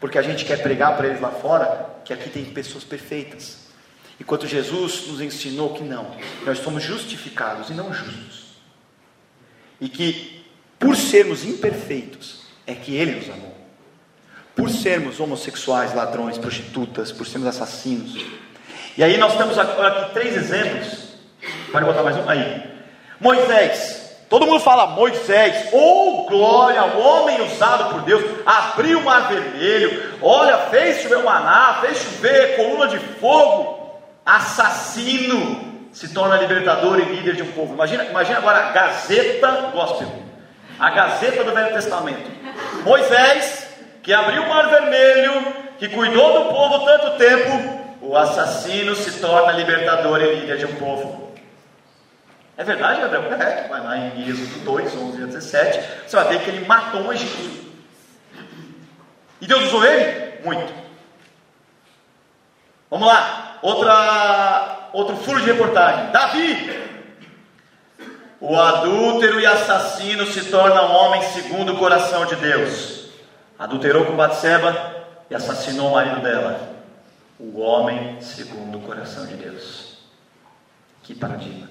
porque 0.03 0.17
a 0.17 0.21
gente 0.21 0.43
quer 0.43 0.61
pregar 0.61 0.97
para 0.97 1.07
eles 1.07 1.21
lá 1.21 1.31
fora 1.31 2.01
que 2.03 2.11
aqui 2.11 2.29
tem 2.29 2.43
pessoas 2.43 2.83
perfeitas. 2.83 3.67
Enquanto 4.19 4.45
Jesus 4.45 5.07
nos 5.07 5.21
ensinou 5.21 5.73
que 5.73 5.81
não, 5.81 6.13
nós 6.45 6.59
somos 6.59 6.83
justificados 6.83 7.69
e 7.69 7.73
não 7.73 7.93
justos. 7.93 8.57
E 9.79 9.87
que 9.87 10.45
por 10.77 10.97
sermos 10.97 11.45
imperfeitos 11.45 12.47
é 12.67 12.75
que 12.75 12.93
Ele 12.93 13.15
nos 13.15 13.29
amou. 13.29 13.52
Por 14.55 14.69
sermos 14.69 15.19
homossexuais, 15.19 15.93
ladrões, 15.93 16.37
prostitutas, 16.37 17.11
por 17.11 17.25
sermos 17.25 17.47
assassinos. 17.47 18.23
E 18.97 19.03
aí 19.03 19.17
nós 19.17 19.35
temos 19.35 19.57
agora 19.57 19.87
aqui 19.87 20.13
três 20.13 20.35
exemplos. 20.35 21.13
Pode 21.71 21.85
botar 21.85 22.03
mais 22.03 22.15
um 22.17 22.29
aí. 22.29 22.63
Moisés. 23.19 24.03
Todo 24.29 24.47
mundo 24.47 24.59
fala 24.59 24.87
Moisés, 24.87 25.69
ou 25.71 26.25
oh, 26.25 26.27
glória, 26.27 26.83
o 26.83 26.99
homem 26.99 27.39
usado 27.41 27.93
por 27.93 28.01
Deus, 28.01 28.23
abriu 28.43 28.97
o 28.97 29.03
mar 29.03 29.27
vermelho, 29.27 30.11
olha, 30.23 30.57
fez 30.71 31.03
chover 31.03 31.19
o 31.19 31.25
maná, 31.25 31.77
fez 31.81 31.99
chover 31.99 32.55
coluna 32.55 32.87
de 32.87 32.97
fogo, 32.97 34.01
assassino, 34.25 35.87
se 35.91 36.11
torna 36.15 36.37
libertador 36.37 36.99
e 36.99 37.03
líder 37.03 37.35
de 37.35 37.43
um 37.43 37.51
povo. 37.51 37.75
Imagina, 37.75 38.05
imagina 38.05 38.39
agora 38.39 38.69
a 38.69 38.71
Gazeta 38.71 39.69
Gospel, 39.71 40.11
a 40.79 40.89
Gazeta 40.89 41.43
do 41.43 41.53
Velho 41.53 41.73
Testamento. 41.75 42.31
Moisés, 42.83 43.62
que 44.03 44.13
abriu 44.13 44.43
o 44.43 44.49
mar 44.49 44.69
vermelho, 44.69 45.55
que 45.79 45.87
cuidou 45.87 46.43
do 46.43 46.53
povo 46.53 46.85
tanto 46.85 47.17
tempo, 47.17 47.95
o 48.01 48.17
assassino 48.17 48.93
se 48.95 49.19
torna 49.21 49.53
libertador 49.53 50.21
e 50.21 50.35
líder 50.35 50.57
de 50.57 50.65
um 50.65 50.75
povo. 50.75 51.33
É 52.57 52.63
verdade, 52.63 52.99
Gabriel? 52.99 53.33
É, 53.41 53.67
vai 53.69 53.81
lá 53.81 53.97
em 53.97 54.29
Êxodo 54.29 54.59
2, 54.65 54.95
11 54.95 55.23
a 55.23 55.25
17, 55.25 55.89
você 56.05 56.15
vai 56.17 56.27
ver 56.27 56.41
que 56.41 56.49
ele 56.49 56.65
matou 56.65 57.01
um 57.01 57.13
egípcio. 57.13 57.63
E 59.39 59.47
Deus 59.47 59.63
usou 59.63 59.85
ele? 59.85 60.41
Muito. 60.43 60.73
Vamos 62.91 63.07
lá, 63.07 63.57
outra, 63.61 64.89
outro 64.91 65.15
furo 65.15 65.39
de 65.39 65.47
reportagem. 65.47 66.11
Davi, 66.11 66.83
o 68.39 68.59
adúltero 68.59 69.39
e 69.39 69.45
assassino 69.45 70.27
se 70.27 70.51
torna 70.51 70.83
um 70.83 70.93
homem 70.93 71.21
segundo 71.23 71.73
o 71.73 71.77
coração 71.77 72.25
de 72.25 72.35
Deus. 72.35 73.02
Adulterou 73.57 74.05
com 74.05 74.15
Batseba 74.15 75.05
e 75.29 75.35
assassinou 75.35 75.89
o 75.89 75.93
marido 75.93 76.21
dela. 76.21 76.73
O 77.39 77.59
homem 77.59 78.21
segundo 78.21 78.77
o 78.77 78.81
coração 78.81 79.25
de 79.25 79.35
Deus. 79.35 79.97
Que 81.03 81.13
paradigma. 81.13 81.69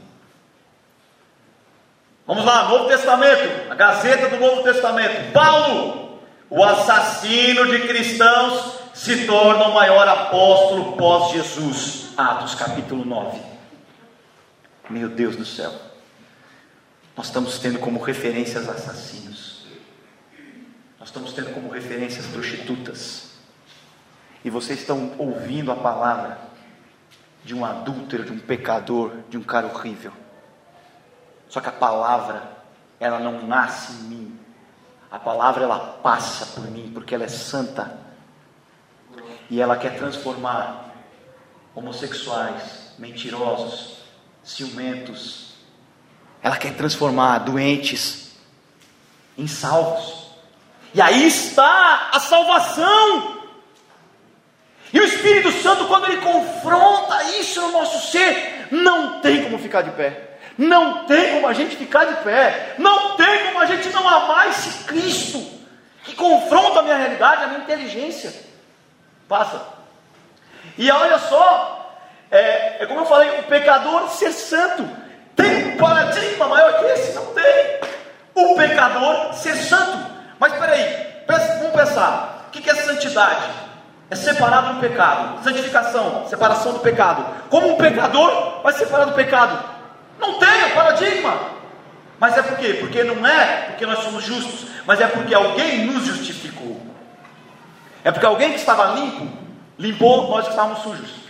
Vamos 2.27 2.45
lá, 2.45 2.69
Novo 2.69 2.87
Testamento, 2.87 3.71
a 3.71 3.75
Gazeta 3.75 4.29
do 4.29 4.37
Novo 4.37 4.63
Testamento. 4.63 5.33
Paulo, 5.33 6.21
o 6.49 6.63
assassino 6.63 7.67
de 7.67 7.87
cristãos, 7.87 8.79
se 8.95 9.27
torna 9.27 9.65
o 9.69 9.75
maior 9.75 10.07
apóstolo 10.07 10.97
pós-Jesus. 10.97 12.11
Atos 12.17 12.55
capítulo 12.55 13.05
9. 13.05 13.41
Meu 14.89 15.09
Deus 15.09 15.35
do 15.35 15.45
céu. 15.45 15.73
Nós 17.17 17.27
estamos 17.27 17.59
tendo 17.59 17.79
como 17.79 18.03
referências 18.03 18.69
assassinos. 18.69 19.52
Nós 21.03 21.09
estamos 21.09 21.33
tendo 21.33 21.53
como 21.53 21.69
referências 21.69 22.29
prostitutas. 22.29 23.31
E 24.45 24.49
vocês 24.49 24.79
estão 24.79 25.17
ouvindo 25.19 25.73
a 25.73 25.75
palavra 25.75 26.39
de 27.43 27.57
um 27.57 27.65
adúltero, 27.65 28.23
de 28.23 28.31
um 28.31 28.39
pecador, 28.39 29.17
de 29.29 29.37
um 29.37 29.43
cara 29.43 29.67
horrível. 29.67 30.13
Só 31.49 31.61
que 31.61 31.69
a 31.69 31.73
palavra, 31.73 32.53
ela 33.01 33.19
não 33.19 33.45
nasce 33.45 33.95
em 33.95 34.05
mim. 34.05 34.41
A 35.11 35.19
palavra, 35.19 35.65
ela 35.65 35.81
passa 36.05 36.47
por 36.55 36.71
mim, 36.71 36.93
porque 36.95 37.17
ela 37.17 37.25
é 37.25 37.29
santa. 37.29 37.99
E 39.51 39.61
ela 39.61 39.77
quer 39.77 39.99
transformar 39.99 40.95
homossexuais, 41.75 42.93
mentirosos, 42.97 44.05
ciumentos. 44.45 45.55
Ela 46.41 46.57
quer 46.57 46.77
transformar 46.77 47.41
doentes 47.41 48.37
em 49.37 49.49
salvos. 49.49 50.22
E 50.95 51.01
aí 51.01 51.27
está 51.27 52.11
a 52.13 52.21
salvação. 52.21 53.43
E 54.93 55.01
o 55.01 55.05
Espírito 55.05 55.51
Santo, 55.63 55.87
quando 55.87 56.05
ele 56.05 56.21
confronta 56.21 57.23
isso 57.39 57.61
no 57.63 57.73
nosso 57.73 58.11
ser, 58.11 58.69
não 58.71 59.21
tem 59.21 59.45
como 59.45 59.59
ficar 59.59 59.83
de 59.83 59.91
pé. 59.93 60.33
Não 60.59 61.07
tem 61.07 61.35
como 61.35 61.47
a 61.47 61.55
gente 61.55 61.77
ficar 61.77 62.05
de 62.05 62.15
pé. 62.23 62.75
Não 62.79 63.17
tem 63.17 63.47
como 63.47 63.61
a 63.61 63.67
gente 63.67 63.89
não 63.89 64.07
amar 64.07 64.51
esse 64.51 64.85
Cristo 64.85 65.43
que 66.05 66.15
confronta 66.15 66.81
a 66.81 66.83
minha 66.83 66.97
realidade, 66.97 67.45
a 67.45 67.47
minha 67.47 67.61
inteligência. 67.61 68.33
Passa. 69.27 69.63
E 70.77 70.91
olha 70.91 71.19
só, 71.19 71.97
é, 72.31 72.83
é 72.83 72.87
como 72.87 73.01
eu 73.01 73.07
falei, 73.07 73.41
o 73.41 73.45
pecador 73.45 74.09
ser 74.11 74.33
santo. 74.33 74.87
Tem 75.35 75.73
um 75.73 75.77
paradigma 75.79 76.49
maior 76.49 76.79
que 76.79 76.85
esse? 76.87 77.15
Não 77.15 77.27
tem. 77.33 77.81
O 78.35 78.57
pecador 78.57 79.33
ser 79.35 79.57
santo. 79.57 80.12
Mas 80.43 80.55
peraí, 80.55 81.23
vamos 81.61 81.73
pensar. 81.73 82.49
O 82.49 82.51
que 82.51 82.69
é 82.69 82.75
santidade? 82.75 83.49
É 84.11 84.17
separado 84.17 84.75
do 84.75 84.81
pecado. 84.81 85.45
Santificação, 85.45 86.27
separação 86.29 86.73
do 86.73 86.81
pecado. 86.81 87.25
Como 87.49 87.69
um 87.69 87.77
pecador 87.77 88.61
vai 88.61 88.73
separar 88.73 89.05
do 89.05 89.13
pecado? 89.13 89.57
Não 90.19 90.41
tem 90.41 90.65
o 90.65 90.75
paradigma. 90.75 91.39
Mas 92.19 92.37
é 92.37 92.43
por 92.43 92.59
quê? 92.59 92.75
Porque 92.81 93.05
não 93.05 93.25
é 93.25 93.67
porque 93.69 93.87
nós 93.87 94.01
somos 94.01 94.25
justos, 94.25 94.67
mas 94.85 95.01
é 95.01 95.07
porque 95.07 95.33
alguém 95.33 95.87
nos 95.87 96.07
justificou. 96.07 96.83
É 98.03 98.11
porque 98.11 98.27
alguém 98.27 98.51
que 98.51 98.59
estava 98.59 98.97
limpo, 98.97 99.29
limpou 99.79 100.29
nós 100.29 100.47
que 100.47 100.51
estávamos 100.51 100.83
sujos. 100.83 101.23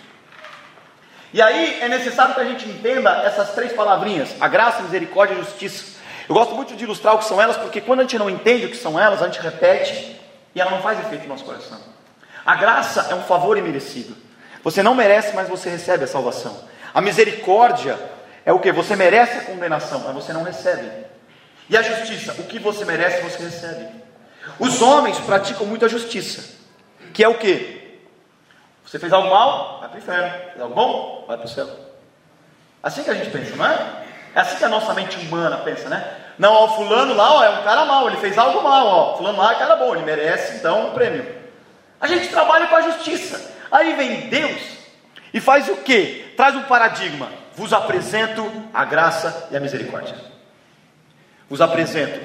E 1.35 1.43
aí 1.43 1.81
é 1.83 1.89
necessário 1.89 2.35
que 2.35 2.41
a 2.41 2.45
gente 2.45 2.67
entenda 2.67 3.11
essas 3.25 3.51
três 3.51 3.75
palavrinhas: 3.75 4.35
a 4.41 4.49
graça, 4.49 4.79
a 4.79 4.83
misericórdia 4.85 5.35
e 5.35 5.37
a 5.37 5.43
justiça. 5.43 5.92
Eu 6.33 6.35
gosto 6.35 6.55
muito 6.55 6.75
de 6.75 6.85
ilustrar 6.85 7.15
o 7.15 7.19
que 7.19 7.27
são 7.27 7.43
elas, 7.43 7.59
porque 7.59 7.79
quando 7.79 8.01
a 8.01 8.03
gente 8.05 8.19
não 8.19 8.31
entende 8.31 8.65
o 8.65 8.71
que 8.71 8.77
são 8.79 8.99
elas, 8.99 9.21
a 9.21 9.27
gente 9.27 9.39
repete 9.39 10.19
e 10.55 10.61
ela 10.63 10.71
não 10.71 10.81
faz 10.81 10.99
efeito 10.99 11.25
no 11.25 11.29
nosso 11.29 11.45
coração. 11.45 11.79
A 12.43 12.55
graça 12.57 13.09
é 13.11 13.15
um 13.15 13.23
favor 13.23 13.59
imerecido. 13.59 14.17
Você 14.65 14.83
não 14.83 14.95
merece, 14.95 15.37
mas 15.37 15.47
você 15.47 15.69
recebe 15.69 16.05
a 16.05 16.07
salvação. 16.07 16.59
A 16.95 17.03
misericórdia 17.03 17.99
é 18.47 18.53
o 18.53 18.59
que? 18.59 18.73
Você 18.73 18.97
merece 18.97 19.41
a 19.41 19.45
condenação, 19.45 20.05
mas 20.07 20.15
você 20.15 20.33
não 20.33 20.43
recebe. 20.43 21.05
E 21.69 21.77
a 21.77 21.83
justiça? 21.83 22.33
O 22.39 22.45
que 22.45 22.59
você 22.59 22.87
merece, 22.87 23.21
você 23.21 23.43
recebe. 23.43 23.91
Os 24.59 24.81
homens 24.81 25.21
praticam 25.21 25.67
muito 25.67 25.85
a 25.85 25.89
justiça, 25.89 26.57
que 27.13 27.23
é 27.23 27.29
o 27.29 27.37
que? 27.37 28.01
Você 28.87 28.99
fez 28.99 29.13
algo 29.13 29.29
mal, 29.29 29.81
vai 29.81 29.89
para 29.91 29.97
o 29.97 30.01
inferno. 30.01 30.39
Fez 30.49 30.61
algo 30.63 30.75
bom, 30.75 31.25
vai 31.29 31.37
para 31.37 31.45
o 31.45 31.51
céu. 31.51 31.69
Assim 32.83 33.05
que 33.05 33.11
a 33.11 33.15
gente 33.15 33.29
pensa, 33.29 33.55
não 33.55 33.67
é? 33.67 34.03
É 34.35 34.41
assim 34.41 34.57
que 34.57 34.65
a 34.65 34.69
nossa 34.71 34.95
mente 34.95 35.19
humana 35.19 35.59
pensa, 35.59 35.91
né? 35.91 36.21
Não, 36.39 36.53
ó, 36.53 36.69
fulano 36.69 37.15
lá 37.15 37.37
ó, 37.37 37.45
é 37.45 37.51
um 37.51 37.63
cara 37.63 37.85
mau, 37.85 38.09
ele 38.09 38.17
fez 38.17 38.37
algo 38.39 38.63
mal, 38.63 38.87
ó. 38.87 39.17
Fulano 39.17 39.39
lá 39.39 39.53
é 39.53 39.57
cara 39.57 39.77
bom, 39.77 39.95
ele 39.95 40.05
merece 40.05 40.57
então 40.57 40.89
um 40.89 40.95
prêmio. 40.95 41.27
A 42.01 42.07
gente 42.07 42.29
trabalha 42.29 42.67
com 42.67 42.77
a 42.77 42.83
justiça. 42.83 43.53
Aí 43.71 43.95
vem 43.95 44.29
Deus 44.29 44.61
e 45.33 45.41
faz 45.41 45.69
o 45.69 45.77
que? 45.77 46.33
Traz 46.37 46.55
um 46.57 46.63
paradigma 46.65 47.43
vos 47.55 47.73
apresento 47.73 48.51
a 48.73 48.85
graça 48.85 49.49
e 49.51 49.57
a 49.57 49.61
misericórdia. 49.61 50.17
Vos 51.49 51.61
apresento 51.61 52.21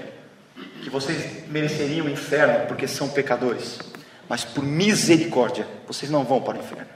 que 0.81 0.89
vocês 0.89 1.47
mereceriam 1.47 2.05
o 2.05 2.09
inferno 2.09 2.65
porque 2.67 2.87
são 2.87 3.09
pecadores, 3.09 3.79
mas 4.27 4.43
por 4.45 4.63
misericórdia 4.63 5.67
vocês 5.85 6.09
não 6.09 6.23
vão 6.23 6.41
para 6.41 6.57
o 6.57 6.59
inferno. 6.59 6.87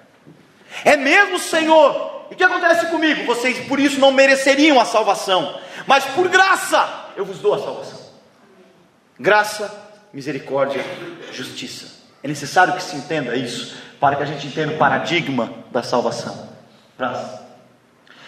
É 0.85 0.95
mesmo, 0.95 1.37
Senhor? 1.37 2.27
E 2.31 2.33
o 2.33 2.37
que 2.37 2.43
acontece 2.43 2.87
comigo? 2.87 3.25
Vocês 3.25 3.67
por 3.67 3.79
isso 3.79 3.99
não 3.99 4.11
mereceriam 4.11 4.79
a 4.79 4.85
salvação, 4.85 5.59
mas 5.85 6.05
por 6.05 6.29
graça 6.29 7.00
eu 7.21 7.25
vos 7.25 7.39
dou 7.39 7.53
a 7.53 7.59
salvação. 7.59 7.99
Graça, 9.19 9.71
misericórdia, 10.11 10.83
justiça. 11.31 12.01
É 12.23 12.27
necessário 12.27 12.73
que 12.73 12.83
se 12.83 12.95
entenda 12.95 13.35
isso 13.35 13.77
para 13.99 14.15
que 14.15 14.23
a 14.23 14.25
gente 14.25 14.47
entenda 14.47 14.73
o 14.73 14.77
paradigma 14.77 15.53
da 15.71 15.83
salvação. 15.83 16.49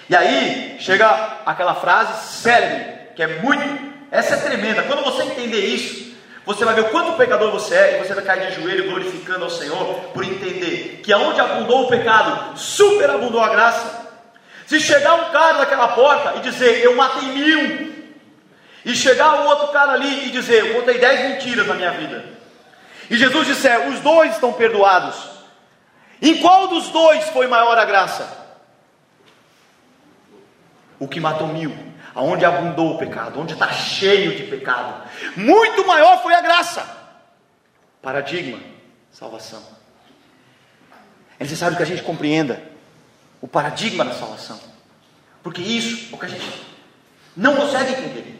E 0.07 0.15
aí 0.15 0.77
chega 0.79 1.07
aquela 1.45 1.73
frase 1.73 2.41
célebre, 2.41 3.13
que 3.15 3.23
é 3.23 3.41
muito, 3.41 3.63
essa 4.11 4.35
é 4.35 4.37
tremenda. 4.37 4.83
Quando 4.83 5.03
você 5.03 5.23
entender 5.23 5.65
isso, 5.65 6.13
você 6.45 6.63
vai 6.63 6.75
ver 6.75 6.81
o 6.81 6.89
quanto 6.89 7.17
pecador 7.17 7.51
você 7.51 7.73
é 7.73 7.95
e 7.95 8.05
você 8.05 8.13
vai 8.13 8.23
cair 8.23 8.49
de 8.49 8.61
joelho 8.61 8.89
glorificando 8.91 9.45
ao 9.45 9.49
Senhor 9.49 10.11
por 10.13 10.23
entender 10.23 11.01
que 11.03 11.11
aonde 11.11 11.39
abundou 11.39 11.85
o 11.85 11.87
pecado, 11.87 12.57
superabundou 12.57 13.41
a 13.41 13.49
graça. 13.49 14.03
Se 14.67 14.79
chegar 14.79 15.15
um 15.15 15.31
cara 15.31 15.59
naquela 15.59 15.89
porta 15.89 16.37
e 16.37 16.41
dizer, 16.41 16.83
eu 16.83 16.95
matei 16.95 17.29
mil, 17.29 17.92
e 18.85 18.95
chegar 18.95 19.41
um 19.41 19.47
outro 19.47 19.69
cara 19.69 19.93
ali 19.93 20.27
e 20.27 20.31
dizer, 20.31 20.65
eu 20.65 20.79
contei 20.79 20.99
dez 20.99 21.29
mentiras 21.29 21.67
na 21.67 21.75
minha 21.75 21.91
vida, 21.91 22.25
e 23.09 23.17
Jesus 23.17 23.47
disser, 23.47 23.87
os 23.89 23.99
dois 23.99 24.33
estão 24.33 24.53
perdoados, 24.53 25.15
em 26.21 26.37
qual 26.41 26.67
dos 26.67 26.89
dois 26.89 27.29
foi 27.29 27.47
maior 27.47 27.77
a 27.77 27.85
graça? 27.85 28.43
o 31.03 31.07
que 31.07 31.19
matou 31.19 31.47
mil, 31.47 31.75
aonde 32.15 32.45
abundou 32.45 32.95
o 32.95 32.97
pecado, 32.97 33.39
onde 33.39 33.53
está 33.53 33.71
cheio 33.71 34.35
de 34.35 34.43
pecado. 34.43 35.09
Muito 35.35 35.85
maior 35.85 36.21
foi 36.23 36.33
a 36.33 36.41
graça. 36.41 36.85
Paradigma, 38.01 38.59
salvação. 39.11 39.61
É 41.39 41.43
necessário 41.43 41.75
que 41.75 41.83
a 41.83 41.85
gente 41.85 42.03
compreenda 42.03 42.63
o 43.41 43.47
paradigma 43.47 44.05
da 44.05 44.13
salvação, 44.13 44.59
porque 45.41 45.61
isso 45.61 46.13
é 46.13 46.15
o 46.15 46.19
que 46.19 46.25
a 46.25 46.29
gente 46.29 46.65
não 47.35 47.55
consegue 47.55 47.91
entender. 47.91 48.32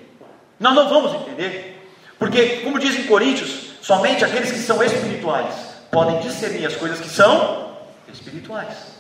Nós 0.64 0.74
não 0.74 0.90
vamos 0.90 1.14
entender, 1.14 1.88
porque, 2.18 2.62
como 2.64 2.80
diz 2.80 2.98
em 2.98 3.04
Coríntios, 3.04 3.74
Somente 3.84 4.24
aqueles 4.24 4.50
que 4.50 4.60
são 4.60 4.82
espirituais 4.82 5.54
podem 5.92 6.18
discernir 6.22 6.66
as 6.66 6.76
coisas 6.78 7.02
que 7.02 7.10
são 7.10 7.76
espirituais. 8.08 8.94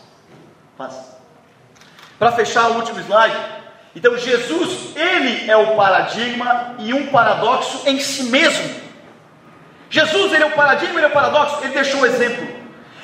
Para 2.20 2.34
fechar 2.34 2.70
o 2.72 2.76
último 2.76 3.00
slide, 3.00 3.38
então 3.96 4.18
Jesus, 4.18 4.94
ele 4.98 5.50
é 5.50 5.56
o 5.56 5.78
paradigma 5.78 6.76
e 6.80 6.94
um 6.94 7.08
paradoxo 7.08 7.88
em 7.88 7.98
si 7.98 8.24
mesmo. 8.24 8.76
Jesus, 9.90 10.34
ele 10.34 10.44
é 10.44 10.48
o 10.48 10.52
paradigma, 10.52 11.00
ele 11.00 11.06
é 11.06 11.10
o 11.10 11.14
paradoxo, 11.14 11.64
ele 11.64 11.74
deixou 11.74 12.02
um 12.02 12.06
exemplo. 12.06 12.46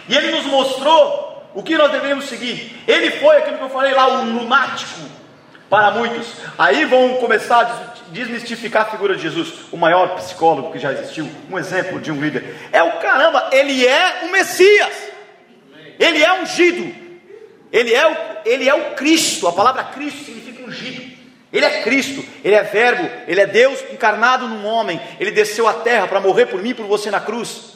E 0.10 0.18
ele 0.18 0.32
nos 0.32 0.48
mostrou 0.48 1.50
o 1.56 1.64
que 1.64 1.78
nós 1.78 1.94
devemos 1.94 2.26
seguir. 2.26 2.84
Ele 2.86 3.12
foi 3.12 3.38
aquilo 3.38 3.58
que 3.58 3.64
eu 3.64 3.70
falei 3.70 3.94
lá, 3.94 4.20
um 4.20 4.38
lunático 4.38 5.00
para 5.70 5.92
muitos. 5.92 6.28
Aí 6.58 6.86
vão 6.86 7.16
começar 7.16 7.62
a 7.62 8.00
desmistificar 8.12 8.84
a 8.84 8.90
figura 8.92 9.16
de 9.16 9.22
Jesus, 9.22 9.54
o 9.72 9.78
maior 9.78 10.16
psicólogo 10.16 10.72
que 10.72 10.80
já 10.80 10.92
existiu, 10.92 11.30
um 11.50 11.58
exemplo 11.58 12.00
de 12.00 12.12
um 12.12 12.20
líder. 12.20 12.56
É 12.72 12.82
o 12.82 12.94
caramba, 13.00 13.50
ele 13.52 13.86
é 13.86 14.26
o 14.26 14.32
Messias. 14.32 15.10
Ele 16.00 16.24
é 16.24 16.42
ungido. 16.42 16.96
Ele 17.72 17.94
é 17.94 18.08
o, 18.08 18.18
ele 18.46 18.68
é 18.68 18.74
o 18.74 18.96
Cristo. 18.96 19.48
A 19.48 19.52
palavra 19.52 19.84
Cristo 19.84 20.26
significa 20.26 20.64
ungido. 20.64 21.10
Ele 21.52 21.66
é 21.66 21.82
Cristo, 21.82 22.24
Ele 22.44 22.54
é 22.54 22.62
Verbo, 22.62 23.10
Ele 23.28 23.42
é 23.42 23.48
Deus 23.48 23.84
encarnado 23.92 24.48
num 24.48 24.66
homem. 24.66 25.02
Ele 25.20 25.32
desceu 25.32 25.68
à 25.68 25.74
terra 25.74 26.08
para 26.08 26.20
morrer 26.20 26.46
por 26.46 26.62
mim 26.62 26.70
e 26.70 26.74
por 26.76 26.86
você 26.86 27.10
na 27.10 27.20
cruz. 27.20 27.74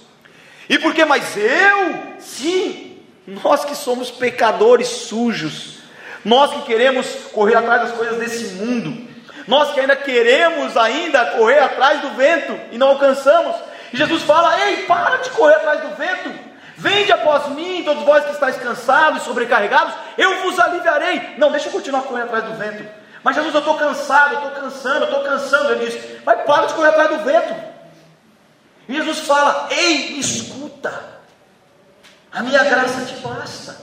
E 0.69 0.77
por 0.77 0.93
que? 0.93 1.03
Mas 1.03 1.35
eu, 1.35 2.19
sim, 2.19 2.99
nós 3.25 3.65
que 3.65 3.75
somos 3.75 4.11
pecadores 4.11 4.87
sujos, 4.87 5.79
nós 6.23 6.51
que 6.53 6.61
queremos 6.63 7.07
correr 7.31 7.55
atrás 7.55 7.81
das 7.83 7.91
coisas 7.91 8.17
desse 8.17 8.53
mundo, 8.55 9.07
nós 9.47 9.73
que 9.73 9.79
ainda 9.79 9.95
queremos 9.95 10.77
ainda 10.77 11.25
correr 11.37 11.59
atrás 11.59 12.01
do 12.01 12.09
vento 12.11 12.57
e 12.71 12.77
não 12.77 12.89
alcançamos. 12.89 13.55
E 13.91 13.97
Jesus 13.97 14.23
fala: 14.23 14.57
Ei, 14.67 14.83
para 14.83 15.17
de 15.17 15.29
correr 15.31 15.55
atrás 15.55 15.81
do 15.81 15.95
vento. 15.95 16.53
Vende 16.75 17.11
após 17.11 17.49
mim, 17.49 17.83
todos 17.85 18.03
vós 18.03 18.25
que 18.25 18.31
estáis 18.31 18.57
cansados 18.57 19.21
e 19.21 19.25
sobrecarregados, 19.25 19.93
eu 20.17 20.41
vos 20.41 20.59
aliviarei. 20.59 21.35
Não, 21.37 21.51
deixa 21.51 21.67
eu 21.67 21.71
continuar 21.71 22.01
correndo 22.01 22.25
atrás 22.25 22.43
do 22.45 22.55
vento. 22.55 22.83
Mas 23.23 23.35
Jesus, 23.35 23.53
eu 23.53 23.59
estou 23.59 23.77
cansado, 23.77 24.33
eu 24.33 24.39
estou 24.39 24.63
cansando, 24.63 25.05
eu 25.05 25.05
estou 25.05 25.23
cansando. 25.23 25.71
Ele 25.71 25.85
diz, 25.85 26.21
mas 26.25 26.41
para 26.41 26.65
de 26.65 26.73
correr 26.73 26.89
atrás 26.89 27.09
do 27.09 27.23
vento. 27.23 27.55
E 28.89 28.95
Jesus 28.95 29.19
fala, 29.19 29.67
ei, 29.71 30.19
escuta. 30.19 30.93
A 32.31 32.41
minha 32.41 32.63
graça 32.63 33.05
te 33.05 33.15
basta. 33.15 33.77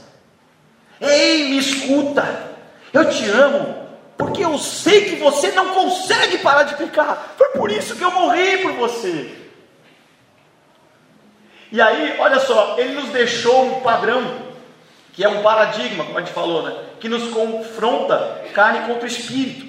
Ei, 1.01 1.51
me 1.51 1.59
escuta. 1.59 2.51
Eu 2.93 3.09
te 3.09 3.29
amo, 3.31 3.89
porque 4.19 4.45
eu 4.45 4.59
sei 4.59 5.05
que 5.05 5.17
você 5.17 5.53
não 5.53 5.69
consegue 5.69 6.39
parar 6.39 6.65
de 6.65 6.77
pecar. 6.77 7.35
Foi 7.39 7.49
por 7.51 7.71
isso 7.71 7.97
que 7.97 8.05
eu 8.05 8.11
morri 8.11 8.59
por 8.59 8.73
você. 8.73 9.37
E 11.73 11.81
aí, 11.81 12.17
olha 12.19 12.41
só, 12.41 12.77
ele 12.79 12.95
nos 12.95 13.11
deixou 13.11 13.65
um 13.65 13.81
padrão 13.81 14.51
que 15.13 15.25
é 15.25 15.29
um 15.29 15.43
paradigma, 15.43 16.05
como 16.05 16.19
a 16.19 16.21
gente 16.21 16.33
falou, 16.33 16.63
né? 16.63 16.77
que 16.99 17.09
nos 17.09 17.31
confronta 17.33 18.43
carne 18.55 18.87
contra 18.87 19.07
espírito. 19.07 19.67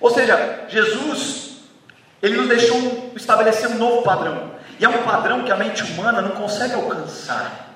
Ou 0.00 0.10
seja, 0.10 0.64
Jesus, 0.68 1.58
ele 2.22 2.36
nos 2.36 2.48
deixou 2.48 3.12
estabelecer 3.16 3.68
um 3.68 3.74
novo 3.74 4.02
padrão. 4.02 4.52
E 4.78 4.84
é 4.84 4.88
um 4.88 5.02
padrão 5.02 5.42
que 5.42 5.50
a 5.50 5.56
mente 5.56 5.82
humana 5.82 6.22
não 6.22 6.30
consegue 6.30 6.74
alcançar. 6.74 7.67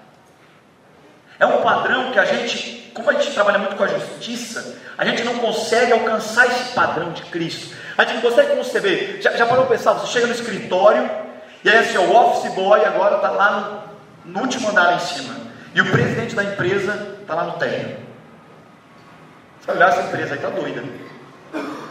É 1.42 1.46
um 1.46 1.60
padrão 1.60 2.12
que 2.12 2.20
a 2.20 2.24
gente, 2.24 2.92
como 2.94 3.10
a 3.10 3.14
gente 3.14 3.32
trabalha 3.32 3.58
muito 3.58 3.74
com 3.74 3.82
a 3.82 3.88
justiça, 3.88 4.78
a 4.96 5.04
gente 5.04 5.24
não 5.24 5.40
consegue 5.40 5.92
alcançar 5.92 6.46
esse 6.46 6.72
padrão 6.72 7.10
de 7.10 7.22
Cristo. 7.22 7.74
A 7.98 8.04
gente 8.04 8.14
não 8.14 8.30
consegue 8.30 8.54
conceber. 8.54 9.20
Já, 9.20 9.32
já 9.32 9.44
parou 9.44 9.66
para 9.66 9.76
pensar? 9.76 9.94
Você 9.94 10.06
chega 10.06 10.28
no 10.28 10.34
escritório 10.34 11.10
e 11.64 11.68
aí 11.68 11.78
assim, 11.78 11.98
o 11.98 12.14
office 12.14 12.54
boy 12.54 12.84
agora 12.84 13.16
está 13.16 13.30
lá 13.30 13.90
no, 14.24 14.32
no 14.32 14.40
último 14.42 14.68
andar 14.68 14.94
em 14.94 15.00
cima. 15.00 15.34
E 15.74 15.80
o 15.80 15.90
presidente 15.90 16.36
da 16.36 16.44
empresa 16.44 17.16
está 17.20 17.34
lá 17.34 17.42
no 17.42 17.54
térreo. 17.54 17.96
Você 19.58 19.66
vai 19.66 19.76
olhar 19.78 19.88
essa 19.88 20.02
empresa 20.02 20.34
aí, 20.34 20.36
está 20.36 20.48
doida. 20.48 20.84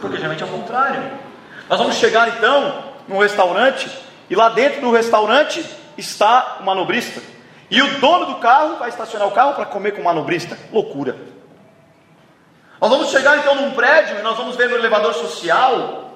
Porque 0.00 0.16
geralmente 0.16 0.42
é 0.42 0.46
o 0.46 0.48
contrário. 0.48 1.10
Nós 1.68 1.78
vamos 1.78 1.96
chegar 1.96 2.26
então 2.26 2.84
num 3.06 3.18
restaurante 3.18 3.90
e 4.30 4.34
lá 4.34 4.48
dentro 4.48 4.80
do 4.80 4.90
restaurante 4.90 5.62
está 5.98 6.56
o 6.60 6.64
manobrista. 6.64 7.31
E 7.72 7.82
o 7.82 7.98
dono 7.98 8.26
do 8.26 8.34
carro 8.36 8.76
vai 8.76 8.88
estacionar 8.88 9.26
o 9.26 9.32
carro 9.32 9.54
para 9.54 9.66
comer 9.66 9.92
com 9.92 10.00
o 10.00 10.04
manobrista. 10.04 10.56
Loucura. 10.70 11.16
Nós 12.80 12.90
vamos 12.90 13.10
chegar 13.10 13.38
então 13.38 13.56
num 13.56 13.72
prédio 13.72 14.18
e 14.18 14.22
nós 14.22 14.36
vamos 14.36 14.54
ver 14.54 14.68
no 14.68 14.76
elevador 14.76 15.14
social 15.14 16.12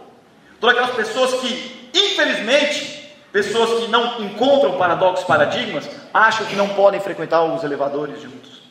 todas 0.61 0.77
aquelas 0.77 0.97
pessoas 0.97 1.41
que, 1.41 1.91
infelizmente, 1.93 2.97
Pessoas 3.37 3.85
que 3.85 3.91
não 3.91 4.23
encontram 4.23 4.79
paradoxos, 4.79 5.27
paradigmas, 5.27 5.87
acham 6.15 6.47
que 6.47 6.57
não 6.57 6.71
podem 6.71 6.99
frequentar 7.01 7.45
os 7.45 7.63
elevadores 7.63 8.23
juntos. 8.23 8.63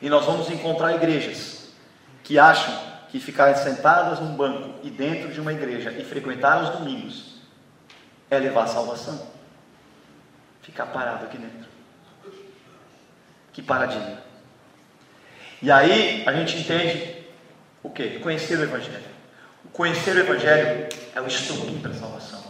E 0.00 0.08
nós 0.08 0.24
vamos 0.24 0.48
encontrar 0.48 0.94
igrejas 0.94 1.68
que 2.24 2.38
acham 2.38 2.74
que 3.10 3.20
ficar 3.20 3.54
sentadas 3.56 4.20
num 4.20 4.34
banco 4.34 4.76
e 4.82 4.88
dentro 4.88 5.30
de 5.30 5.38
uma 5.38 5.52
igreja 5.52 5.92
e 5.92 6.02
frequentar 6.02 6.62
os 6.62 6.70
domingos 6.78 7.36
é 8.30 8.38
levar 8.38 8.62
a 8.62 8.68
salvação. 8.68 9.20
Ficar 10.66 10.86
parado 10.86 11.26
aqui 11.26 11.38
dentro. 11.38 11.68
Que 13.52 13.62
paradigma. 13.62 14.18
E 15.62 15.70
aí 15.70 16.24
a 16.26 16.32
gente 16.32 16.58
entende 16.58 17.24
o 17.84 17.88
que? 17.88 18.18
Conhecer 18.18 18.58
o 18.58 18.64
Evangelho. 18.64 19.04
O 19.64 19.68
conhecer 19.68 20.16
o 20.16 20.18
Evangelho 20.18 20.88
é 21.14 21.20
o 21.20 21.26
estupim 21.28 21.78
para 21.78 21.92
a 21.92 21.94
salvação. 21.94 22.42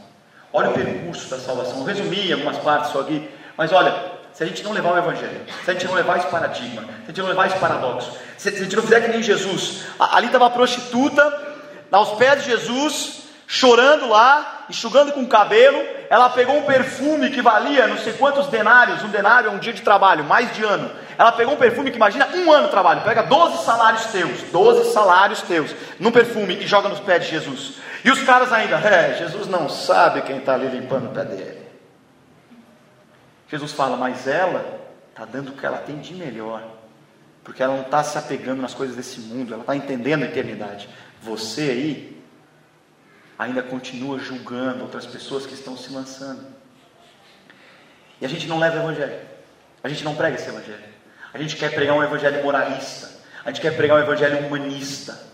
Olha 0.50 0.70
o 0.70 0.72
percurso 0.72 1.28
da 1.28 1.38
salvação. 1.38 1.80
Eu 1.80 1.84
resumi 1.84 2.32
algumas 2.32 2.56
partes 2.56 2.90
só 2.90 3.02
aqui, 3.02 3.28
mas 3.54 3.70
olha, 3.70 3.94
se 4.32 4.42
a 4.42 4.46
gente 4.46 4.64
não 4.64 4.72
levar 4.72 4.94
o 4.94 4.98
Evangelho, 4.98 5.42
se 5.62 5.70
a 5.70 5.74
gente 5.74 5.84
não 5.84 5.94
levar 5.94 6.16
esse 6.16 6.28
paradigma, 6.28 6.84
se 6.84 6.88
a 6.88 7.06
gente 7.08 7.20
não 7.20 7.28
levar 7.28 7.48
esse 7.48 7.58
paradoxo, 7.58 8.16
se 8.38 8.48
a 8.48 8.52
gente 8.52 8.74
não 8.74 8.82
fizer 8.82 9.02
que 9.02 9.08
nem 9.08 9.22
Jesus, 9.22 9.84
ali 9.98 10.28
estava 10.28 10.46
a 10.46 10.50
prostituta, 10.50 11.56
aos 11.92 12.16
pés 12.16 12.42
de 12.42 12.50
Jesus, 12.50 13.25
chorando 13.46 14.08
lá, 14.08 14.64
enxugando 14.68 15.12
com 15.12 15.22
o 15.22 15.28
cabelo, 15.28 15.78
ela 16.10 16.28
pegou 16.30 16.56
um 16.56 16.64
perfume 16.64 17.30
que 17.30 17.40
valia 17.40 17.86
não 17.86 17.98
sei 17.98 18.12
quantos 18.14 18.48
denários, 18.48 19.02
um 19.02 19.08
denário 19.08 19.48
é 19.48 19.52
um 19.52 19.58
dia 19.58 19.72
de 19.72 19.82
trabalho, 19.82 20.24
mais 20.24 20.52
de 20.54 20.64
ano. 20.64 20.90
Ela 21.16 21.32
pegou 21.32 21.54
um 21.54 21.58
perfume 21.58 21.90
que 21.90 21.96
imagina 21.96 22.28
um 22.34 22.52
ano 22.52 22.64
de 22.64 22.70
trabalho, 22.70 23.02
pega 23.02 23.22
12 23.22 23.64
salários 23.64 24.04
teus, 24.06 24.42
12 24.50 24.92
salários 24.92 25.42
teus, 25.42 25.74
num 25.98 26.10
perfume 26.10 26.56
e 26.56 26.66
joga 26.66 26.88
nos 26.88 27.00
pés 27.00 27.24
de 27.24 27.30
Jesus. 27.30 27.74
E 28.04 28.10
os 28.10 28.22
caras 28.22 28.52
ainda, 28.52 28.76
é, 28.76 29.14
Jesus 29.14 29.46
não 29.46 29.68
sabe 29.68 30.22
quem 30.22 30.38
está 30.38 30.54
ali 30.54 30.68
limpando 30.68 31.06
o 31.06 31.14
pé 31.14 31.24
dele. 31.24 31.66
Jesus 33.48 33.72
fala, 33.72 33.96
mas 33.96 34.26
ela 34.26 34.64
está 35.10 35.24
dando 35.24 35.50
o 35.50 35.52
que 35.52 35.64
ela 35.64 35.78
tem 35.78 35.98
de 35.98 36.12
melhor, 36.14 36.62
porque 37.42 37.62
ela 37.62 37.74
não 37.74 37.82
está 37.82 38.02
se 38.02 38.18
apegando 38.18 38.60
nas 38.60 38.74
coisas 38.74 38.96
desse 38.96 39.20
mundo, 39.20 39.54
ela 39.54 39.62
está 39.62 39.74
entendendo 39.74 40.24
a 40.24 40.26
eternidade. 40.26 40.88
Você 41.22 41.62
aí 41.62 42.15
ainda 43.38 43.62
continua 43.62 44.18
julgando 44.18 44.82
outras 44.82 45.06
pessoas 45.06 45.46
que 45.46 45.54
estão 45.54 45.76
se 45.76 45.92
lançando. 45.92 46.46
E 48.20 48.24
a 48.24 48.28
gente 48.28 48.46
não 48.46 48.58
leva 48.58 48.76
o 48.76 48.80
evangelho, 48.80 49.20
a 49.82 49.88
gente 49.88 50.04
não 50.04 50.14
prega 50.14 50.36
esse 50.36 50.48
evangelho. 50.48 50.96
A 51.34 51.38
gente 51.38 51.56
quer 51.56 51.74
pregar 51.74 51.94
um 51.94 52.02
evangelho 52.02 52.42
moralista, 52.42 53.10
a 53.44 53.50
gente 53.50 53.60
quer 53.60 53.76
pregar 53.76 53.98
um 53.98 54.02
evangelho 54.02 54.46
humanista. 54.46 55.26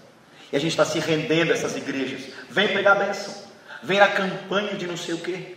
E 0.53 0.57
a 0.57 0.61
gente 0.61 0.72
está 0.72 0.84
se 0.84 0.98
rendendo 0.98 1.50
a 1.50 1.55
essas 1.55 1.76
igrejas. 1.76 2.30
Vem 2.50 2.68
pregar 2.68 2.96
a 2.96 3.05
bênção. 3.05 3.34
Vem 3.82 3.98
na 3.98 4.09
campanha 4.09 4.74
de 4.74 4.86
não 4.86 4.96
sei 4.96 5.14
o 5.14 5.18
que. 5.18 5.57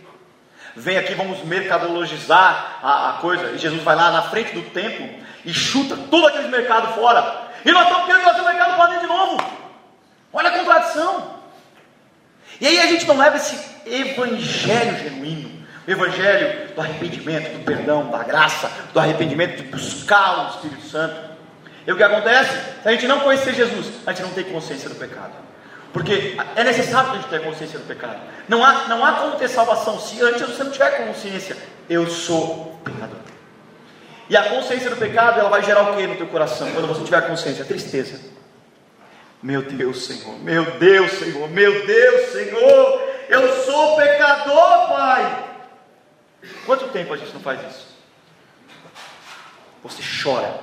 Vem 0.74 0.96
aqui, 0.96 1.14
vamos 1.14 1.44
mercadologizar 1.44 2.78
a, 2.82 3.10
a, 3.10 3.12
coisa. 3.14 3.50
E 3.50 3.58
Jesus 3.58 3.82
vai 3.82 3.94
lá 3.94 4.10
na 4.10 4.22
frente 4.22 4.54
do 4.54 4.62
templo 4.70 5.08
e 5.44 5.52
chuta 5.52 5.96
todo 6.10 6.26
aquele 6.26 6.48
mercado 6.48 6.94
fora. 6.94 7.50
E 7.64 7.70
nós 7.72 7.86
estamos 7.86 8.06
querendo 8.06 8.22
trazer 8.22 8.40
o 8.40 8.44
mercado 8.44 8.76
para 8.76 8.86
dentro 8.86 9.00
de 9.02 9.12
novo. 9.12 9.36
Olha 10.32 10.48
a 10.48 10.58
contradição. 10.58 11.35
E 12.60 12.66
aí 12.66 12.80
a 12.80 12.86
gente 12.86 13.06
não 13.06 13.18
leva 13.18 13.36
esse 13.36 13.58
evangelho 13.86 14.98
genuíno. 14.98 15.56
O 15.86 15.90
evangelho 15.90 16.74
do 16.74 16.80
arrependimento, 16.80 17.58
do 17.58 17.64
perdão, 17.64 18.10
da 18.10 18.24
graça, 18.24 18.70
do 18.92 18.98
arrependimento 18.98 19.56
de 19.56 19.62
buscar 19.64 20.46
o 20.46 20.50
Espírito 20.50 20.82
Santo. 20.88 21.36
E 21.86 21.92
o 21.92 21.96
que 21.96 22.02
acontece? 22.02 22.50
Se 22.82 22.88
a 22.88 22.90
gente 22.90 23.06
não 23.06 23.20
conhecer 23.20 23.54
Jesus, 23.54 23.86
a 24.04 24.12
gente 24.12 24.22
não 24.22 24.30
tem 24.30 24.44
consciência 24.44 24.88
do 24.88 24.96
pecado. 24.96 25.32
Porque 25.92 26.36
é 26.56 26.64
necessário 26.64 27.10
que 27.10 27.16
a 27.16 27.20
gente 27.20 27.30
tenha 27.30 27.42
consciência 27.42 27.78
do 27.78 27.86
pecado. 27.86 28.18
Não 28.48 28.64
há, 28.64 28.88
não 28.88 29.04
há 29.04 29.12
como 29.12 29.36
ter 29.36 29.48
salvação 29.48 29.98
se 30.00 30.20
antes 30.22 30.42
você 30.42 30.64
não 30.64 30.72
tiver 30.72 31.06
consciência. 31.06 31.56
Eu 31.88 32.06
sou 32.08 32.78
pecador. 32.84 33.20
E 34.28 34.36
a 34.36 34.42
consciência 34.48 34.90
do 34.90 34.96
pecado, 34.96 35.38
ela 35.38 35.48
vai 35.48 35.62
gerar 35.62 35.82
o 35.82 35.96
que 35.96 36.06
no 36.06 36.16
teu 36.16 36.26
coração? 36.26 36.68
Quando 36.72 36.88
você 36.88 37.04
tiver 37.04 37.20
consciência? 37.28 37.64
Tristeza. 37.64 38.18
Meu 39.42 39.62
Deus, 39.62 40.06
Senhor. 40.06 40.38
Meu 40.40 40.78
Deus, 40.78 41.12
Senhor. 41.12 41.48
Meu 41.50 41.86
Deus, 41.86 42.32
Senhor. 42.32 43.00
Eu 43.28 43.64
sou 43.64 43.96
pecador, 43.96 44.88
Pai. 44.88 45.44
Quanto 46.64 46.88
tempo 46.88 47.12
a 47.12 47.16
gente 47.16 47.32
não 47.32 47.40
faz 47.40 47.60
isso? 47.70 47.96
Você 49.82 50.02
chora 50.22 50.60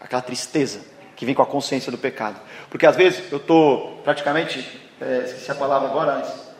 aquela 0.00 0.22
tristeza 0.22 0.80
que 1.16 1.24
vem 1.24 1.34
com 1.34 1.42
a 1.42 1.46
consciência 1.46 1.92
do 1.92 1.98
pecado. 1.98 2.40
Porque 2.68 2.86
às 2.86 2.96
vezes 2.96 3.30
eu 3.30 3.38
estou 3.38 4.00
praticamente, 4.02 4.80
é, 5.00 5.24
esqueci 5.24 5.50
a 5.50 5.54
palavra 5.54 5.88
agora, 5.88 6.18
mas, 6.18 6.54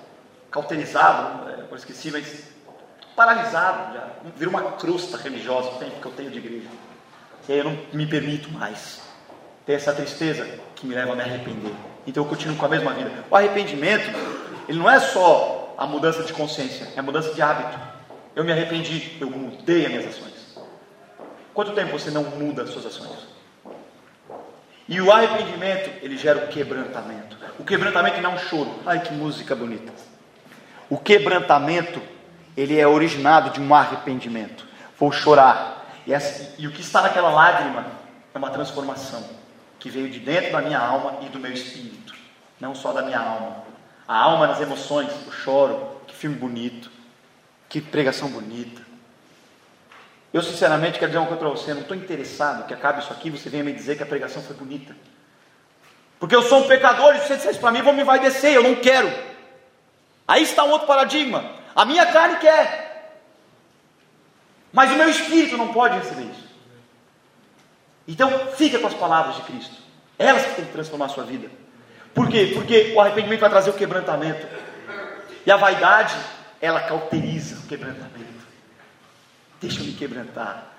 cauterizado, 0.51 1.51
é, 1.51 1.75
esqueci, 1.75 2.11
mas 2.11 2.45
paralisado, 3.17 3.95
já 3.95 4.11
vira 4.37 4.51
uma 4.51 4.73
crosta 4.73 5.17
religiosa 5.17 5.71
o 5.71 5.79
tempo 5.79 6.01
que 6.01 6.07
eu 6.07 6.13
tenho 6.13 6.31
de 6.31 6.39
igreja. 6.39 6.69
E 7.49 7.53
aí 7.53 7.59
eu 7.59 7.65
não 7.65 7.79
me 7.93 8.07
permito 8.07 8.51
mais 8.51 9.03
ter 9.67 9.73
essa 9.75 9.93
tristeza 9.93 10.47
que 10.75 10.87
me 10.87 10.95
leva 10.95 11.13
a 11.13 11.17
me 11.17 11.23
arrepender. 11.23 11.73
Então 12.07 12.23
eu 12.23 12.29
continuo 12.29 12.57
com 12.57 12.67
a 12.67 12.69
mesma 12.69 12.93
vida. 12.93 13.11
O 13.31 13.37
arrependimento, 13.37 14.11
ele 14.69 14.79
não 14.79 14.91
é 14.91 15.01
só 15.01 15.75
a 15.79 15.87
mudança 15.87 16.23
de 16.23 16.33
consciência, 16.33 16.89
é 16.95 17.01
a 17.01 17.03
mudança 17.03 17.33
de 17.33 17.41
hábito. 17.41 17.79
Eu 18.37 18.45
me 18.45 18.53
arrependi, 18.53 19.17
eu 19.21 19.31
mudei 19.31 19.87
as 19.87 19.93
minhas 19.93 20.07
ações. 20.09 20.59
Quanto 21.55 21.73
tempo 21.73 21.93
você 21.93 22.11
não 22.11 22.25
muda 22.25 22.63
as 22.63 22.71
suas 22.71 22.87
ações? 22.87 23.35
E 24.87 25.01
o 25.01 25.11
arrependimento, 25.11 25.91
ele 26.03 26.19
gera 26.19 26.45
o 26.45 26.49
quebrantamento. 26.49 27.39
O 27.59 27.65
quebrantamento 27.65 28.21
não 28.21 28.33
é 28.33 28.35
um 28.35 28.39
choro. 28.39 28.71
Ai, 28.85 29.01
que 29.01 29.15
música 29.15 29.55
bonita. 29.55 29.93
O 30.91 30.99
quebrantamento, 30.99 32.03
ele 32.55 32.79
é 32.79 32.87
originado 32.87 33.51
de 33.51 33.61
um 33.61 33.75
arrependimento. 33.75 34.67
Vou 34.99 35.11
chorar. 35.11 35.87
E, 36.07 36.13
essa, 36.13 36.55
e 36.59 36.67
o 36.67 36.71
que 36.71 36.83
está 36.83 37.01
naquela 37.01 37.31
lágrima 37.31 37.87
é 38.35 38.37
uma 38.37 38.51
transformação 38.51 39.25
que 39.85 39.91
veio 39.91 40.09
de 40.09 40.19
dentro 40.19 40.51
da 40.51 40.63
minha 40.63 40.79
alma 40.79 41.19
e 41.21 41.27
do 41.27 41.39
meu 41.39 41.53
espírito, 41.53 42.15
não 42.59 42.75
só 42.75 42.91
da 42.91 43.03
minha 43.03 43.19
alma. 43.19 43.63
A 44.09 44.17
alma 44.17 44.47
nas 44.47 44.59
emoções, 44.59 45.11
eu 45.27 45.31
choro. 45.31 46.01
Que 46.07 46.15
filme 46.15 46.37
bonito, 46.37 46.91
que 47.69 47.83
pregação 47.83 48.31
bonita. 48.31 48.81
Eu 50.33 50.41
sinceramente 50.41 50.99
quero 50.99 51.11
dizer 51.11 51.19
uma 51.19 51.27
coisa 51.27 51.43
para 51.43 51.51
você, 51.51 51.75
não 51.75 51.83
estou 51.83 51.95
interessado 51.95 52.67
que 52.67 52.73
acabe 52.73 53.03
isso 53.03 53.13
aqui, 53.13 53.29
você 53.29 53.51
venha 53.51 53.63
me 53.63 53.75
dizer 53.75 53.99
que 53.99 54.03
a 54.03 54.07
pregação 54.07 54.43
foi 54.43 54.57
bonita. 54.57 54.97
Porque 56.19 56.35
eu 56.35 56.43
sou 56.43 56.61
um 56.61 56.67
pecador 56.67 57.15
e 57.17 57.21
se 57.21 57.27
você 57.27 57.37
disser 57.37 57.51
isso 57.51 57.61
para 57.61 57.71
mim, 57.71 57.83
vou 57.83 57.93
me 57.93 58.05
vai 58.05 58.19
descer, 58.19 58.55
eu 58.55 58.63
não 58.63 58.77
quero. 58.77 59.13
Aí 60.27 60.45
está 60.45 60.65
um 60.65 60.71
outro 60.71 60.87
paradigma. 60.87 61.45
A 61.77 61.85
minha 61.85 62.07
carne 62.07 62.39
quer. 62.39 63.21
Mas 64.73 64.91
o 64.91 64.95
meu 64.95 65.11
espírito 65.11 65.59
não 65.59 65.75
pode 65.75 65.99
receber 65.99 66.23
isso. 66.23 66.54
Então, 68.07 68.31
fica 68.57 68.79
com 68.79 68.87
as 68.87 68.95
palavras 68.95 69.37
de 69.37 69.43
Cristo. 69.43 69.77
Elas 70.19 70.45
que 70.45 70.55
têm 70.55 70.65
que 70.67 70.73
transformar 70.73 71.07
a 71.07 71.09
sua 71.09 71.25
vida. 71.25 71.49
Por 72.15 72.29
quê? 72.29 72.53
Porque 72.55 72.93
o 72.95 73.01
arrependimento 73.01 73.41
vai 73.41 73.51
trazer 73.51 73.71
o 73.71 73.75
quebrantamento. 73.75 74.47
E 75.45 75.51
a 75.51 75.57
vaidade, 75.57 76.15
ela 76.61 76.81
cauteriza 76.81 77.57
o 77.57 77.67
quebrantamento. 77.67 78.45
Deixa 79.61 79.81
eu 79.81 79.87
me 79.87 79.93
quebrantar. 79.93 80.75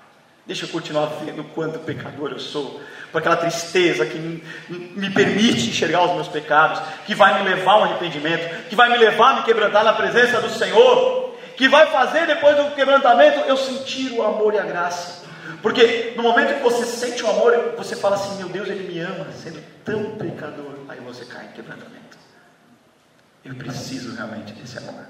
Deixa 0.46 0.64
eu 0.64 0.68
continuar 0.68 1.06
vendo 1.24 1.42
o 1.42 1.44
quanto 1.44 1.80
pecador 1.80 2.30
eu 2.30 2.38
sou, 2.38 2.80
com 3.10 3.18
aquela 3.18 3.36
tristeza 3.36 4.06
que 4.06 4.16
me, 4.16 4.44
me, 4.68 5.10
permite 5.10 5.68
enxergar 5.68 6.04
os 6.04 6.12
meus 6.12 6.28
pecados, 6.28 6.80
que 7.04 7.16
vai 7.16 7.42
me 7.42 7.48
levar 7.48 7.72
ao 7.72 7.82
arrependimento, 7.82 8.68
que 8.68 8.76
vai 8.76 8.88
me 8.88 8.96
levar 8.96 9.30
a 9.30 9.34
me 9.36 9.42
quebrantar 9.42 9.82
na 9.82 9.92
presença 9.92 10.40
do 10.40 10.48
Senhor, 10.48 11.34
que 11.56 11.68
vai 11.68 11.88
fazer 11.88 12.28
depois 12.28 12.56
do 12.56 12.76
quebrantamento 12.76 13.40
eu 13.40 13.56
sentir 13.56 14.12
o 14.12 14.22
amor 14.22 14.54
e 14.54 14.58
a 14.58 14.62
graça. 14.62 15.25
Porque 15.62 16.14
no 16.16 16.22
momento 16.22 16.56
que 16.56 16.62
você 16.62 16.84
sente 16.84 17.22
o 17.22 17.30
amor, 17.30 17.74
você 17.76 17.96
fala 17.96 18.16
assim: 18.16 18.36
Meu 18.36 18.48
Deus, 18.48 18.68
Ele 18.68 18.92
me 18.92 19.00
ama, 19.00 19.30
sendo 19.32 19.62
tão 19.84 20.16
pecador. 20.16 20.74
Aí 20.88 21.00
você 21.00 21.24
cai 21.24 21.46
em 21.46 21.52
quebrantamento. 21.52 22.16
Eu 23.44 23.54
preciso 23.54 24.14
realmente 24.14 24.52
desse 24.52 24.78
amor. 24.78 25.06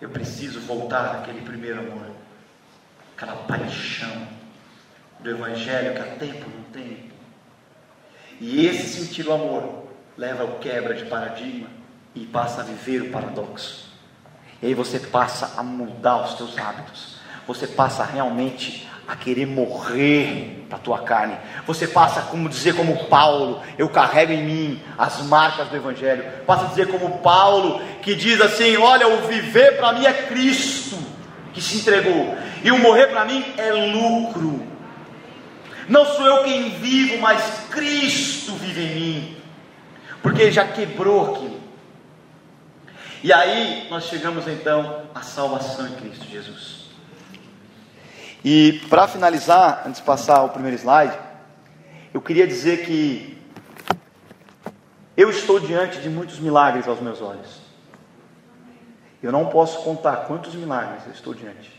Eu 0.00 0.10
preciso 0.10 0.60
voltar 0.60 1.16
àquele 1.16 1.40
primeiro 1.42 1.80
amor 1.80 2.18
aquela 3.18 3.34
paixão 3.34 4.28
do 5.18 5.28
Evangelho 5.28 5.92
que 5.94 6.00
há 6.00 6.16
tempo 6.16 6.48
não 6.48 6.62
tem. 6.70 7.10
E 8.40 8.64
esse 8.64 8.86
sentir 8.86 9.26
o 9.26 9.32
amor 9.32 9.88
leva 10.16 10.44
ao 10.44 10.58
quebra 10.60 10.94
de 10.94 11.04
paradigma 11.06 11.68
e 12.14 12.24
passa 12.24 12.60
a 12.60 12.64
viver 12.64 13.02
o 13.02 13.10
paradoxo. 13.10 13.88
E 14.62 14.66
aí 14.66 14.74
você 14.74 15.00
passa 15.00 15.58
a 15.58 15.64
mudar 15.64 16.22
os 16.22 16.34
teus 16.34 16.56
hábitos. 16.56 17.17
Você 17.48 17.66
passa 17.66 18.04
realmente 18.04 18.86
a 19.08 19.16
querer 19.16 19.46
morrer 19.46 20.66
da 20.68 20.76
tua 20.76 20.98
carne. 20.98 21.34
Você 21.66 21.88
passa 21.88 22.20
como 22.20 22.46
dizer 22.46 22.76
como 22.76 23.06
Paulo, 23.06 23.62
eu 23.78 23.88
carrego 23.88 24.32
em 24.32 24.44
mim 24.44 24.82
as 24.98 25.22
marcas 25.22 25.66
do 25.68 25.76
evangelho. 25.76 26.24
Passa 26.46 26.66
a 26.66 26.68
dizer 26.68 26.88
como 26.88 27.20
Paulo, 27.20 27.80
que 28.02 28.14
diz 28.14 28.38
assim: 28.42 28.76
"Olha, 28.76 29.08
o 29.08 29.26
viver 29.26 29.78
para 29.78 29.94
mim 29.94 30.04
é 30.04 30.12
Cristo" 30.12 30.98
que 31.54 31.62
se 31.62 31.78
entregou. 31.78 32.36
E 32.62 32.70
o 32.70 32.78
morrer 32.78 33.06
para 33.06 33.24
mim 33.24 33.42
é 33.56 33.72
lucro. 33.72 34.62
Não 35.88 36.04
sou 36.04 36.26
eu 36.26 36.44
quem 36.44 36.68
vivo, 36.78 37.18
mas 37.18 37.66
Cristo 37.70 38.52
vive 38.56 38.82
em 38.82 38.94
mim. 38.94 39.36
Porque 40.22 40.42
ele 40.42 40.52
já 40.52 40.66
quebrou 40.66 41.34
aquilo. 41.34 41.60
E 43.24 43.32
aí 43.32 43.86
nós 43.88 44.04
chegamos 44.04 44.46
então 44.46 45.04
à 45.14 45.22
salvação 45.22 45.86
em 45.88 45.92
Cristo 45.92 46.26
Jesus. 46.30 46.87
E 48.44 48.80
para 48.88 49.08
finalizar, 49.08 49.82
antes 49.86 50.00
de 50.00 50.06
passar 50.06 50.42
o 50.44 50.50
primeiro 50.50 50.76
slide, 50.76 51.16
eu 52.14 52.20
queria 52.20 52.46
dizer 52.46 52.84
que 52.86 53.36
eu 55.16 55.30
estou 55.30 55.58
diante 55.58 56.00
de 56.00 56.08
muitos 56.08 56.38
milagres 56.38 56.86
aos 56.86 57.00
meus 57.00 57.20
olhos. 57.20 57.60
Eu 59.20 59.32
não 59.32 59.46
posso 59.46 59.82
contar 59.82 60.28
quantos 60.28 60.54
milagres 60.54 61.02
eu 61.06 61.12
estou 61.12 61.34
diante. 61.34 61.78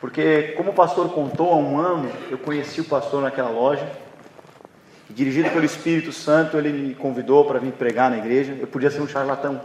Porque, 0.00 0.54
como 0.56 0.70
o 0.70 0.74
pastor 0.74 1.10
contou, 1.10 1.52
há 1.52 1.56
um 1.56 1.78
ano 1.78 2.10
eu 2.30 2.38
conheci 2.38 2.80
o 2.80 2.84
pastor 2.84 3.22
naquela 3.22 3.50
loja. 3.50 3.86
Dirigido 5.10 5.50
pelo 5.50 5.64
Espírito 5.64 6.12
Santo, 6.12 6.56
ele 6.56 6.72
me 6.72 6.94
convidou 6.94 7.44
para 7.44 7.58
vir 7.58 7.72
pregar 7.72 8.10
na 8.10 8.16
igreja. 8.16 8.56
Eu 8.58 8.66
podia 8.66 8.90
ser 8.90 9.02
um 9.02 9.08
charlatão, 9.08 9.60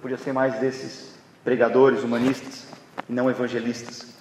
podia 0.00 0.16
ser 0.16 0.32
mais 0.32 0.58
desses 0.58 1.14
pregadores 1.44 2.02
humanistas 2.02 2.66
e 3.08 3.12
não 3.12 3.30
evangelistas. 3.30 4.11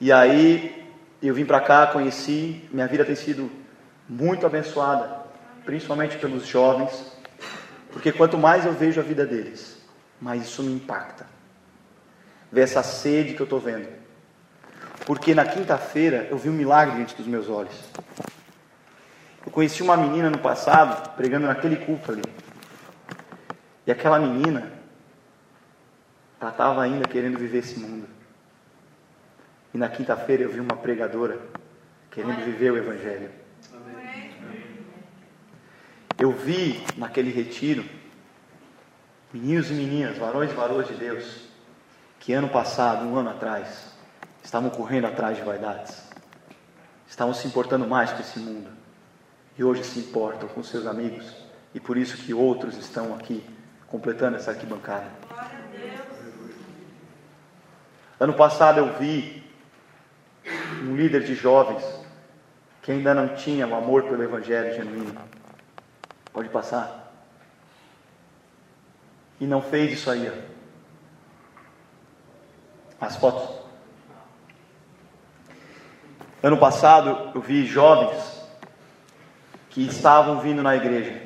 E 0.00 0.12
aí 0.12 0.86
eu 1.20 1.34
vim 1.34 1.44
para 1.44 1.60
cá, 1.60 1.86
conheci, 1.88 2.68
minha 2.70 2.86
vida 2.86 3.04
tem 3.04 3.16
sido 3.16 3.50
muito 4.08 4.46
abençoada, 4.46 5.22
principalmente 5.64 6.16
pelos 6.16 6.46
jovens, 6.46 7.12
porque 7.90 8.12
quanto 8.12 8.38
mais 8.38 8.64
eu 8.64 8.72
vejo 8.72 9.00
a 9.00 9.04
vida 9.04 9.26
deles, 9.26 9.82
mais 10.20 10.42
isso 10.42 10.62
me 10.62 10.72
impacta. 10.72 11.26
Ver 12.50 12.62
essa 12.62 12.82
sede 12.82 13.34
que 13.34 13.40
eu 13.40 13.44
estou 13.44 13.58
vendo. 13.58 13.88
Porque 15.04 15.34
na 15.34 15.44
quinta-feira 15.44 16.28
eu 16.30 16.38
vi 16.38 16.48
um 16.48 16.52
milagre 16.52 16.96
diante 16.96 17.16
dos 17.16 17.26
meus 17.26 17.48
olhos. 17.48 17.74
Eu 19.44 19.50
conheci 19.50 19.82
uma 19.82 19.96
menina 19.96 20.30
no 20.30 20.38
passado, 20.38 21.16
pregando 21.16 21.46
naquele 21.46 21.76
culto 21.76 22.12
ali. 22.12 22.22
E 23.86 23.90
aquela 23.90 24.18
menina, 24.18 24.70
ela 26.40 26.50
estava 26.50 26.82
ainda 26.82 27.08
querendo 27.08 27.38
viver 27.38 27.58
esse 27.58 27.78
mundo. 27.80 28.17
E 29.72 29.78
na 29.78 29.88
quinta-feira 29.88 30.42
eu 30.42 30.50
vi 30.50 30.60
uma 30.60 30.76
pregadora 30.76 31.38
querendo 32.10 32.44
viver 32.44 32.72
o 32.72 32.76
Evangelho. 32.76 33.30
Eu 36.18 36.32
vi 36.32 36.84
naquele 36.96 37.30
retiro 37.30 37.84
meninos 39.32 39.70
e 39.70 39.74
meninas, 39.74 40.16
varões 40.16 40.50
e 40.50 40.54
varoas 40.54 40.88
de 40.88 40.94
Deus, 40.94 41.48
que 42.18 42.32
ano 42.32 42.48
passado, 42.48 43.04
um 43.04 43.16
ano 43.16 43.30
atrás, 43.30 43.92
estavam 44.42 44.70
correndo 44.70 45.06
atrás 45.06 45.36
de 45.36 45.42
vaidades, 45.42 46.02
estavam 47.06 47.34
se 47.34 47.46
importando 47.46 47.86
mais 47.86 48.10
com 48.10 48.20
esse 48.20 48.38
mundo, 48.38 48.70
e 49.56 49.62
hoje 49.62 49.84
se 49.84 49.98
importam 50.00 50.48
com 50.48 50.62
seus 50.62 50.86
amigos, 50.86 51.36
e 51.74 51.80
por 51.80 51.96
isso 51.96 52.16
que 52.16 52.32
outros 52.32 52.76
estão 52.76 53.14
aqui 53.14 53.44
completando 53.86 54.36
essa 54.36 54.50
arquibancada. 54.50 55.06
Ano 58.18 58.34
passado 58.34 58.78
eu 58.78 58.98
vi 58.98 59.47
um 60.82 60.96
líder 60.96 61.24
de 61.24 61.34
jovens 61.34 61.84
que 62.82 62.92
ainda 62.92 63.14
não 63.14 63.34
tinha 63.34 63.66
o 63.66 63.74
amor 63.74 64.04
pelo 64.04 64.22
Evangelho 64.22 64.74
genuíno. 64.74 65.20
Pode 66.32 66.48
passar 66.48 67.08
e 69.40 69.46
não 69.46 69.62
fez 69.62 69.92
isso 69.92 70.10
aí. 70.10 70.30
Ó. 70.30 70.32
As 73.00 73.16
fotos. 73.16 73.56
Ano 76.42 76.56
passado 76.56 77.32
eu 77.34 77.40
vi 77.40 77.66
jovens 77.66 78.42
que 79.70 79.86
estavam 79.86 80.40
vindo 80.40 80.62
na 80.62 80.76
igreja, 80.76 81.20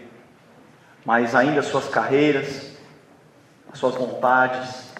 mas 1.04 1.34
ainda 1.34 1.62
suas 1.62 1.88
carreiras, 1.88 2.72
as 3.72 3.78
suas 3.78 3.94
vontades, 3.94 4.92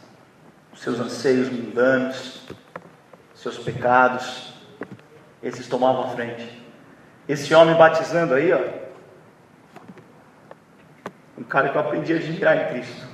os 0.72 0.80
seus 0.80 0.98
anseios 0.98 1.50
mundanos, 1.50 2.42
seus 3.42 3.58
pecados, 3.58 4.52
esses 5.42 5.66
tomavam 5.66 6.04
a 6.04 6.08
frente. 6.08 6.62
Esse 7.28 7.52
homem 7.54 7.74
batizando 7.74 8.34
aí, 8.34 8.52
ó, 8.52 8.60
um 11.36 11.42
cara 11.42 11.70
que 11.70 11.76
eu 11.76 11.80
aprendi 11.80 12.12
a 12.12 12.16
admirar 12.16 12.56
em 12.56 12.72
Cristo, 12.72 13.06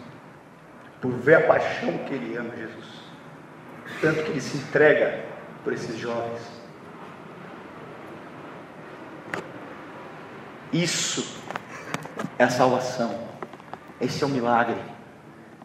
por 1.01 1.13
ver 1.13 1.37
a 1.37 1.47
paixão 1.47 1.97
que 1.99 2.13
ele 2.13 2.37
ama 2.37 2.55
Jesus, 2.55 2.87
tanto 4.03 4.23
que 4.25 4.31
ele 4.31 4.41
se 4.41 4.59
entrega 4.59 5.25
por 5.65 5.73
esses 5.73 5.97
jovens. 5.99 6.43
Isso 10.71 11.41
é 12.39 12.45
a 12.45 12.51
salvação, 12.51 13.29
esse 13.99 14.23
é 14.23 14.27
o 14.27 14.31
milagre, 14.31 14.77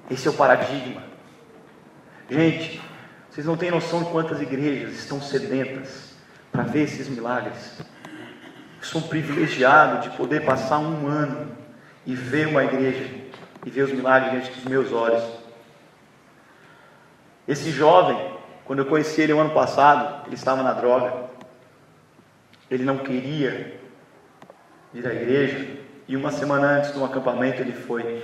esse 0.09 0.25
é 0.25 0.31
o 0.31 0.33
paradigma. 0.33 1.03
Gente, 2.29 2.81
Vocês 3.33 3.47
não 3.47 3.57
têm 3.57 3.71
noção 3.71 4.03
de 4.03 4.11
quantas 4.11 4.39
igrejas 4.39 4.93
estão 4.93 5.19
sedentas 5.19 6.13
para 6.51 6.61
ver 6.61 6.83
esses 6.83 7.09
milagres. 7.09 7.79
Eu 7.79 8.83
sou 8.83 9.01
um 9.01 9.07
privilegiado 9.07 10.07
de 10.07 10.15
poder 10.15 10.45
passar 10.45 10.77
um 10.77 11.07
ano 11.07 11.51
e 12.05 12.13
ver 12.13 12.47
uma 12.47 12.63
igreja 12.63 13.09
e 13.65 13.71
ver 13.71 13.85
os 13.85 13.91
milagres 13.91 14.33
diante 14.33 14.51
dos 14.51 14.65
meus 14.65 14.91
olhos. 14.91 15.23
Esse 17.47 17.71
jovem, 17.71 18.37
quando 18.65 18.79
eu 18.79 18.85
conheci 18.85 19.21
ele 19.21 19.33
o 19.33 19.39
ano 19.39 19.49
passado, 19.49 20.27
ele 20.27 20.35
estava 20.35 20.61
na 20.61 20.73
droga. 20.73 21.31
Ele 22.69 22.83
não 22.83 22.99
queria 22.99 23.79
ir 24.93 25.07
à 25.07 25.11
igreja. 25.11 25.75
E 26.07 26.15
uma 26.15 26.31
semana 26.31 26.67
antes 26.67 26.93
de 26.93 26.99
um 26.99 27.05
acampamento 27.05 27.63
ele 27.63 27.73
foi. 27.73 28.23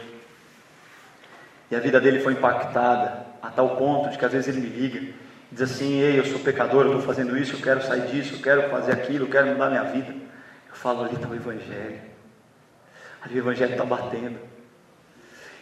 E 1.72 1.76
a 1.76 1.80
vida 1.80 2.00
dele 2.00 2.20
foi 2.20 2.34
impactada 2.34 3.29
a 3.42 3.50
tal 3.50 3.76
ponto 3.78 4.10
de 4.10 4.18
que 4.18 4.26
às 4.26 4.32
vezes 4.32 4.48
ele 4.48 4.68
me 4.68 4.70
liga 4.70 5.14
diz 5.52 5.62
assim: 5.62 6.00
Ei, 6.00 6.20
eu 6.20 6.26
sou 6.26 6.40
pecador, 6.40 6.86
eu 6.86 6.92
estou 6.94 7.06
fazendo 7.06 7.38
isso, 7.38 7.56
eu 7.56 7.62
quero 7.62 7.82
sair 7.82 8.08
disso, 8.08 8.36
eu 8.36 8.42
quero 8.42 8.70
fazer 8.70 8.94
aquilo, 8.94 9.26
eu 9.26 9.30
quero 9.30 9.48
mudar 9.48 9.70
minha 9.70 9.84
vida. 9.84 10.12
Eu 10.12 10.76
falo: 10.76 11.04
ali 11.04 11.16
está 11.16 11.28
o 11.28 11.36
Evangelho. 11.36 12.02
Ali 13.22 13.36
o 13.36 13.40
Evangelho 13.40 13.72
está 13.72 13.84
batendo. 13.84 14.40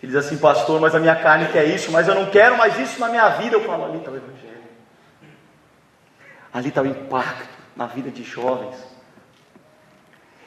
Ele 0.01 0.11
diz 0.11 0.15
assim, 0.15 0.37
pastor, 0.37 0.79
mas 0.79 0.93
a 0.93 0.99
minha 0.99 1.15
carne 1.15 1.47
quer 1.47 1.65
isso, 1.65 1.91
mas 1.91 2.07
eu 2.07 2.13
não 2.13 2.29
quero 2.29 2.55
mais 2.55 2.77
isso 2.77 2.99
na 2.99 3.09
minha 3.09 3.29
vida. 3.29 3.55
Eu 3.55 3.63
falo, 3.63 3.85
ali 3.85 3.97
está 3.97 4.11
o 4.11 4.15
Evangelho. 4.15 4.67
Ali 6.53 6.69
está 6.69 6.81
o 6.83 6.85
impacto 6.85 7.49
na 7.75 7.87
vida 7.87 8.11
de 8.11 8.23
jovens. 8.23 8.75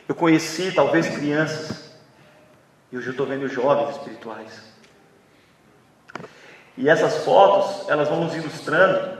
Eu 0.09 0.15
conheci 0.15 0.71
talvez 0.73 1.09
crianças, 1.09 1.97
e 2.93 2.97
hoje 2.97 3.09
eu 3.09 3.13
estou 3.13 3.27
vendo 3.27 3.49
jovens 3.49 3.97
espirituais. 3.97 4.70
E 6.77 6.89
essas 6.89 7.25
fotos, 7.25 7.89
elas 7.89 8.09
vão 8.09 8.25
nos 8.25 8.35
ilustrando 8.35 9.19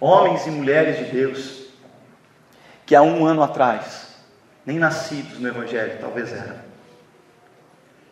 homens 0.00 0.46
e 0.46 0.50
mulheres 0.50 0.98
de 0.98 1.04
Deus, 1.12 1.64
que 2.84 2.94
há 2.94 3.02
um 3.02 3.24
ano 3.24 3.42
atrás, 3.42 4.14
nem 4.66 4.78
nascidos 4.78 5.38
no 5.38 5.48
Evangelho, 5.48 5.98
talvez 6.00 6.32
eram 6.32 6.74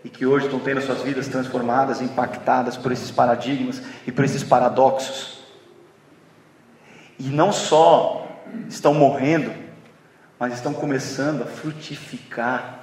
e 0.05 0.09
que 0.09 0.27
hoje 0.27 0.47
estão 0.47 0.59
tendo 0.59 0.81
suas 0.81 1.03
vidas 1.03 1.29
transformadas, 1.29 2.01
impactadas 2.01 2.77
por 2.77 2.91
esses 2.91 3.11
paradigmas 3.11 3.81
e 4.07 4.11
por 4.11 4.25
esses 4.25 4.43
paradoxos. 4.43 5.41
E 7.19 7.25
não 7.25 7.53
só 7.53 8.27
estão 8.69 8.93
morrendo, 8.95 9.53
mas 10.39 10.55
estão 10.55 10.75
começando 10.75 11.43
a 11.43 11.47
frutificar. 11.47 12.81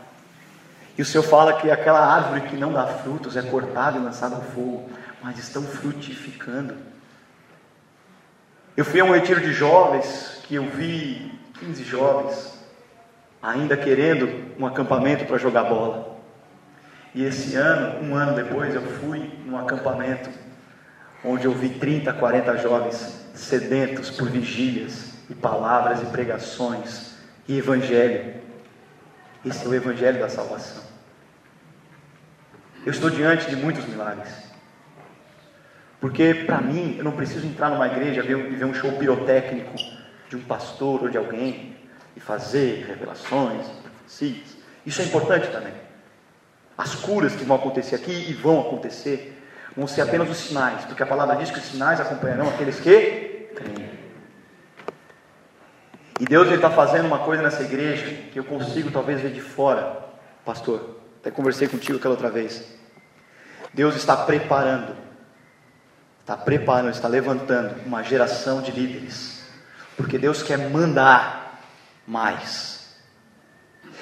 E 0.97 1.01
o 1.01 1.05
Senhor 1.05 1.23
fala 1.23 1.59
que 1.59 1.69
aquela 1.69 1.99
árvore 1.99 2.41
que 2.41 2.55
não 2.55 2.71
dá 2.71 2.87
frutos 2.87 3.35
é 3.35 3.41
cortada 3.41 3.97
e 3.97 4.01
lançada 4.01 4.35
ao 4.35 4.41
fogo, 4.41 4.89
mas 5.21 5.37
estão 5.37 5.63
frutificando. 5.63 6.75
Eu 8.75 8.85
fui 8.85 8.99
a 8.99 9.03
um 9.03 9.11
retiro 9.11 9.41
de 9.41 9.51
jovens 9.51 10.41
que 10.43 10.55
eu 10.55 10.69
vi 10.69 11.31
15 11.59 11.83
jovens 11.83 12.59
ainda 13.41 13.77
querendo 13.77 14.53
um 14.57 14.65
acampamento 14.65 15.25
para 15.25 15.37
jogar 15.37 15.63
bola. 15.63 16.17
E 17.13 17.23
esse 17.23 17.55
ano, 17.55 18.05
um 18.07 18.15
ano 18.15 18.35
depois, 18.35 18.73
eu 18.75 18.81
fui 18.81 19.31
num 19.45 19.57
acampamento 19.57 20.29
onde 21.23 21.45
eu 21.45 21.51
vi 21.51 21.69
30, 21.69 22.13
40 22.13 22.57
jovens 22.57 23.25
sedentos 23.33 24.09
por 24.11 24.29
vigílias 24.29 25.13
e 25.29 25.35
palavras 25.35 26.01
e 26.01 26.05
pregações 26.05 27.15
e 27.47 27.57
evangelho. 27.57 28.35
Esse 29.45 29.65
é 29.65 29.69
o 29.69 29.73
evangelho 29.73 30.19
da 30.19 30.29
salvação. 30.29 30.83
Eu 32.85 32.91
estou 32.91 33.09
diante 33.09 33.49
de 33.49 33.55
muitos 33.55 33.85
milagres. 33.85 34.48
Porque 35.99 36.33
para 36.33 36.61
mim, 36.61 36.95
eu 36.97 37.03
não 37.03 37.11
preciso 37.11 37.45
entrar 37.45 37.69
numa 37.69 37.87
igreja 37.87 38.23
e 38.23 38.33
ver 38.33 38.65
um 38.65 38.73
show 38.73 38.91
pirotécnico 38.93 39.75
de 40.29 40.35
um 40.35 40.41
pastor 40.41 41.03
ou 41.03 41.09
de 41.09 41.17
alguém 41.17 41.75
e 42.15 42.19
fazer 42.19 42.85
revelações, 42.87 43.67
profecias. 43.67 44.57
Isso 44.85 45.01
é 45.01 45.05
importante 45.05 45.49
também. 45.49 45.73
As 46.77 46.95
curas 46.95 47.35
que 47.35 47.43
vão 47.43 47.57
acontecer 47.57 47.95
aqui 47.95 48.29
e 48.29 48.33
vão 48.33 48.61
acontecer 48.61 49.35
vão 49.75 49.87
ser 49.87 50.01
apenas 50.01 50.29
os 50.29 50.37
sinais, 50.37 50.85
porque 50.85 51.03
a 51.03 51.05
palavra 51.05 51.35
diz 51.35 51.51
que 51.51 51.59
os 51.59 51.65
sinais 51.65 51.99
acompanharão 51.99 52.47
aqueles 52.49 52.79
que 52.79 53.49
creem. 53.55 53.89
E 56.19 56.25
Deus 56.25 56.49
está 56.51 56.69
fazendo 56.69 57.05
uma 57.05 57.19
coisa 57.19 57.41
nessa 57.41 57.63
igreja 57.63 58.05
que 58.31 58.39
eu 58.39 58.43
consigo 58.43 58.91
talvez 58.91 59.21
ver 59.21 59.31
de 59.31 59.39
fora, 59.39 60.05
pastor. 60.43 60.99
Até 61.21 61.31
conversei 61.31 61.67
contigo 61.67 61.97
aquela 61.97 62.13
outra 62.13 62.29
vez. 62.29 62.77
Deus 63.73 63.95
está 63.95 64.17
preparando, 64.17 64.95
está 66.29 66.37
preparando, 66.37 66.91
está 66.91 67.07
levantando 67.07 67.75
uma 67.87 68.03
geração 68.03 68.61
de 68.61 68.69
líderes, 68.69 69.41
porque 69.97 70.15
Deus 70.15 70.43
quer 70.43 70.59
mandar 70.69 71.59
mais. 72.05 72.93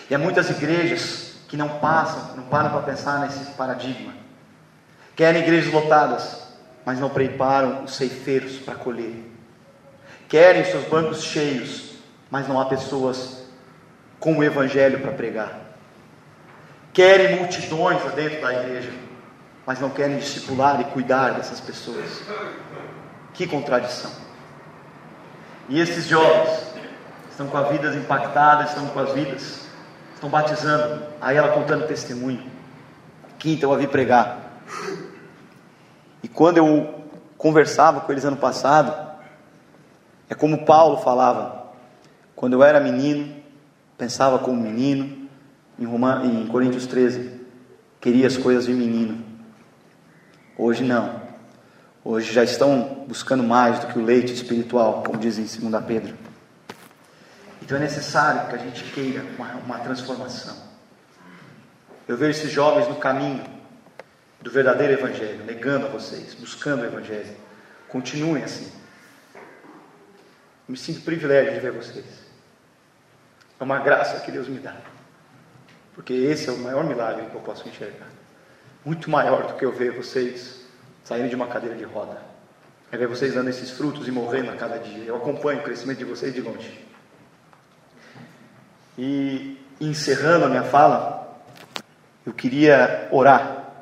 E 0.10 0.14
há 0.14 0.18
muitas 0.18 0.50
igrejas 0.50 1.36
que 1.48 1.56
não 1.56 1.80
passam, 1.80 2.36
não 2.36 2.44
param 2.44 2.72
para 2.72 2.82
pensar 2.82 3.22
nesse 3.22 3.52
paradigma. 3.54 4.14
Querem 5.16 5.42
igrejas 5.42 5.72
lotadas, 5.72 6.44
mas 6.86 7.00
não 7.00 7.10
preparam 7.10 7.86
os 7.86 7.96
ceifeiros 7.96 8.58
para 8.58 8.76
colher. 8.76 9.24
Querem 10.28 10.66
seus 10.66 10.84
bancos 10.84 11.24
cheios, 11.24 11.94
mas 12.30 12.46
não 12.46 12.60
há 12.60 12.66
pessoas 12.66 13.46
com 14.20 14.38
o 14.38 14.44
evangelho 14.44 15.00
para 15.00 15.14
pregar. 15.14 15.62
Querem 16.92 17.38
multidões 17.38 18.02
dentro 18.16 18.42
da 18.42 18.54
igreja, 18.54 18.92
mas 19.68 19.82
não 19.82 19.90
querem 19.90 20.18
discipular 20.18 20.80
e 20.80 20.86
cuidar 20.86 21.32
dessas 21.32 21.60
pessoas. 21.60 22.22
Que 23.34 23.46
contradição. 23.46 24.10
E 25.68 25.78
esses 25.82 26.06
jovens 26.06 26.74
estão 27.30 27.48
com 27.48 27.58
as 27.58 27.70
vidas 27.70 27.94
impactadas, 27.94 28.70
estão 28.70 28.88
com 28.88 29.00
as 29.00 29.12
vidas 29.12 29.68
estão 30.16 30.30
batizando. 30.30 31.04
Aí 31.20 31.36
ela 31.36 31.50
contando 31.50 31.86
testemunho. 31.86 32.50
Quinta 33.38 33.66
eu 33.66 33.74
a 33.74 33.78
vi 33.78 33.88
pregar. 33.88 34.62
E 36.24 36.30
quando 36.30 36.60
eu 36.60 37.04
conversava 37.38 38.00
com 38.00 38.12
eles 38.12 38.24
ano 38.24 38.38
passado, 38.38 38.96
é 40.30 40.34
como 40.34 40.66
Paulo 40.66 40.98
falava. 40.98 41.68
Quando 42.38 42.54
eu 42.54 42.64
era 42.64 42.80
menino, 42.80 43.36
pensava 43.98 44.40
como 44.40 44.62
menino, 44.62 45.28
em, 45.78 45.86
Roma, 45.86 46.22
em 46.24 46.48
Coríntios 46.48 46.88
13, 46.88 47.38
queria 48.00 48.28
as 48.28 48.38
coisas 48.38 48.66
de 48.66 48.74
menino. 48.74 49.27
Hoje 50.58 50.84
não. 50.84 51.22
Hoje 52.04 52.34
já 52.34 52.44
estão 52.44 53.06
buscando 53.08 53.44
mais 53.44 53.80
do 53.80 53.88
que 53.88 54.00
o 54.00 54.04
leite 54.04 54.34
espiritual, 54.34 55.04
como 55.04 55.20
dizem 55.20 55.46
em 55.46 55.70
2 55.70 55.86
Pedro. 55.86 56.18
Então 57.62 57.78
é 57.78 57.82
necessário 57.82 58.50
que 58.50 58.56
a 58.56 58.58
gente 58.58 58.84
queira 58.86 59.24
uma, 59.38 59.54
uma 59.54 59.80
transformação. 59.80 60.56
Eu 62.08 62.18
vejo 62.18 62.40
esses 62.40 62.52
jovens 62.52 62.88
no 62.88 62.96
caminho 62.96 63.44
do 64.42 64.50
verdadeiro 64.50 64.94
Evangelho, 64.94 65.46
negando 65.46 65.86
a 65.86 65.90
vocês, 65.90 66.34
buscando 66.34 66.82
o 66.82 66.86
Evangelho. 66.86 67.36
Continuem 67.88 68.44
assim. 68.44 68.72
Me 70.68 70.78
sinto 70.78 71.02
privilégio 71.02 71.54
de 71.54 71.60
ver 71.60 71.72
vocês. 71.72 72.06
É 73.60 73.64
uma 73.64 73.78
graça 73.80 74.22
que 74.22 74.32
Deus 74.32 74.48
me 74.48 74.60
dá. 74.60 74.76
Porque 75.94 76.14
esse 76.14 76.50
é 76.50 76.52
o 76.52 76.58
maior 76.58 76.84
milagre 76.84 77.28
que 77.28 77.36
eu 77.36 77.42
posso 77.42 77.68
enxergar. 77.68 78.17
Muito 78.88 79.10
maior 79.10 79.48
do 79.48 79.56
que 79.56 79.66
eu 79.66 79.72
ver 79.74 79.92
vocês 79.92 80.62
saindo 81.04 81.28
de 81.28 81.36
uma 81.36 81.48
cadeira 81.48 81.76
de 81.76 81.84
roda. 81.84 82.22
É 82.90 82.96
ver 82.96 83.10
vocês 83.10 83.34
dando 83.34 83.50
esses 83.50 83.70
frutos 83.70 84.08
e 84.08 84.12
morrendo 84.12 84.50
a 84.50 84.56
cada 84.56 84.80
dia. 84.80 85.04
Eu 85.04 85.18
acompanho 85.18 85.60
o 85.60 85.62
crescimento 85.62 85.98
de 85.98 86.06
vocês 86.06 86.34
de 86.34 86.40
longe. 86.40 86.88
E 88.98 89.60
encerrando 89.82 90.46
a 90.46 90.48
minha 90.48 90.64
fala, 90.64 91.38
eu 92.26 92.32
queria 92.32 93.10
orar 93.12 93.74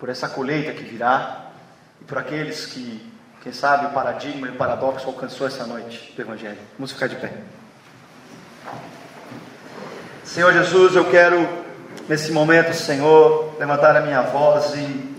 por 0.00 0.08
essa 0.08 0.28
colheita 0.28 0.72
que 0.72 0.82
virá 0.82 1.52
e 2.00 2.04
por 2.06 2.18
aqueles 2.18 2.66
que, 2.66 3.08
quem 3.40 3.52
sabe, 3.52 3.86
o 3.86 3.90
paradigma 3.90 4.48
e 4.48 4.50
o 4.50 4.56
paradoxo 4.56 5.06
alcançou 5.06 5.46
essa 5.46 5.64
noite 5.64 6.12
do 6.12 6.22
Evangelho. 6.22 6.58
Vamos 6.76 6.90
ficar 6.90 7.06
de 7.06 7.14
pé. 7.14 7.32
Senhor 10.24 10.52
Jesus, 10.52 10.96
eu 10.96 11.08
quero 11.08 11.65
nesse 12.08 12.32
momento, 12.32 12.74
Senhor, 12.74 13.56
levantar 13.58 13.96
a 13.96 14.00
minha 14.00 14.22
voz 14.22 14.74
e 14.74 15.16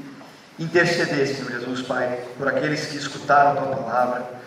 interceder, 0.60 1.28
Senhor 1.28 1.52
Jesus, 1.52 1.82
Pai, 1.82 2.20
por 2.38 2.48
aqueles 2.48 2.86
que 2.86 2.98
escutaram 2.98 3.52
a 3.52 3.56
tua 3.56 3.76
palavra 3.76 4.38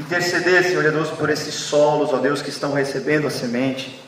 Interceder, 0.00 0.64
Senhor 0.64 0.82
Jesus, 0.82 1.10
por 1.10 1.28
esses 1.28 1.54
solos, 1.54 2.10
ó 2.12 2.16
Deus, 2.16 2.40
que 2.40 2.48
estão 2.48 2.72
recebendo 2.72 3.26
a 3.26 3.30
semente. 3.30 4.00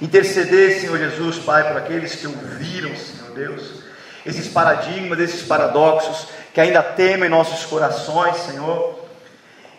Interceder, 0.00 0.80
Senhor 0.80 0.96
Jesus, 0.96 1.38
Pai, 1.38 1.66
por 1.66 1.76
aqueles 1.76 2.14
que 2.14 2.26
ouviram, 2.26 2.94
Senhor 2.94 3.32
Deus, 3.34 3.82
esses 4.24 4.46
paradigmas, 4.48 5.18
esses 5.18 5.42
paradoxos 5.42 6.28
que 6.52 6.60
ainda 6.60 6.82
temem 6.82 7.28
nossos 7.28 7.66
corações, 7.66 8.36
Senhor. 8.36 9.00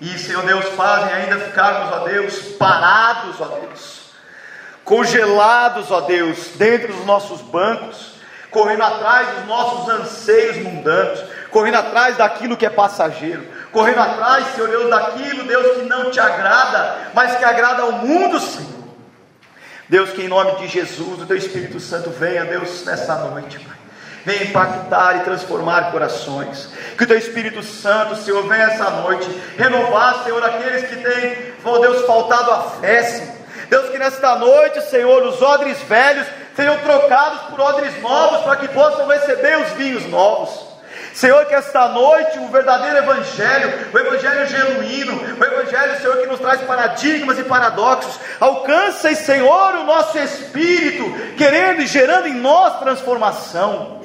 E, 0.01 0.19
Senhor 0.19 0.45
Deus, 0.45 0.65
fazem 0.75 1.13
ainda 1.13 1.39
ficarmos, 1.39 1.93
ó 1.93 1.99
Deus, 1.99 2.37
parados, 2.57 3.39
ó 3.39 3.45
Deus, 3.45 4.04
congelados, 4.85 5.91
ó 5.91 6.01
Deus, 6.01 6.51
dentro 6.55 6.93
dos 6.93 7.05
nossos 7.05 7.41
bancos, 7.41 8.13
correndo 8.49 8.83
atrás 8.83 9.27
dos 9.35 9.47
nossos 9.47 9.89
anseios 9.89 10.57
mundanos, 10.57 11.21
correndo 11.51 11.75
atrás 11.75 12.15
daquilo 12.15 12.55
que 12.55 12.65
é 12.65 12.69
passageiro 12.69 13.55
correndo 13.75 13.99
atrás, 13.99 14.55
Senhor 14.55 14.69
Deus, 14.69 14.89
daquilo, 14.89 15.43
Deus, 15.43 15.77
que 15.77 15.83
não 15.83 16.09
te 16.09 16.17
agrada, 16.17 17.09
mas 17.13 17.35
que 17.35 17.43
agrada 17.43 17.81
ao 17.81 17.91
mundo, 17.91 18.39
Senhor. 18.39 18.85
Deus, 19.89 20.11
que 20.11 20.21
em 20.21 20.29
nome 20.29 20.55
de 20.55 20.67
Jesus, 20.69 21.21
o 21.21 21.25
Teu 21.25 21.35
Espírito 21.35 21.77
Santo 21.81 22.09
venha, 22.09 22.45
Deus, 22.45 22.85
nessa 22.85 23.15
noite, 23.15 23.59
Pai. 23.59 23.75
Venha 24.23 24.45
impactar 24.45 25.17
e 25.17 25.19
transformar 25.19 25.91
corações. 25.91 26.69
Que 26.97 27.03
o 27.03 27.07
Teu 27.07 27.17
Espírito 27.17 27.61
Santo, 27.61 28.15
Senhor, 28.15 28.47
venha 28.47 28.63
essa 28.63 28.89
noite 28.89 29.29
renovar, 29.57 30.23
Senhor, 30.23 30.41
aqueles 30.41 30.89
que 30.89 30.95
têm, 30.95 31.53
oh 31.65 31.77
Deus, 31.77 32.05
faltado 32.07 32.51
a 32.51 32.61
fé, 32.79 33.03
Senhor. 33.03 33.34
Deus, 33.69 33.89
que 33.89 33.97
nesta 33.97 34.35
noite, 34.35 34.81
Senhor, 34.83 35.23
os 35.23 35.41
odres 35.41 35.77
velhos 35.83 36.27
sejam 36.55 36.77
trocados 36.79 37.41
por 37.49 37.59
odres 37.59 38.01
novos, 38.01 38.41
para 38.41 38.55
que 38.57 38.67
possam 38.69 39.07
receber 39.07 39.57
os 39.59 39.69
vinhos 39.73 40.05
novos. 40.09 40.75
Senhor, 41.13 41.45
que 41.45 41.55
esta 41.55 41.87
noite 41.87 42.39
o 42.39 42.47
verdadeiro 42.49 42.97
Evangelho, 42.97 43.73
o 43.93 43.97
Evangelho 43.97 44.47
genuíno, 44.47 45.13
o 45.39 45.43
Evangelho, 45.43 45.97
Senhor, 46.01 46.17
que 46.17 46.27
nos 46.27 46.41
traz 46.41 46.61
paradigmas 46.61 47.39
e 47.39 47.43
paradoxos, 47.43 48.19
alcance, 48.39 49.15
Senhor, 49.15 49.75
o 49.75 49.85
nosso 49.85 50.19
espírito, 50.19 51.05
querendo 51.37 51.81
e 51.81 51.87
gerando 51.87 52.27
em 52.27 52.33
nós 52.33 52.79
transformação. 52.79 54.01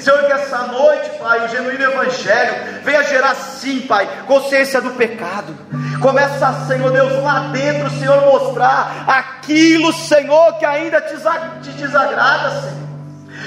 Senhor, 0.00 0.24
que 0.24 0.32
essa 0.32 0.58
noite, 0.66 1.10
Pai, 1.18 1.44
o 1.44 1.48
genuíno 1.48 1.84
Evangelho 1.84 2.82
venha 2.82 3.02
gerar 3.04 3.34
sim, 3.34 3.80
Pai, 3.80 4.08
consciência 4.26 4.80
do 4.80 4.90
pecado. 4.90 5.54
Começa, 6.00 6.66
Senhor 6.66 6.90
Deus, 6.90 7.22
lá 7.22 7.48
dentro, 7.52 7.90
Senhor, 7.90 8.20
mostrar 8.22 9.04
aquilo, 9.06 9.92
Senhor, 9.92 10.58
que 10.58 10.64
ainda 10.64 11.00
te 11.00 11.70
desagrada, 11.70 12.60
Senhor. 12.60 12.88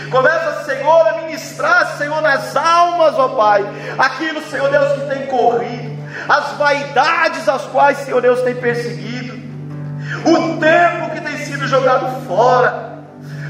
Começa, 0.09 0.63
Senhor, 0.65 1.07
a 1.07 1.21
ministrar, 1.21 1.97
Senhor, 1.97 2.21
nas 2.21 2.55
almas, 2.55 3.15
ó 3.17 3.29
Pai, 3.29 3.63
aquilo, 3.97 4.41
Senhor 4.49 4.69
Deus, 4.69 4.93
que 4.93 5.15
tem 5.15 5.27
corrido, 5.27 5.97
as 6.27 6.51
vaidades 6.57 7.47
às 7.47 7.63
quais, 7.63 7.99
Senhor 7.99 8.21
Deus, 8.21 8.41
tem 8.41 8.55
perseguido, 8.55 9.33
o 10.25 10.59
tempo 10.59 11.11
que 11.13 11.21
tem 11.21 11.37
sido 11.45 11.67
jogado 11.67 12.25
fora. 12.27 12.91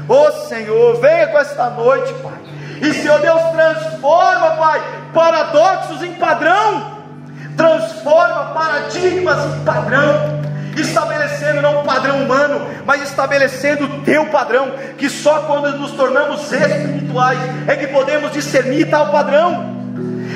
Ó 0.08 0.30
Senhor, 0.48 1.00
venha 1.00 1.28
com 1.28 1.38
esta 1.38 1.70
noite, 1.70 2.12
Pai. 2.14 2.32
E, 2.82 2.92
Senhor 2.92 3.20
Deus, 3.20 3.40
transforma, 3.52 4.50
Pai, 4.56 4.82
paradoxos 5.14 6.02
em 6.02 6.12
padrão, 6.14 6.98
transforma 7.56 8.52
paradigmas 8.52 9.38
em 9.46 9.64
padrão 9.64 10.42
estabelecendo 10.80 11.60
não 11.60 11.80
um 11.80 11.84
padrão 11.84 12.22
humano, 12.22 12.66
mas 12.86 13.02
estabelecendo 13.02 13.84
o 13.84 14.00
teu 14.02 14.26
padrão, 14.26 14.72
que 14.96 15.08
só 15.08 15.40
quando 15.40 15.76
nos 15.78 15.92
tornamos 15.92 16.50
espirituais 16.50 17.38
é 17.66 17.76
que 17.76 17.88
podemos 17.88 18.32
discernir 18.32 18.88
tal 18.88 19.10
padrão. 19.10 19.82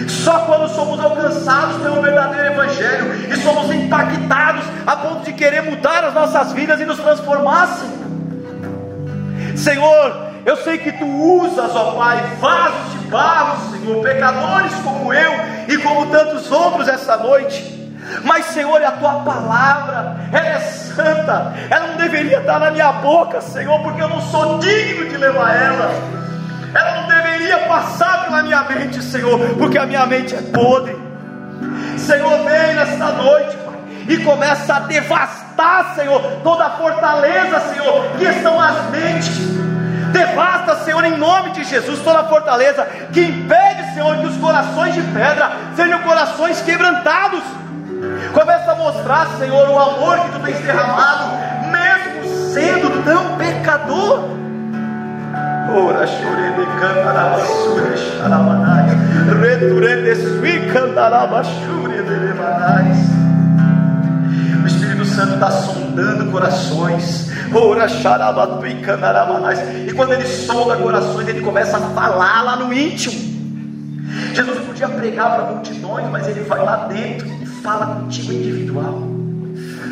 Só 0.08 0.40
quando 0.40 0.68
somos 0.68 1.00
alcançados 1.00 1.82
pelo 1.82 2.00
verdadeiro 2.00 2.52
Evangelho 2.52 3.32
e 3.32 3.36
somos 3.38 3.74
impactados 3.74 4.64
a 4.86 4.96
ponto 4.96 5.24
de 5.24 5.32
querer 5.32 5.62
mudar 5.62 6.04
as 6.04 6.14
nossas 6.14 6.52
vidas 6.52 6.80
e 6.80 6.84
nos 6.84 6.98
transformar, 6.98 7.66
Senhor. 7.66 7.96
Senhor, 9.56 10.25
eu 10.46 10.56
sei 10.58 10.78
que 10.78 10.92
tu 10.92 11.04
usas, 11.04 11.74
ó 11.74 11.96
Pai, 11.96 12.22
vasos 12.40 12.92
de 12.92 12.98
barro, 13.08 13.72
Senhor, 13.72 14.00
pecadores 14.00 14.72
como 14.84 15.12
eu 15.12 15.32
e 15.66 15.76
como 15.78 16.06
tantos 16.06 16.52
outros 16.52 16.86
essa 16.86 17.16
noite. 17.16 17.74
Mas, 18.22 18.46
Senhor, 18.46 18.80
a 18.80 18.92
tua 18.92 19.24
palavra, 19.24 20.16
ela 20.32 20.46
é 20.46 20.60
santa, 20.60 21.52
ela 21.68 21.88
não 21.88 21.96
deveria 21.96 22.38
estar 22.38 22.60
na 22.60 22.70
minha 22.70 22.92
boca, 22.92 23.40
Senhor, 23.40 23.82
porque 23.82 24.00
eu 24.00 24.08
não 24.08 24.20
sou 24.20 24.60
digno 24.60 25.08
de 25.08 25.16
levar 25.16 25.52
ela. 25.52 25.90
Ela 26.72 27.00
não 27.00 27.08
deveria 27.08 27.58
passar 27.66 28.26
pela 28.26 28.44
minha 28.44 28.62
mente, 28.62 29.02
Senhor, 29.02 29.40
porque 29.58 29.76
a 29.76 29.84
minha 29.86 30.06
mente 30.06 30.36
é 30.36 30.42
podre. 30.42 30.96
Senhor, 31.98 32.38
vem 32.44 32.74
nesta 32.76 33.06
noite, 33.06 33.56
Pai, 33.56 33.74
e 34.08 34.16
começa 34.18 34.76
a 34.76 34.80
devastar, 34.80 35.96
Senhor, 35.96 36.22
toda 36.44 36.66
a 36.66 36.70
fortaleza, 36.70 37.58
Senhor, 37.74 38.04
que 38.16 38.24
estão 38.26 38.60
as 38.60 38.90
mentes. 38.90 39.65
Devasta, 40.16 40.76
Senhor, 40.76 41.04
em 41.04 41.18
nome 41.18 41.50
de 41.50 41.62
Jesus, 41.62 42.00
toda 42.00 42.20
a 42.20 42.24
fortaleza 42.24 42.86
que 43.12 43.20
impede, 43.20 43.92
Senhor, 43.92 44.16
que 44.16 44.26
os 44.26 44.36
corações 44.38 44.94
de 44.94 45.02
pedra 45.02 45.52
sejam 45.76 46.00
corações 46.00 46.62
quebrantados. 46.62 47.42
Começa 48.32 48.72
a 48.72 48.74
mostrar, 48.76 49.26
Senhor, 49.38 49.68
o 49.68 49.78
amor 49.78 50.18
que 50.20 50.30
tu 50.30 50.38
tens 50.40 50.58
derramado, 50.60 51.32
mesmo 51.70 52.52
sendo 52.54 53.04
tão 53.04 53.36
pecador. 53.36 54.30
Ora, 55.68 56.06
chore 56.06 56.50
de 56.52 56.66
cantarabasura, 56.80 57.96
xaramanais, 57.96 58.92
reture 59.38 60.02
de 60.02 60.14
sui 60.14 60.72
cantarabashure 60.72 62.02
de 62.02 62.14
lemanais. 62.14 63.15
Santo 65.16 65.34
está 65.34 65.50
sondando 65.50 66.30
corações. 66.30 67.30
E. 69.52 69.88
E 69.88 69.92
quando 69.92 70.12
ele 70.12 70.26
sonda 70.26 70.76
corações, 70.76 71.26
ele 71.26 71.40
começa 71.40 71.76
a 71.78 71.80
falar 71.80 72.42
lá 72.42 72.56
no 72.56 72.72
íntimo. 72.72 73.34
Jesus 74.34 74.58
podia 74.66 74.88
pregar 74.88 75.34
para 75.34 75.44
multidões, 75.52 76.08
mas 76.10 76.28
ele 76.28 76.40
vai 76.42 76.62
lá 76.62 76.86
dentro 76.86 77.36
fala 77.66 77.86
contigo 77.96 78.32
individual. 78.32 79.02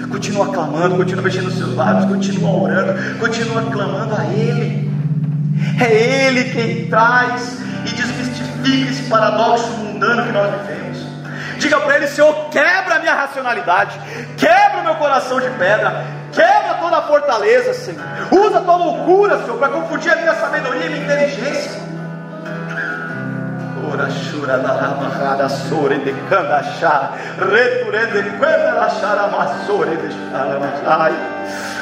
Continua 0.08 0.46
clamando, 0.52 0.96
continua 0.96 1.24
mexendo 1.24 1.48
os 1.48 1.56
seus 1.56 1.74
lábios, 1.74 2.04
continua 2.04 2.62
orando, 2.62 3.18
continua 3.18 3.62
clamando 3.62 4.14
a 4.14 4.24
Ele. 4.26 4.88
É 5.80 6.28
Ele 6.28 6.44
quem 6.52 6.86
traz 6.86 7.58
e 7.84 7.92
desmistifica 7.92 8.90
esse 8.90 9.02
paradoxo 9.10 9.68
mundano 9.78 10.24
que 10.24 10.32
nós 10.32 10.50
vivemos. 10.52 10.83
Diga 11.64 11.80
para 11.80 11.96
Ele, 11.96 12.06
Senhor, 12.08 12.50
quebra 12.50 12.96
a 12.96 12.98
minha 12.98 13.14
racionalidade, 13.14 13.98
quebra 14.36 14.80
o 14.80 14.84
meu 14.84 14.96
coração 14.96 15.40
de 15.40 15.48
pedra, 15.52 16.04
quebra 16.30 16.74
toda 16.74 16.98
a 16.98 17.02
fortaleza, 17.02 17.72
Senhor. 17.72 18.04
Usa 18.30 18.60
tua 18.60 18.76
loucura, 18.76 19.38
Senhor, 19.38 19.56
para 19.56 19.68
confundir 19.68 20.12
a 20.12 20.16
minha 20.16 20.34
sabedoria 20.34 20.82
e 20.82 20.86
a 20.86 20.90
minha 20.90 21.04
inteligência. 21.04 21.80
Ora 23.90 24.10
sore 25.66 25.98
de. 25.98 26.12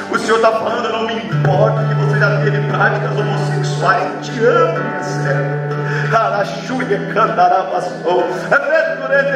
O 0.09 0.17
Senhor 0.17 0.37
está 0.37 0.51
falando, 0.51 0.93
não 0.93 1.05
me 1.05 1.15
importa 1.15 1.83
que 1.89 1.93
você 1.95 2.19
já 2.19 2.37
teve 2.41 2.71
práticas 2.71 3.17
homossexuais, 3.17 4.25
te 4.25 4.45
amo, 4.45 4.79
minha 4.79 5.03
serva. 5.03 5.72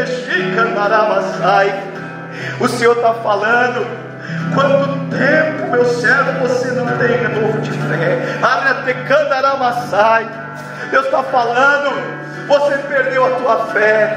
Shikandaramasai. 0.06 1.84
O 2.60 2.68
Senhor 2.68 2.96
está 2.96 3.16
falando, 3.16 3.88
Quanto 4.54 5.10
tempo, 5.10 5.72
meu 5.72 5.86
servo, 5.86 6.48
você 6.48 6.72
não 6.72 6.86
tem 6.98 7.18
renovo 7.18 7.60
de 7.62 7.72
fé? 7.72 8.38
Deus 10.92 11.06
está 11.06 11.24
falando. 11.24 12.28
Você 12.48 12.78
perdeu 12.78 13.26
a 13.26 13.30
tua 13.32 13.66
fé, 13.74 14.16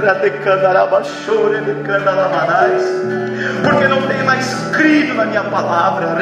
porque 3.65 3.89
não 3.89 4.03
tem 4.03 4.23
mais 4.23 4.55
crido 4.73 5.15
na 5.15 5.25
minha 5.25 5.43
palavra. 5.45 6.15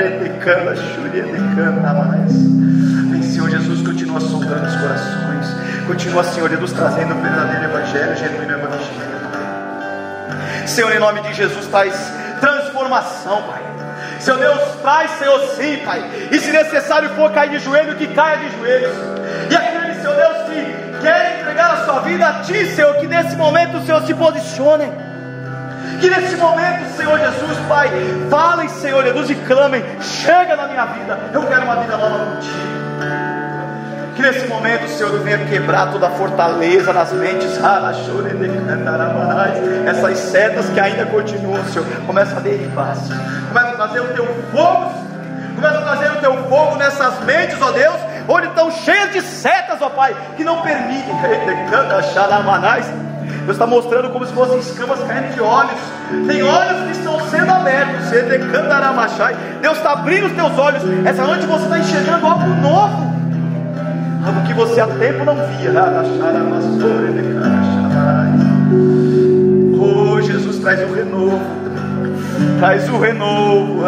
Vem, 3.11 3.23
Senhor 3.23 3.51
Jesus, 3.51 3.87
continua 3.87 4.21
sondando 4.21 4.67
os 4.67 4.77
corações. 4.77 5.68
Continua, 5.89 6.23
Senhor 6.23 6.51
Jesus, 6.51 6.73
trazendo 6.75 7.15
o 7.15 7.23
verdadeiro 7.23 7.65
Evangelho, 7.65 8.15
genuíno 8.15 8.53
Evangelho. 8.53 9.19
Senhor, 10.67 10.93
em 10.93 10.99
nome 10.99 11.23
de 11.23 11.33
Jesus, 11.33 11.67
traz 11.67 11.95
transformação, 12.39 13.43
Pai. 13.45 13.63
Seu 14.21 14.37
Deus, 14.37 14.61
traz, 14.83 15.11
Senhor, 15.13 15.41
sim, 15.57 15.79
Pai. 15.87 16.29
E 16.31 16.39
se 16.41 16.53
necessário 16.53 17.09
for 17.17 17.33
cair 17.33 17.53
de 17.53 17.59
joelho, 17.61 17.97
que 17.97 18.07
caia 18.09 18.37
de 18.37 18.59
joelhos. 18.59 18.95
E 19.51 19.57
aquele, 19.57 19.95
Seu 20.03 20.15
Deus, 20.15 20.37
que 20.51 21.01
quer 21.01 21.41
entregar 21.41 21.71
a 21.71 21.85
sua 21.87 22.01
vida 22.01 22.29
a 22.29 22.33
Ti, 22.43 22.67
Senhor, 22.67 22.95
que 22.97 23.07
nesse 23.07 23.35
momento 23.35 23.81
Senhor 23.87 24.03
se 24.03 24.13
posicione. 24.13 24.93
Que 26.03 26.11
nesse 26.11 26.37
momento, 26.37 26.85
Senhor 26.99 27.19
Jesus, 27.19 27.59
Pai, 27.67 27.89
falem, 28.29 28.69
Senhor 28.69 29.03
Jesus, 29.05 29.31
e 29.31 29.35
clamem: 29.37 29.83
chega 30.03 30.55
na 30.55 30.69
minha 30.69 30.85
vida, 30.85 31.19
eu 31.33 31.47
quero 31.47 31.63
uma 31.63 31.77
vida 31.77 31.97
nova 31.97 32.27
contigo. 32.27 32.88
Que 34.19 34.23
nesse 34.23 34.49
momento, 34.49 34.89
Senhor, 34.89 35.17
venha 35.21 35.39
quebrar 35.47 35.93
toda 35.93 36.09
a 36.09 36.11
fortaleza 36.11 36.93
nas 36.93 37.13
mentes, 37.13 37.57
essas 39.87 40.19
setas 40.19 40.69
que 40.71 40.81
ainda 40.81 41.07
continuam, 41.07 41.65
Senhor, 41.67 41.87
começa 42.05 42.37
a 42.37 42.41
derivar, 42.41 42.97
Senhor. 42.97 43.21
começa 43.47 43.69
a 43.69 43.73
trazer 43.75 44.01
o 44.01 44.09
teu 44.09 44.27
fogo, 44.51 44.93
começa 45.55 45.79
a 45.79 45.83
trazer 45.83 46.11
o 46.11 46.17
teu 46.17 46.37
fogo 46.49 46.77
nessas 46.79 47.21
mentes, 47.21 47.63
ó 47.63 47.71
Deus, 47.71 47.95
onde 48.27 48.49
estão 48.49 48.73
cheias 48.73 49.13
de 49.13 49.21
setas, 49.23 49.81
ó 49.81 49.89
Pai, 49.89 50.17
que 50.37 50.43
não 50.43 50.63
permitem. 50.63 51.15
Deus 53.45 53.51
está 53.51 53.69
mostrando 53.69 54.11
como 54.11 54.27
se 54.27 54.33
fossem 54.33 54.59
escamas 54.59 54.99
caindo 55.05 55.33
de 55.33 55.41
olhos. 55.41 55.79
Tem 56.27 56.43
olhos 56.43 56.83
que 56.87 56.91
estão 56.91 57.21
sendo 57.31 57.53
abertos. 57.53 58.11
Deus 59.63 59.77
está 59.77 59.93
abrindo 59.93 60.27
os 60.27 60.33
teus 60.33 60.59
olhos. 60.59 60.83
Essa 61.07 61.23
noite 61.23 61.47
você 61.47 61.63
está 61.63 61.79
enxergando 61.79 62.27
algo 62.27 62.49
novo. 62.61 63.18
Algo 64.25 64.47
que 64.47 64.55
você 64.55 64.81
há 64.81 64.87
tempo 64.87 65.25
não 65.25 65.35
via. 65.35 65.73
Oh 69.81 70.21
Jesus, 70.21 70.59
traz 70.59 70.81
o 70.89 70.93
renovo. 70.93 71.41
Traz 72.59 72.89
o 72.89 72.99
renovo. 72.99 73.85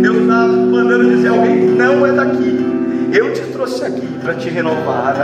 Deus 0.00 0.16
está 0.22 0.46
mandando 0.46 1.10
dizer 1.10 1.28
alguém 1.28 1.66
não 1.76 2.06
é 2.06 2.12
daqui. 2.12 2.72
Eu 3.12 3.32
te 3.32 3.42
trouxe 3.52 3.84
aqui 3.84 4.06
para 4.22 4.34
te 4.34 4.48
renovar. 4.48 5.14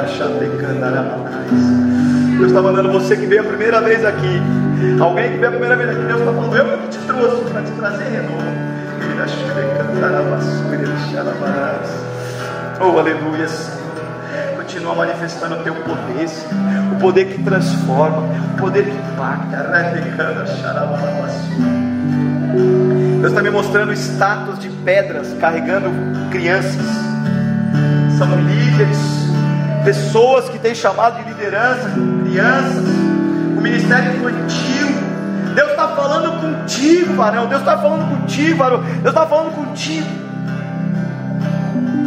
Deus 2.38 2.50
está 2.50 2.62
mandando 2.62 2.92
você 2.92 3.16
que 3.16 3.26
veio 3.26 3.40
a 3.40 3.44
primeira 3.44 3.80
vez 3.80 4.04
aqui. 4.04 4.40
Alguém 5.00 5.32
que 5.32 5.38
veio 5.38 5.48
a 5.48 5.50
primeira 5.50 5.76
vez 5.76 5.90
aqui. 5.90 6.02
Deus 6.02 6.20
está 6.20 6.32
falando, 6.32 6.56
eu 6.56 6.78
que 6.78 6.88
te 6.88 6.98
trouxe 6.98 7.50
para 7.50 7.62
te 7.62 7.72
trazer 7.72 8.04
renovo. 8.04 8.68
Oh, 12.80 12.98
aleluia, 12.98 13.46
Continua 14.56 14.94
manifestando 14.94 15.56
o 15.56 15.62
teu 15.64 15.74
poder, 15.74 16.28
o 16.92 17.00
poder 17.00 17.24
que 17.24 17.42
transforma, 17.42 18.22
o 18.54 18.56
poder 18.60 18.84
que 18.84 18.96
impacta. 18.96 19.56
Deus 23.20 23.32
está 23.32 23.42
me 23.42 23.50
mostrando 23.50 23.92
estátuas 23.92 24.60
de 24.60 24.68
pedras 24.68 25.34
carregando 25.40 25.90
crianças. 26.30 26.86
São 28.16 28.28
líderes, 28.36 29.27
pessoas 29.88 30.50
que 30.50 30.58
têm 30.58 30.74
chamado 30.74 31.16
de 31.16 31.30
liderança, 31.30 31.88
crianças, 32.22 32.84
o 33.56 33.60
ministério 33.60 34.18
infantil. 34.18 34.86
Deus 35.54 35.70
está 35.70 35.88
falando 35.88 36.40
contigo, 36.42 37.14
varão. 37.14 37.46
Deus 37.46 37.62
está 37.62 37.78
falando 37.78 38.20
contigo, 38.20 38.58
varão. 38.58 38.82
Deus 38.82 39.06
está 39.06 39.26
falando 39.26 39.54
contigo. 39.54 40.06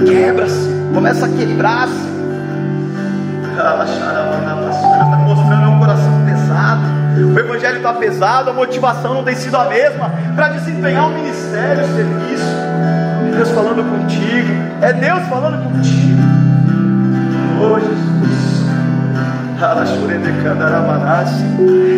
Quebra-se, 0.05 0.69
começa 0.93 1.25
a 1.25 1.29
quebrar-se. 1.29 2.11
Está 3.49 5.17
mostrando 5.25 5.71
um 5.71 5.79
coração 5.79 6.23
pesado. 6.23 6.81
O 7.33 7.39
evangelho 7.39 7.77
está 7.77 7.93
pesado, 7.93 8.51
a 8.51 8.53
motivação 8.53 9.15
não 9.15 9.23
tem 9.23 9.33
sido 9.33 9.57
a 9.57 9.65
mesma 9.65 10.11
para 10.35 10.49
desempenhar 10.49 11.07
o 11.07 11.13
ministério, 11.15 11.83
o 11.83 11.95
serviço. 11.95 12.45
É 13.27 13.31
Deus 13.37 13.49
falando 13.49 13.83
contigo, 13.83 14.53
é 14.81 14.93
Deus 14.93 15.27
falando 15.27 15.63
contigo. 15.63 16.41
Oh 17.63 17.79
Jesus. 17.79 18.61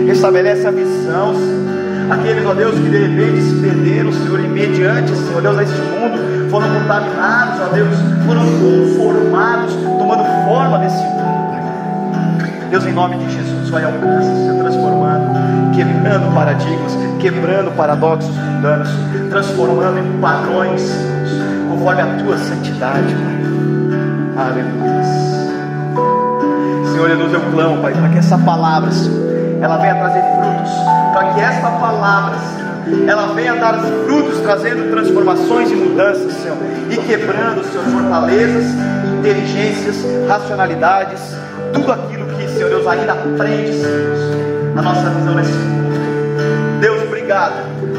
Restabelece 0.05 0.67
a 0.67 0.71
visão, 0.71 1.33
Aqueles, 2.09 2.45
ó 2.45 2.53
Deus, 2.53 2.75
que 2.75 2.89
de 2.89 2.97
repente 2.97 3.41
se 3.41 3.55
perderam, 3.55 4.11
Senhor, 4.11 4.39
e 4.39 4.47
mediante, 4.47 5.15
Senhor 5.15 5.41
Deus, 5.41 5.57
a 5.57 5.63
este 5.63 5.81
mundo, 5.81 6.49
foram 6.51 6.67
contaminados, 6.67 7.61
ó 7.61 7.73
Deus, 7.73 7.95
foram 8.25 8.43
conformados, 8.43 9.73
tomando 9.73 10.23
forma 10.47 10.79
desse 10.79 11.01
mundo. 11.01 11.23
Deus, 12.69 12.85
em 12.85 12.93
nome 12.93 13.17
de 13.17 13.31
Jesus, 13.31 13.69
vai 13.69 13.85
alcançar, 13.85 14.23
se 14.23 14.59
transformando, 14.59 15.75
quebrando 15.75 16.33
paradigmas, 16.33 16.97
quebrando 17.19 17.71
paradoxos 17.75 18.35
mundanos, 18.35 18.89
transformando 19.29 19.99
em 19.99 20.19
padrões, 20.19 20.91
conforme 21.69 22.01
a 22.01 22.05
tua 22.17 22.37
santidade, 22.37 23.15
Pai. 23.15 24.45
Aleluia. 24.45 25.02
Senhor 26.93 27.09
Jesus, 27.09 27.33
eu 27.33 27.41
clamo, 27.51 27.81
Pai, 27.81 27.91
para 27.91 28.09
que 28.09 28.19
essa 28.19 28.37
palavra, 28.37 28.91
ela 29.59 29.77
venha 29.77 29.95
trazer 29.95 30.21
frutos, 30.21 30.71
para 31.11 31.33
que 31.33 31.39
esta 31.39 31.71
palavra, 31.71 32.37
Senhor, 32.37 33.09
ela 33.09 33.33
venha 33.33 33.55
dar 33.55 33.79
frutos, 33.79 34.39
trazendo 34.41 34.91
transformações 34.91 35.71
e 35.71 35.75
mudanças, 35.75 36.33
Senhor, 36.33 36.55
e 36.91 36.97
quebrando, 36.97 37.63
Senhor, 37.63 37.83
fortalezas, 37.85 38.65
inteligências, 39.17 40.05
racionalidades, 40.27 41.19
tudo 41.73 41.91
aquilo 41.91 42.27
que, 42.27 42.47
Senhor 42.49 42.69
Deus, 42.69 42.85
ainda 42.85 43.15
prende, 43.15 43.73
Senhor, 43.73 44.77
a 44.77 44.81
nossa 44.83 45.09
visão 45.09 45.33
nesse 45.33 45.51
mundo. 45.51 46.79
Deus, 46.79 47.01
obrigado 47.01 47.55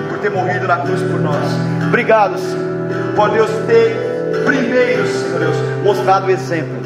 por 0.08 0.18
ter 0.18 0.30
morrido 0.30 0.68
na 0.68 0.76
cruz 0.76 1.02
por 1.02 1.20
nós. 1.20 1.44
Obrigado, 1.88 2.38
Senhor, 2.38 3.12
por 3.16 3.28
Deus 3.30 3.50
ter 3.66 4.44
primeiro, 4.46 5.04
Senhor 5.08 5.40
Deus, 5.40 5.56
mostrado 5.82 6.28
o 6.28 6.30
exemplo 6.30 6.83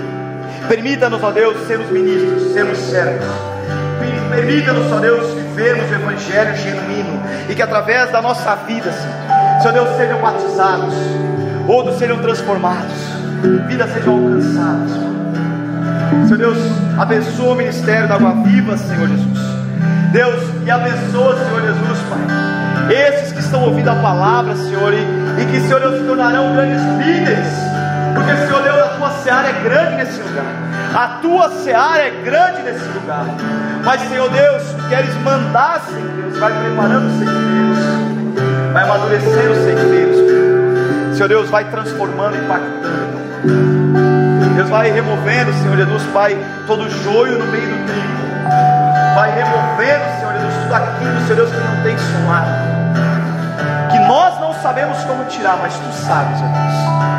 Permita-nos, 0.68 1.22
ó 1.22 1.30
Deus, 1.30 1.66
sermos 1.66 1.90
ministros, 1.90 2.52
sermos 2.52 2.78
servos. 2.78 3.26
Permita-nos, 4.30 4.92
ó 4.92 5.00
Deus, 5.00 5.32
vivermos 5.32 5.90
o 5.90 5.94
Evangelho 5.94 6.56
genuíno 6.56 7.22
e 7.48 7.54
que 7.54 7.62
através 7.62 8.10
da 8.12 8.20
nossa 8.20 8.54
vida, 8.66 8.92
Senhor, 8.92 9.62
Senhor 9.62 9.72
Deus, 9.72 9.96
sejam 9.96 10.20
batizados, 10.20 10.94
outros 11.66 11.98
sejam 11.98 12.18
transformados, 12.18 12.92
vidas 13.66 13.90
sejam 13.94 14.14
alcançadas. 14.14 14.90
Senhor 16.26 16.38
Deus, 16.38 16.58
abençoa 16.98 17.52
o 17.52 17.56
ministério 17.56 18.06
da 18.06 18.16
Água 18.16 18.34
Viva, 18.44 18.76
Senhor 18.76 19.08
Jesus. 19.08 19.38
Deus, 20.12 20.42
e 20.66 20.70
abençoa, 20.70 21.36
Senhor 21.36 21.62
Jesus, 21.62 21.98
Pai. 22.10 22.94
Esses 22.94 23.32
que 23.32 23.40
estão 23.40 23.64
ouvindo 23.64 23.88
a 23.88 23.96
palavra, 23.96 24.54
Senhor, 24.54 24.92
e, 24.92 25.42
e 25.42 25.46
que, 25.46 25.60
Senhor 25.60 25.80
Deus, 25.80 25.98
se 25.98 26.06
tornarão 26.06 26.54
grandes 26.54 26.82
líderes, 26.98 27.46
porque, 28.14 28.46
Senhor 28.46 28.62
tua 29.08 29.22
seara 29.22 29.48
é 29.48 29.52
grande 29.62 29.96
nesse 29.96 30.20
lugar. 30.20 30.44
A 30.94 31.08
tua 31.20 31.50
seara 31.62 32.02
é 32.02 32.10
grande 32.22 32.62
nesse 32.62 32.84
lugar. 32.84 33.24
Mas, 33.84 34.00
Senhor 34.02 34.30
Deus, 34.30 34.62
queres 34.88 35.14
mandar, 35.22 35.80
Senhor 35.88 36.08
Deus, 36.08 36.38
vai 36.38 36.52
preparando 36.52 37.06
os 37.06 37.18
sentimentos, 37.18 38.72
vai 38.72 38.82
amadurecendo 38.84 39.52
os 39.52 39.58
sentimentos. 39.58 41.16
Senhor 41.16 41.28
Deus, 41.28 41.50
vai 41.50 41.64
transformando, 41.64 42.36
impactando. 42.36 43.18
Deus 44.54 44.68
vai 44.68 44.90
removendo, 44.90 45.52
Senhor 45.54 45.76
Jesus, 45.76 46.02
Pai, 46.12 46.36
todo 46.66 46.82
o 46.82 46.90
joio 46.90 47.38
no 47.38 47.46
meio 47.46 47.66
do 47.66 47.86
trigo. 47.86 48.18
Vai 49.14 49.30
removendo, 49.32 50.04
Senhor 50.18 50.32
Jesus, 50.34 50.62
tudo 50.62 50.74
aquilo, 50.74 51.20
Senhor 51.22 51.36
Deus, 51.36 51.50
que 51.50 51.58
não 51.58 51.82
tem 51.82 51.96
somado. 51.98 52.50
Que 53.90 53.98
nós 54.00 54.40
não 54.40 54.54
sabemos 54.54 54.98
como 55.04 55.24
tirar, 55.24 55.56
mas 55.58 55.74
Tu 55.74 55.92
sabes, 55.92 56.38
Senhor 56.38 56.52
Deus. 56.52 57.17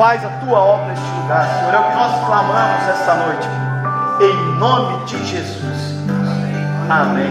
Faz 0.00 0.24
a 0.24 0.28
tua 0.28 0.58
obra 0.58 0.86
neste 0.86 1.04
lugar, 1.20 1.46
Senhor. 1.46 1.74
É 1.74 1.78
o 1.78 1.90
que 1.90 1.94
nós 1.94 2.26
clamamos 2.26 2.88
esta 2.88 3.14
noite. 3.16 3.46
Em 4.22 4.58
nome 4.58 5.04
de 5.04 5.26
Jesus. 5.26 5.94
Amém. 6.88 7.30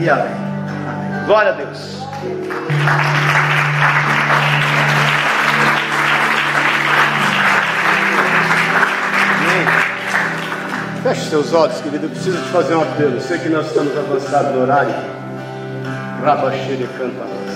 E 0.00 0.10
amém. 0.10 0.24
amém. 0.26 1.24
Glória 1.26 1.52
a 1.52 1.54
Deus. 1.54 2.02
Feche 11.04 11.30
seus 11.30 11.54
olhos, 11.54 11.80
querido. 11.80 12.06
Eu 12.06 12.10
preciso 12.10 12.42
te 12.42 12.48
fazer 12.48 12.74
um 12.74 12.82
apelo. 12.82 13.20
Sei 13.20 13.38
que 13.38 13.48
nós 13.50 13.66
estamos 13.68 13.96
avançados 13.96 14.52
no 14.52 14.62
horário. 14.62 14.92
Rabaxere 16.24 16.88
canta. 16.98 17.49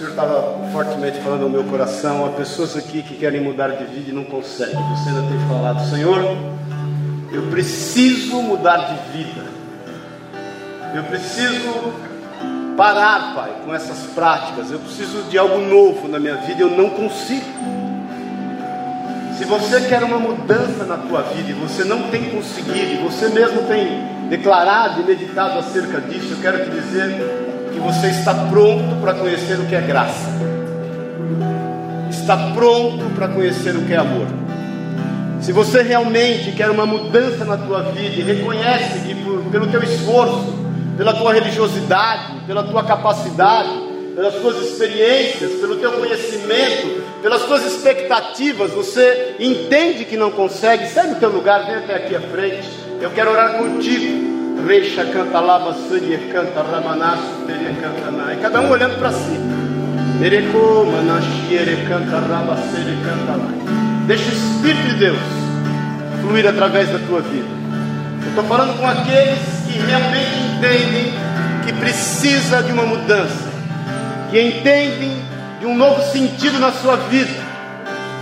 Senhor 0.00 0.12
estava 0.12 0.58
fortemente 0.72 1.20
falando 1.20 1.42
no 1.42 1.50
meu 1.50 1.64
coração. 1.64 2.24
Há 2.24 2.30
pessoas 2.30 2.74
aqui 2.74 3.02
que 3.02 3.16
querem 3.16 3.42
mudar 3.42 3.68
de 3.68 3.84
vida 3.84 4.10
e 4.10 4.14
não 4.14 4.24
conseguem. 4.24 4.74
Você 4.74 5.10
ainda 5.10 5.20
tem 5.28 5.38
falado, 5.46 5.90
Senhor, 5.90 6.18
eu 7.30 7.42
preciso 7.50 8.40
mudar 8.40 8.78
de 8.78 9.18
vida. 9.18 9.44
Eu 10.94 11.04
preciso 11.04 11.92
parar, 12.78 13.34
Pai, 13.34 13.52
com 13.62 13.74
essas 13.74 13.98
práticas. 14.14 14.70
Eu 14.70 14.78
preciso 14.78 15.24
de 15.24 15.36
algo 15.36 15.58
novo 15.58 16.08
na 16.08 16.18
minha 16.18 16.36
vida. 16.36 16.62
Eu 16.62 16.70
não 16.70 16.88
consigo. 16.88 17.44
Se 19.36 19.44
você 19.44 19.82
quer 19.82 20.02
uma 20.02 20.18
mudança 20.18 20.84
na 20.84 20.96
tua 20.96 21.20
vida 21.24 21.50
e 21.50 21.52
você 21.52 21.84
não 21.84 22.04
tem 22.04 22.30
conseguido, 22.30 22.94
e 22.94 22.96
você 23.02 23.28
mesmo 23.28 23.64
tem 23.64 24.28
declarado 24.30 25.02
e 25.02 25.04
meditado 25.04 25.58
acerca 25.58 26.00
disso, 26.00 26.32
eu 26.32 26.40
quero 26.40 26.64
te 26.64 26.70
dizer 26.70 27.49
que 27.72 27.78
você 27.78 28.08
está 28.08 28.34
pronto 28.34 29.00
para 29.00 29.14
conhecer 29.14 29.58
o 29.58 29.66
que 29.66 29.74
é 29.74 29.80
graça, 29.80 30.28
está 32.10 32.36
pronto 32.54 33.04
para 33.14 33.28
conhecer 33.28 33.76
o 33.76 33.82
que 33.82 33.92
é 33.92 33.96
amor. 33.96 34.26
Se 35.40 35.52
você 35.52 35.82
realmente 35.82 36.52
quer 36.52 36.70
uma 36.70 36.84
mudança 36.84 37.44
na 37.44 37.56
tua 37.56 37.82
vida 37.82 38.16
e 38.16 38.22
reconhece 38.22 39.00
que 39.00 39.14
por, 39.14 39.42
pelo 39.50 39.66
teu 39.68 39.82
esforço, 39.82 40.54
pela 40.96 41.14
tua 41.14 41.32
religiosidade, 41.32 42.40
pela 42.46 42.62
tua 42.62 42.84
capacidade, 42.84 43.70
pelas 44.14 44.34
tuas 44.34 44.56
experiências, 44.56 45.52
pelo 45.52 45.76
teu 45.76 45.92
conhecimento, 45.92 47.02
pelas 47.22 47.42
tuas 47.44 47.64
expectativas, 47.64 48.70
você 48.72 49.34
entende 49.38 50.04
que 50.04 50.16
não 50.16 50.30
consegue, 50.30 50.86
sai 50.88 51.08
do 51.08 51.18
teu 51.18 51.30
lugar, 51.30 51.64
vem 51.64 51.76
até 51.76 51.94
aqui 51.94 52.14
à 52.14 52.20
frente. 52.20 52.68
Eu 53.00 53.10
quero 53.10 53.30
orar 53.30 53.56
contigo. 53.56 54.39
Reixa 54.66 55.04
canta 55.06 55.40
lava, 55.40 55.72
suri 55.72 56.30
canta 56.32 56.62
ramanasu, 56.62 57.46
tere 57.46 57.74
canta 57.80 58.10
nai. 58.10 58.36
Cada 58.36 58.60
um 58.60 58.70
olhando 58.70 58.98
para 58.98 59.10
si. 59.12 59.38
Mereco, 60.20 60.86
manashiere 60.86 61.84
canta 61.88 62.18
raba, 62.18 62.56
sere 62.56 62.96
canta 63.04 63.36
nai. 63.36 64.06
Deixa 64.06 64.24
o 64.24 64.32
Espírito 64.32 64.86
de 64.88 64.94
Deus 64.94 65.18
fluir 66.20 66.46
através 66.46 66.90
da 66.90 66.98
tua 66.98 67.20
vida. 67.20 67.48
Eu 68.22 68.28
estou 68.28 68.44
falando 68.44 68.78
com 68.78 68.86
aqueles 68.86 69.38
que 69.66 69.78
realmente 69.78 70.38
entendem 70.38 71.12
que 71.64 71.72
precisa 71.72 72.62
de 72.62 72.72
uma 72.72 72.84
mudança, 72.84 73.48
que 74.30 74.40
entendem 74.40 75.22
de 75.58 75.66
um 75.66 75.76
novo 75.76 76.02
sentido 76.12 76.58
na 76.58 76.72
sua 76.72 76.96
vida, 76.96 77.32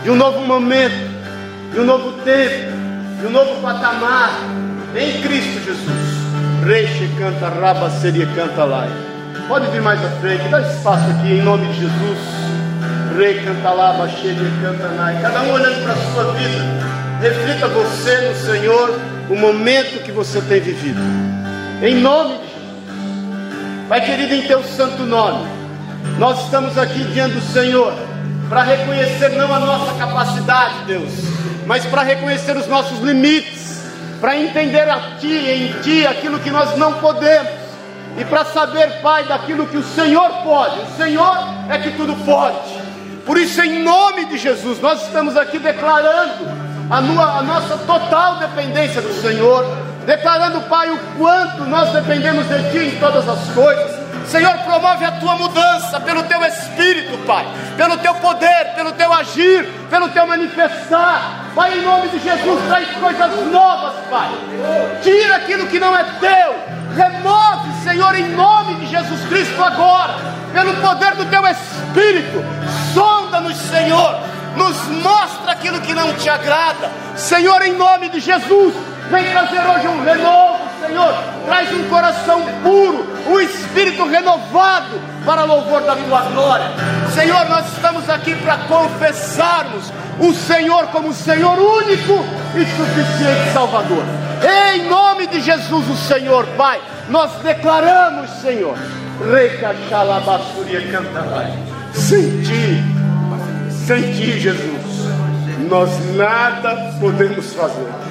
de 0.02 0.10
um 0.10 0.14
novo 0.14 0.40
momento, 0.46 1.08
de 1.72 1.80
um 1.80 1.84
novo 1.84 2.12
tempo, 2.22 2.72
de 3.20 3.26
um 3.26 3.30
novo 3.30 3.60
patamar 3.60 4.32
em 4.94 5.20
Cristo 5.20 5.64
Jesus. 5.64 6.17
Reixe 6.64 7.08
canta, 7.18 7.48
raba 7.48 7.90
seria 7.90 8.26
canta 8.34 8.64
lá. 8.64 8.86
Pode 9.46 9.70
vir 9.70 9.80
mais 9.80 10.04
à 10.04 10.10
frente, 10.20 10.48
dá 10.48 10.60
espaço 10.60 11.04
aqui 11.10 11.32
em 11.32 11.42
nome 11.42 11.66
de 11.68 11.80
Jesus. 11.80 12.18
Rei 13.16 13.42
canta 13.42 13.70
lá, 13.70 13.92
baixeria 13.94 14.50
canta 14.62 14.86
lá. 14.88 15.12
Cada 15.20 15.42
um 15.42 15.52
olhando 15.52 15.82
para 15.82 15.92
a 15.92 15.96
sua 15.96 16.32
vida. 16.34 16.64
Reflita 17.20 17.68
você 17.68 18.28
no 18.28 18.34
Senhor 18.34 19.00
o 19.30 19.36
momento 19.36 20.02
que 20.04 20.12
você 20.12 20.40
tem 20.42 20.60
vivido. 20.60 21.00
Em 21.82 21.94
nome 21.96 22.34
de 22.34 22.44
Jesus. 22.44 22.48
Pai 23.88 24.02
querido, 24.02 24.34
em 24.34 24.42
teu 24.42 24.62
santo 24.62 25.02
nome, 25.04 25.48
nós 26.18 26.44
estamos 26.44 26.76
aqui 26.76 27.02
diante 27.04 27.36
do 27.36 27.40
Senhor 27.40 27.94
para 28.48 28.62
reconhecer 28.62 29.30
não 29.30 29.52
a 29.52 29.58
nossa 29.60 29.94
capacidade, 29.94 30.84
Deus, 30.86 31.10
mas 31.66 31.84
para 31.86 32.02
reconhecer 32.02 32.56
os 32.56 32.66
nossos 32.66 33.00
limites, 33.00 33.67
para 34.20 34.36
entender 34.36 34.88
a 34.88 35.16
Ti, 35.18 35.32
em 35.32 35.80
Ti, 35.80 36.06
aquilo 36.06 36.38
que 36.40 36.50
nós 36.50 36.76
não 36.76 36.94
podemos, 36.94 37.50
e 38.18 38.24
para 38.24 38.44
saber, 38.46 39.00
Pai, 39.00 39.24
daquilo 39.24 39.66
que 39.66 39.76
o 39.76 39.82
Senhor 39.82 40.28
pode. 40.42 40.80
O 40.80 40.96
Senhor 40.96 41.36
é 41.68 41.78
que 41.78 41.92
tudo 41.92 42.14
pode. 42.24 42.56
Por 43.24 43.38
isso, 43.38 43.60
em 43.62 43.82
nome 43.82 44.24
de 44.24 44.38
Jesus, 44.38 44.80
nós 44.80 45.02
estamos 45.02 45.36
aqui 45.36 45.58
declarando 45.58 46.46
a, 46.90 46.96
a 46.96 47.42
nossa 47.42 47.76
total 47.78 48.36
dependência 48.36 49.00
do 49.00 49.12
Senhor, 49.20 49.64
declarando, 50.04 50.62
Pai, 50.62 50.90
o 50.90 50.98
quanto 51.16 51.64
nós 51.64 51.92
dependemos 51.92 52.48
de 52.48 52.70
Ti 52.70 52.96
em 52.96 52.98
todas 52.98 53.28
as 53.28 53.48
coisas. 53.50 54.07
Senhor, 54.28 54.58
promove 54.58 55.04
a 55.06 55.12
tua 55.12 55.36
mudança 55.36 55.98
pelo 56.00 56.22
teu 56.24 56.44
espírito, 56.44 57.16
Pai, 57.26 57.46
pelo 57.76 57.96
teu 57.96 58.14
poder, 58.16 58.74
pelo 58.74 58.92
teu 58.92 59.10
agir, 59.12 59.66
pelo 59.88 60.10
teu 60.10 60.26
manifestar. 60.26 61.46
Pai, 61.54 61.78
em 61.78 61.82
nome 61.82 62.08
de 62.08 62.18
Jesus, 62.18 62.62
traz 62.68 62.88
coisas 62.90 63.46
novas, 63.50 63.94
Pai. 64.10 64.30
Tira 65.02 65.36
aquilo 65.36 65.66
que 65.66 65.80
não 65.80 65.96
é 65.96 66.04
teu. 66.20 66.78
Remove, 66.94 67.72
Senhor, 67.82 68.14
em 68.16 68.28
nome 68.30 68.74
de 68.76 68.86
Jesus 68.86 69.20
Cristo 69.28 69.62
agora, 69.62 70.14
pelo 70.52 70.74
poder 70.76 71.14
do 71.14 71.24
teu 71.26 71.46
espírito. 71.46 72.44
Sonda-nos, 72.92 73.56
Senhor. 73.56 74.20
Nos 74.56 74.76
mostra 75.02 75.52
aquilo 75.52 75.80
que 75.80 75.94
não 75.94 76.12
te 76.14 76.28
agrada. 76.28 76.90
Senhor, 77.16 77.62
em 77.62 77.72
nome 77.72 78.08
de 78.08 78.20
Jesus, 78.20 78.74
vem 79.10 79.30
trazer 79.30 79.60
hoje 79.60 79.86
um 79.86 80.04
renovo, 80.04 80.57
Senhor. 80.88 81.14
Traz 81.44 81.72
um 81.72 81.84
coração 81.88 82.42
puro, 82.62 83.06
um 83.26 83.40
espírito 83.40 84.04
renovado 84.06 85.00
para 85.24 85.44
louvor 85.44 85.82
da 85.82 85.94
tua 85.96 86.22
glória. 86.22 86.66
Senhor, 87.14 87.44
nós 87.48 87.66
estamos 87.72 88.08
aqui 88.08 88.34
para 88.36 88.58
confessarmos 88.58 89.92
o 90.18 90.32
Senhor 90.34 90.86
como 90.88 91.08
o 91.08 91.14
Senhor 91.14 91.58
único 91.58 92.24
e 92.54 92.64
suficiente 92.64 93.52
Salvador. 93.52 94.02
Em 94.72 94.88
nome 94.88 95.26
de 95.26 95.40
Jesus, 95.40 95.88
o 95.88 95.96
Senhor, 95.96 96.46
Pai, 96.56 96.80
nós 97.08 97.30
declaramos, 97.42 98.30
Senhor, 98.40 98.76
Recachalabassuria 99.32 100.80
cantarai. 100.92 101.52
Sem 101.92 102.40
ti, 102.42 102.84
sem 103.86 104.02
ti, 104.12 104.38
Jesus, 104.38 105.08
nós 105.68 105.90
nada 106.14 106.94
podemos 107.00 107.52
fazer. 107.52 108.07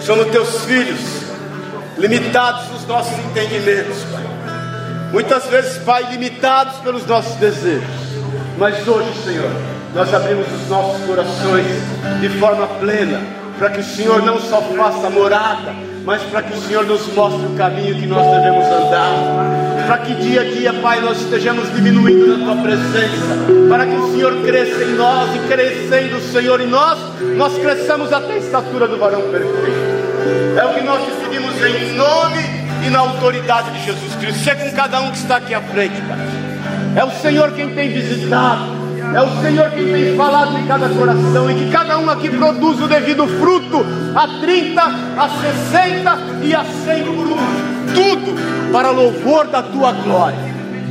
Somos 0.00 0.26
teus 0.26 0.64
filhos, 0.64 1.00
limitados 1.98 2.70
nos 2.70 2.86
nossos 2.86 3.18
entendimentos, 3.18 4.04
Pai. 4.12 4.24
Muitas 5.12 5.46
vezes, 5.46 5.78
Pai, 5.78 6.04
limitados 6.10 6.76
pelos 6.80 7.06
nossos 7.06 7.34
desejos. 7.36 7.88
Mas 8.58 8.86
hoje, 8.86 9.08
Senhor, 9.24 9.50
nós 9.94 10.12
abrimos 10.12 10.46
os 10.52 10.68
nossos 10.68 11.04
corações 11.06 11.66
de 12.20 12.28
forma 12.38 12.66
plena, 12.66 13.20
para 13.58 13.70
que 13.70 13.80
o 13.80 13.84
Senhor 13.84 14.22
não 14.22 14.40
só 14.40 14.60
faça 14.60 15.08
morada, 15.10 15.74
mas 16.06 16.22
para 16.22 16.40
que 16.40 16.56
o 16.56 16.62
Senhor 16.62 16.86
nos 16.86 17.12
mostre 17.12 17.44
o 17.44 17.56
caminho 17.56 17.96
que 17.96 18.06
nós 18.06 18.24
devemos 18.24 18.64
andar. 18.64 19.86
Para 19.88 19.98
que 19.98 20.14
dia 20.14 20.40
a 20.40 20.44
dia, 20.44 20.72
Pai, 20.74 21.00
nós 21.00 21.20
estejamos 21.20 21.72
diminuindo 21.74 22.38
na 22.38 22.44
Tua 22.44 22.62
presença. 22.62 23.68
Para 23.68 23.86
que 23.86 23.96
o 23.96 24.12
Senhor 24.12 24.32
cresça 24.42 24.84
em 24.84 24.94
nós 24.94 25.34
e 25.34 25.38
crescendo 25.48 26.16
o 26.16 26.20
Senhor 26.20 26.60
em 26.60 26.68
nós, 26.68 26.96
nós 27.36 27.58
cresçamos 27.58 28.12
até 28.12 28.34
a 28.34 28.38
estatura 28.38 28.86
do 28.86 28.96
varão 28.96 29.22
perfeito. 29.22 30.56
É 30.56 30.64
o 30.64 30.74
que 30.74 30.80
nós 30.82 31.04
decidimos 31.04 31.54
em 31.64 31.92
nome 31.94 32.42
e 32.86 32.90
na 32.90 33.00
autoridade 33.00 33.72
de 33.72 33.84
Jesus 33.84 34.14
Cristo. 34.14 34.44
Seja 34.44 34.56
com 34.56 34.70
cada 34.76 35.00
um 35.00 35.10
que 35.10 35.18
está 35.18 35.36
aqui 35.36 35.54
à 35.54 35.60
frente, 35.60 36.00
Pai. 36.02 36.18
É 36.94 37.04
o 37.04 37.10
Senhor 37.10 37.50
quem 37.50 37.74
tem 37.74 37.88
visitado. 37.90 38.85
É 39.14 39.22
o 39.22 39.42
Senhor 39.42 39.70
quem 39.70 39.92
tem 39.92 40.16
falado 40.16 40.58
em 40.58 40.66
cada 40.66 40.88
coração 40.88 41.50
e 41.50 41.54
que 41.54 41.70
cada 41.70 41.98
um 41.98 42.10
aqui 42.10 42.28
produz 42.28 42.80
o 42.80 42.88
devido 42.88 43.26
fruto 43.26 43.84
a 44.14 44.28
30, 44.40 44.82
a 44.82 45.28
60 45.70 46.18
e 46.42 46.54
a 46.54 46.64
100 46.64 47.04
por 47.04 47.26
um. 47.28 47.36
Tudo 47.94 48.72
para 48.72 48.90
louvor 48.90 49.46
da 49.46 49.62
tua 49.62 49.92
glória. 49.92 50.38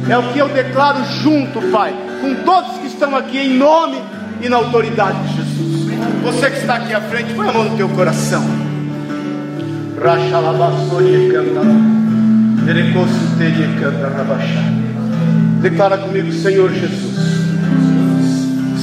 É 0.10 0.18
o 0.18 0.24
que 0.34 0.40
eu 0.40 0.48
declaro 0.50 1.04
junto, 1.22 1.62
Pai, 1.72 1.94
com 2.22 2.36
todos 2.44 2.78
que 2.78 2.88
estão 2.88 3.16
aqui 3.16 3.38
em 3.38 3.58
nome 3.58 4.02
e 4.42 4.50
na 4.50 4.58
autoridade 4.58 5.18
de 5.28 5.36
Jesus. 5.36 5.56
Você 6.24 6.50
que 6.50 6.58
está 6.58 6.76
aqui 6.76 6.94
à 6.94 7.02
frente, 7.02 7.34
põe 7.34 7.50
a 7.50 7.54
mão 7.54 7.64
no 7.66 7.78
teu 7.78 7.90
coração. 7.90 8.44
Declara 15.62 15.98
comigo, 15.98 16.32
Senhor 16.32 16.72
Jesus. 16.72 17.35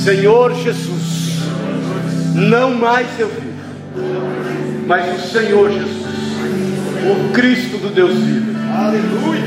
Senhor 0.03 0.53
Jesus, 0.57 1.39
não 2.35 2.74
mais 2.74 3.07
eu 3.20 3.29
vivo, 3.29 3.53
mas 4.85 5.16
o 5.16 5.29
Senhor 5.29 5.70
Jesus, 5.70 6.07
o 7.05 7.33
Cristo 7.33 7.79
do 7.79 7.95
Deus 7.95 8.12
vivo, 8.12 8.53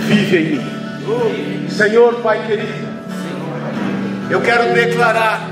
vive 0.08 0.38
em 0.38 0.56
mim. 0.56 1.68
Senhor 1.70 2.22
Pai 2.22 2.48
querido, 2.48 2.88
eu 4.30 4.40
quero 4.40 4.74
declarar, 4.74 5.50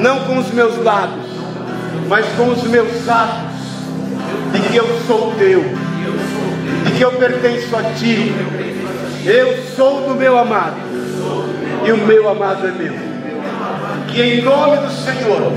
não 0.00 0.20
com 0.20 0.38
os 0.38 0.54
meus 0.54 0.82
lábios, 0.82 1.26
mas 2.08 2.24
com 2.28 2.48
os 2.48 2.62
meus 2.62 3.06
atos, 3.06 3.58
de 4.54 4.68
que 4.70 4.76
eu 4.78 4.86
sou 5.06 5.34
teu, 5.34 5.62
de 6.86 6.92
que 6.92 7.04
eu 7.04 7.12
pertenço 7.12 7.76
a 7.76 7.82
ti. 7.92 8.32
Eu 9.26 9.62
sou 9.76 10.08
do 10.08 10.14
meu 10.14 10.38
amado, 10.38 10.76
e 11.86 11.92
o 11.92 11.98
meu 12.06 12.26
amado 12.26 12.66
é 12.66 12.70
meu 12.70 13.07
que 14.18 14.24
em 14.24 14.42
nome 14.42 14.78
do 14.78 14.90
Senhor 14.90 15.52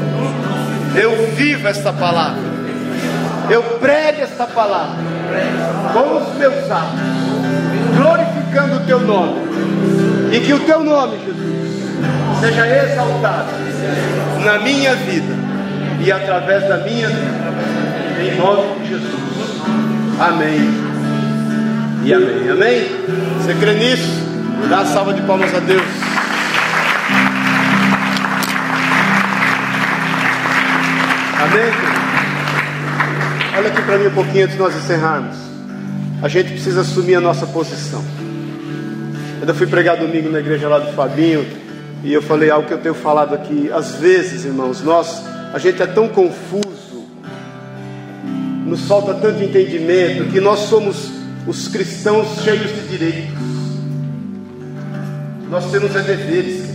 eu 0.96 1.32
viva 1.36 1.70
esta 1.70 1.92
palavra, 1.92 2.44
eu 3.50 3.64
pregue 3.80 4.22
esta 4.22 4.46
palavra 4.46 4.98
com 5.92 6.18
os 6.18 6.38
meus 6.38 6.70
atos, 6.70 7.00
glorificando 7.98 8.76
o 8.76 8.80
teu 8.82 9.00
nome, 9.00 9.42
e 10.32 10.40
que 10.42 10.54
o 10.54 10.60
teu 10.60 10.84
nome, 10.84 11.18
Jesus, 11.26 12.40
seja 12.40 12.68
exaltado 12.68 13.50
na 14.46 14.60
minha 14.60 14.94
vida 14.94 15.34
e 16.00 16.12
através 16.12 16.68
da 16.68 16.78
minha 16.78 17.10
vida, 17.10 18.22
em 18.22 18.38
nome 18.38 18.80
de 18.82 18.90
Jesus. 18.90 19.12
Amém 20.20 20.70
e 22.04 22.14
amém. 22.14 22.50
Amém? 22.52 22.88
Você 23.40 23.56
crê 23.56 23.74
nisso? 23.74 24.22
Dá 24.70 24.86
salva 24.86 25.16
de 25.16 25.22
palmas 25.24 25.52
a 25.56 25.60
Deus. 25.60 26.11
Amém? 31.42 31.72
Olha 33.58 33.68
aqui 33.70 33.82
para 33.82 33.98
mim 33.98 34.08
um 34.08 34.14
pouquinho 34.14 34.44
antes 34.44 34.56
de 34.56 34.62
nós 34.62 34.76
encerrarmos. 34.76 35.36
A 36.22 36.28
gente 36.28 36.52
precisa 36.52 36.82
assumir 36.82 37.16
a 37.16 37.20
nossa 37.20 37.48
posição. 37.48 38.04
Eu 39.46 39.56
fui 39.56 39.66
pregar 39.66 39.98
domingo 39.98 40.30
na 40.30 40.40
igreja 40.40 40.70
lá 40.70 40.78
do 40.78 40.94
Fabinho 40.94 41.44
e 42.04 42.14
eu 42.14 42.22
falei 42.22 42.52
algo 42.52 42.68
que 42.68 42.74
eu 42.76 42.78
tenho 42.78 42.94
falado 42.94 43.34
aqui. 43.34 43.72
Às 43.74 43.96
vezes, 43.96 44.46
irmãos, 44.46 44.84
nós, 44.84 45.24
a 45.52 45.58
gente 45.58 45.82
é 45.82 45.88
tão 45.88 46.08
confuso, 46.08 47.08
nos 48.66 48.88
falta 48.88 49.16
tanto 49.16 49.44
entendimento 49.44 50.32
que 50.32 50.40
nós 50.40 50.60
somos 50.60 51.12
os 51.48 51.68
cristãos 51.68 52.44
cheios 52.44 52.72
de 52.72 52.88
direitos. 52.88 53.34
Nós 55.50 55.72
temos 55.72 55.96
é 55.96 56.02
deveres. 56.02 56.70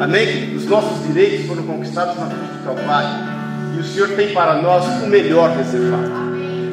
Amém? 0.00 0.56
Os 0.56 0.66
nossos 0.66 1.06
direitos 1.06 1.46
foram 1.46 1.62
conquistados 1.62 2.18
na 2.18 2.26
cruz 2.26 2.50
do 2.50 2.64
Calvário. 2.64 3.31
E 3.74 3.80
o 3.80 3.84
Senhor 3.84 4.08
tem 4.10 4.32
para 4.32 4.60
nós 4.60 4.84
o 5.02 5.06
melhor 5.06 5.50
reservado. 5.56 6.10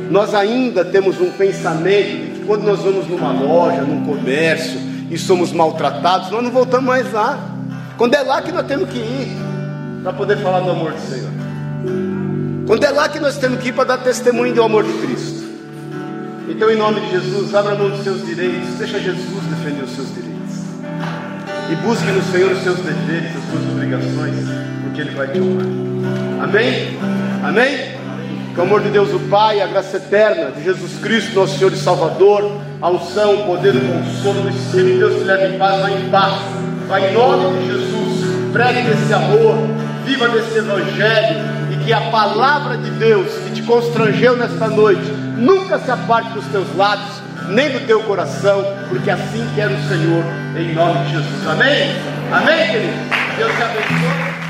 Nós 0.09 0.33
ainda 0.33 0.83
temos 0.83 1.21
um 1.21 1.31
pensamento 1.31 2.09
de 2.09 2.39
que 2.39 2.45
quando 2.45 2.63
nós 2.63 2.79
vamos 2.79 3.07
numa 3.07 3.31
loja, 3.31 3.81
num 3.81 4.05
comércio 4.05 4.79
e 5.09 5.17
somos 5.17 5.51
maltratados, 5.51 6.31
nós 6.31 6.43
não 6.43 6.51
voltamos 6.51 6.85
mais 6.85 7.11
lá. 7.13 7.39
Quando 7.97 8.15
é 8.15 8.21
lá 8.21 8.41
que 8.41 8.51
nós 8.51 8.65
temos 8.65 8.89
que 8.89 8.97
ir 8.97 9.37
para 10.03 10.13
poder 10.13 10.37
falar 10.37 10.61
do 10.61 10.71
amor 10.71 10.93
do 10.93 10.99
Senhor. 10.99 11.29
Quando 12.65 12.83
é 12.83 12.89
lá 12.89 13.09
que 13.09 13.19
nós 13.19 13.37
temos 13.37 13.59
que 13.59 13.69
ir 13.69 13.73
para 13.73 13.83
dar 13.83 13.97
testemunho 13.97 14.53
do 14.53 14.63
amor 14.63 14.83
de 14.83 14.93
Cristo. 14.93 15.39
Então, 16.47 16.69
em 16.69 16.75
nome 16.75 17.01
de 17.01 17.11
Jesus, 17.11 17.53
abra 17.53 17.75
mão 17.75 17.89
dos 17.89 18.03
seus 18.03 18.25
direitos, 18.25 18.75
deixa 18.77 18.99
Jesus 18.99 19.43
defender 19.49 19.83
os 19.83 19.91
seus 19.91 20.07
direitos. 20.13 20.29
e 21.71 21.75
busque 21.75 22.11
no 22.11 22.23
Senhor 22.31 22.51
os 22.51 22.63
seus 22.63 22.77
deveres, 22.77 23.35
as 23.35 23.51
suas 23.51 23.71
obrigações, 23.71 24.35
porque 24.83 25.01
Ele 25.01 25.11
vai 25.11 25.27
te 25.27 25.39
honrar. 25.39 25.88
Amém? 26.41 26.97
Amém? 27.43 27.99
Que 28.53 28.59
o 28.59 28.63
amor 28.63 28.81
de 28.81 28.89
Deus, 28.89 29.13
o 29.13 29.19
Pai, 29.29 29.61
a 29.61 29.67
graça 29.67 29.97
eterna 29.97 30.51
de 30.51 30.63
Jesus 30.63 30.99
Cristo, 31.01 31.35
nosso 31.35 31.57
Senhor 31.57 31.71
e 31.73 31.77
Salvador, 31.77 32.49
a 32.81 32.89
unção, 32.89 33.35
o 33.35 33.45
poder, 33.45 33.75
o 33.75 33.81
consolo 33.81 34.41
do 34.41 34.49
Espírito 34.49 34.91
de 34.91 34.97
Deus 34.97 35.15
te 35.19 35.23
leve 35.25 35.55
em 35.55 35.59
paz, 35.59 35.81
vai 35.81 35.93
em 35.93 36.09
paz, 36.09 36.33
vai 36.87 37.09
em 37.09 37.13
nome 37.13 37.59
de 37.59 37.67
Jesus, 37.67 38.51
pregue 38.53 38.81
desse 38.81 39.13
amor, 39.13 39.55
viva 40.05 40.29
desse 40.29 40.57
Evangelho 40.57 41.37
e 41.71 41.85
que 41.85 41.93
a 41.93 42.01
palavra 42.09 42.77
de 42.77 42.89
Deus 42.91 43.31
que 43.43 43.51
te 43.51 43.61
constrangeu 43.63 44.35
nesta 44.35 44.67
noite 44.67 45.11
nunca 45.37 45.77
se 45.77 45.91
aparte 45.91 46.31
dos 46.31 46.45
teus 46.45 46.75
lábios, 46.75 47.21
nem 47.49 47.69
do 47.69 47.85
teu 47.85 48.01
coração, 48.03 48.65
porque 48.87 49.11
assim 49.11 49.47
quer 49.55 49.67
o 49.67 49.87
Senhor, 49.87 50.23
em 50.57 50.73
nome 50.73 51.05
de 51.05 51.11
Jesus. 51.11 51.47
Amém? 51.47 51.95
Amém, 52.31 52.71
querido? 52.71 52.93
Deus 53.37 53.51
te 53.55 53.61
abençoe. 53.61 54.48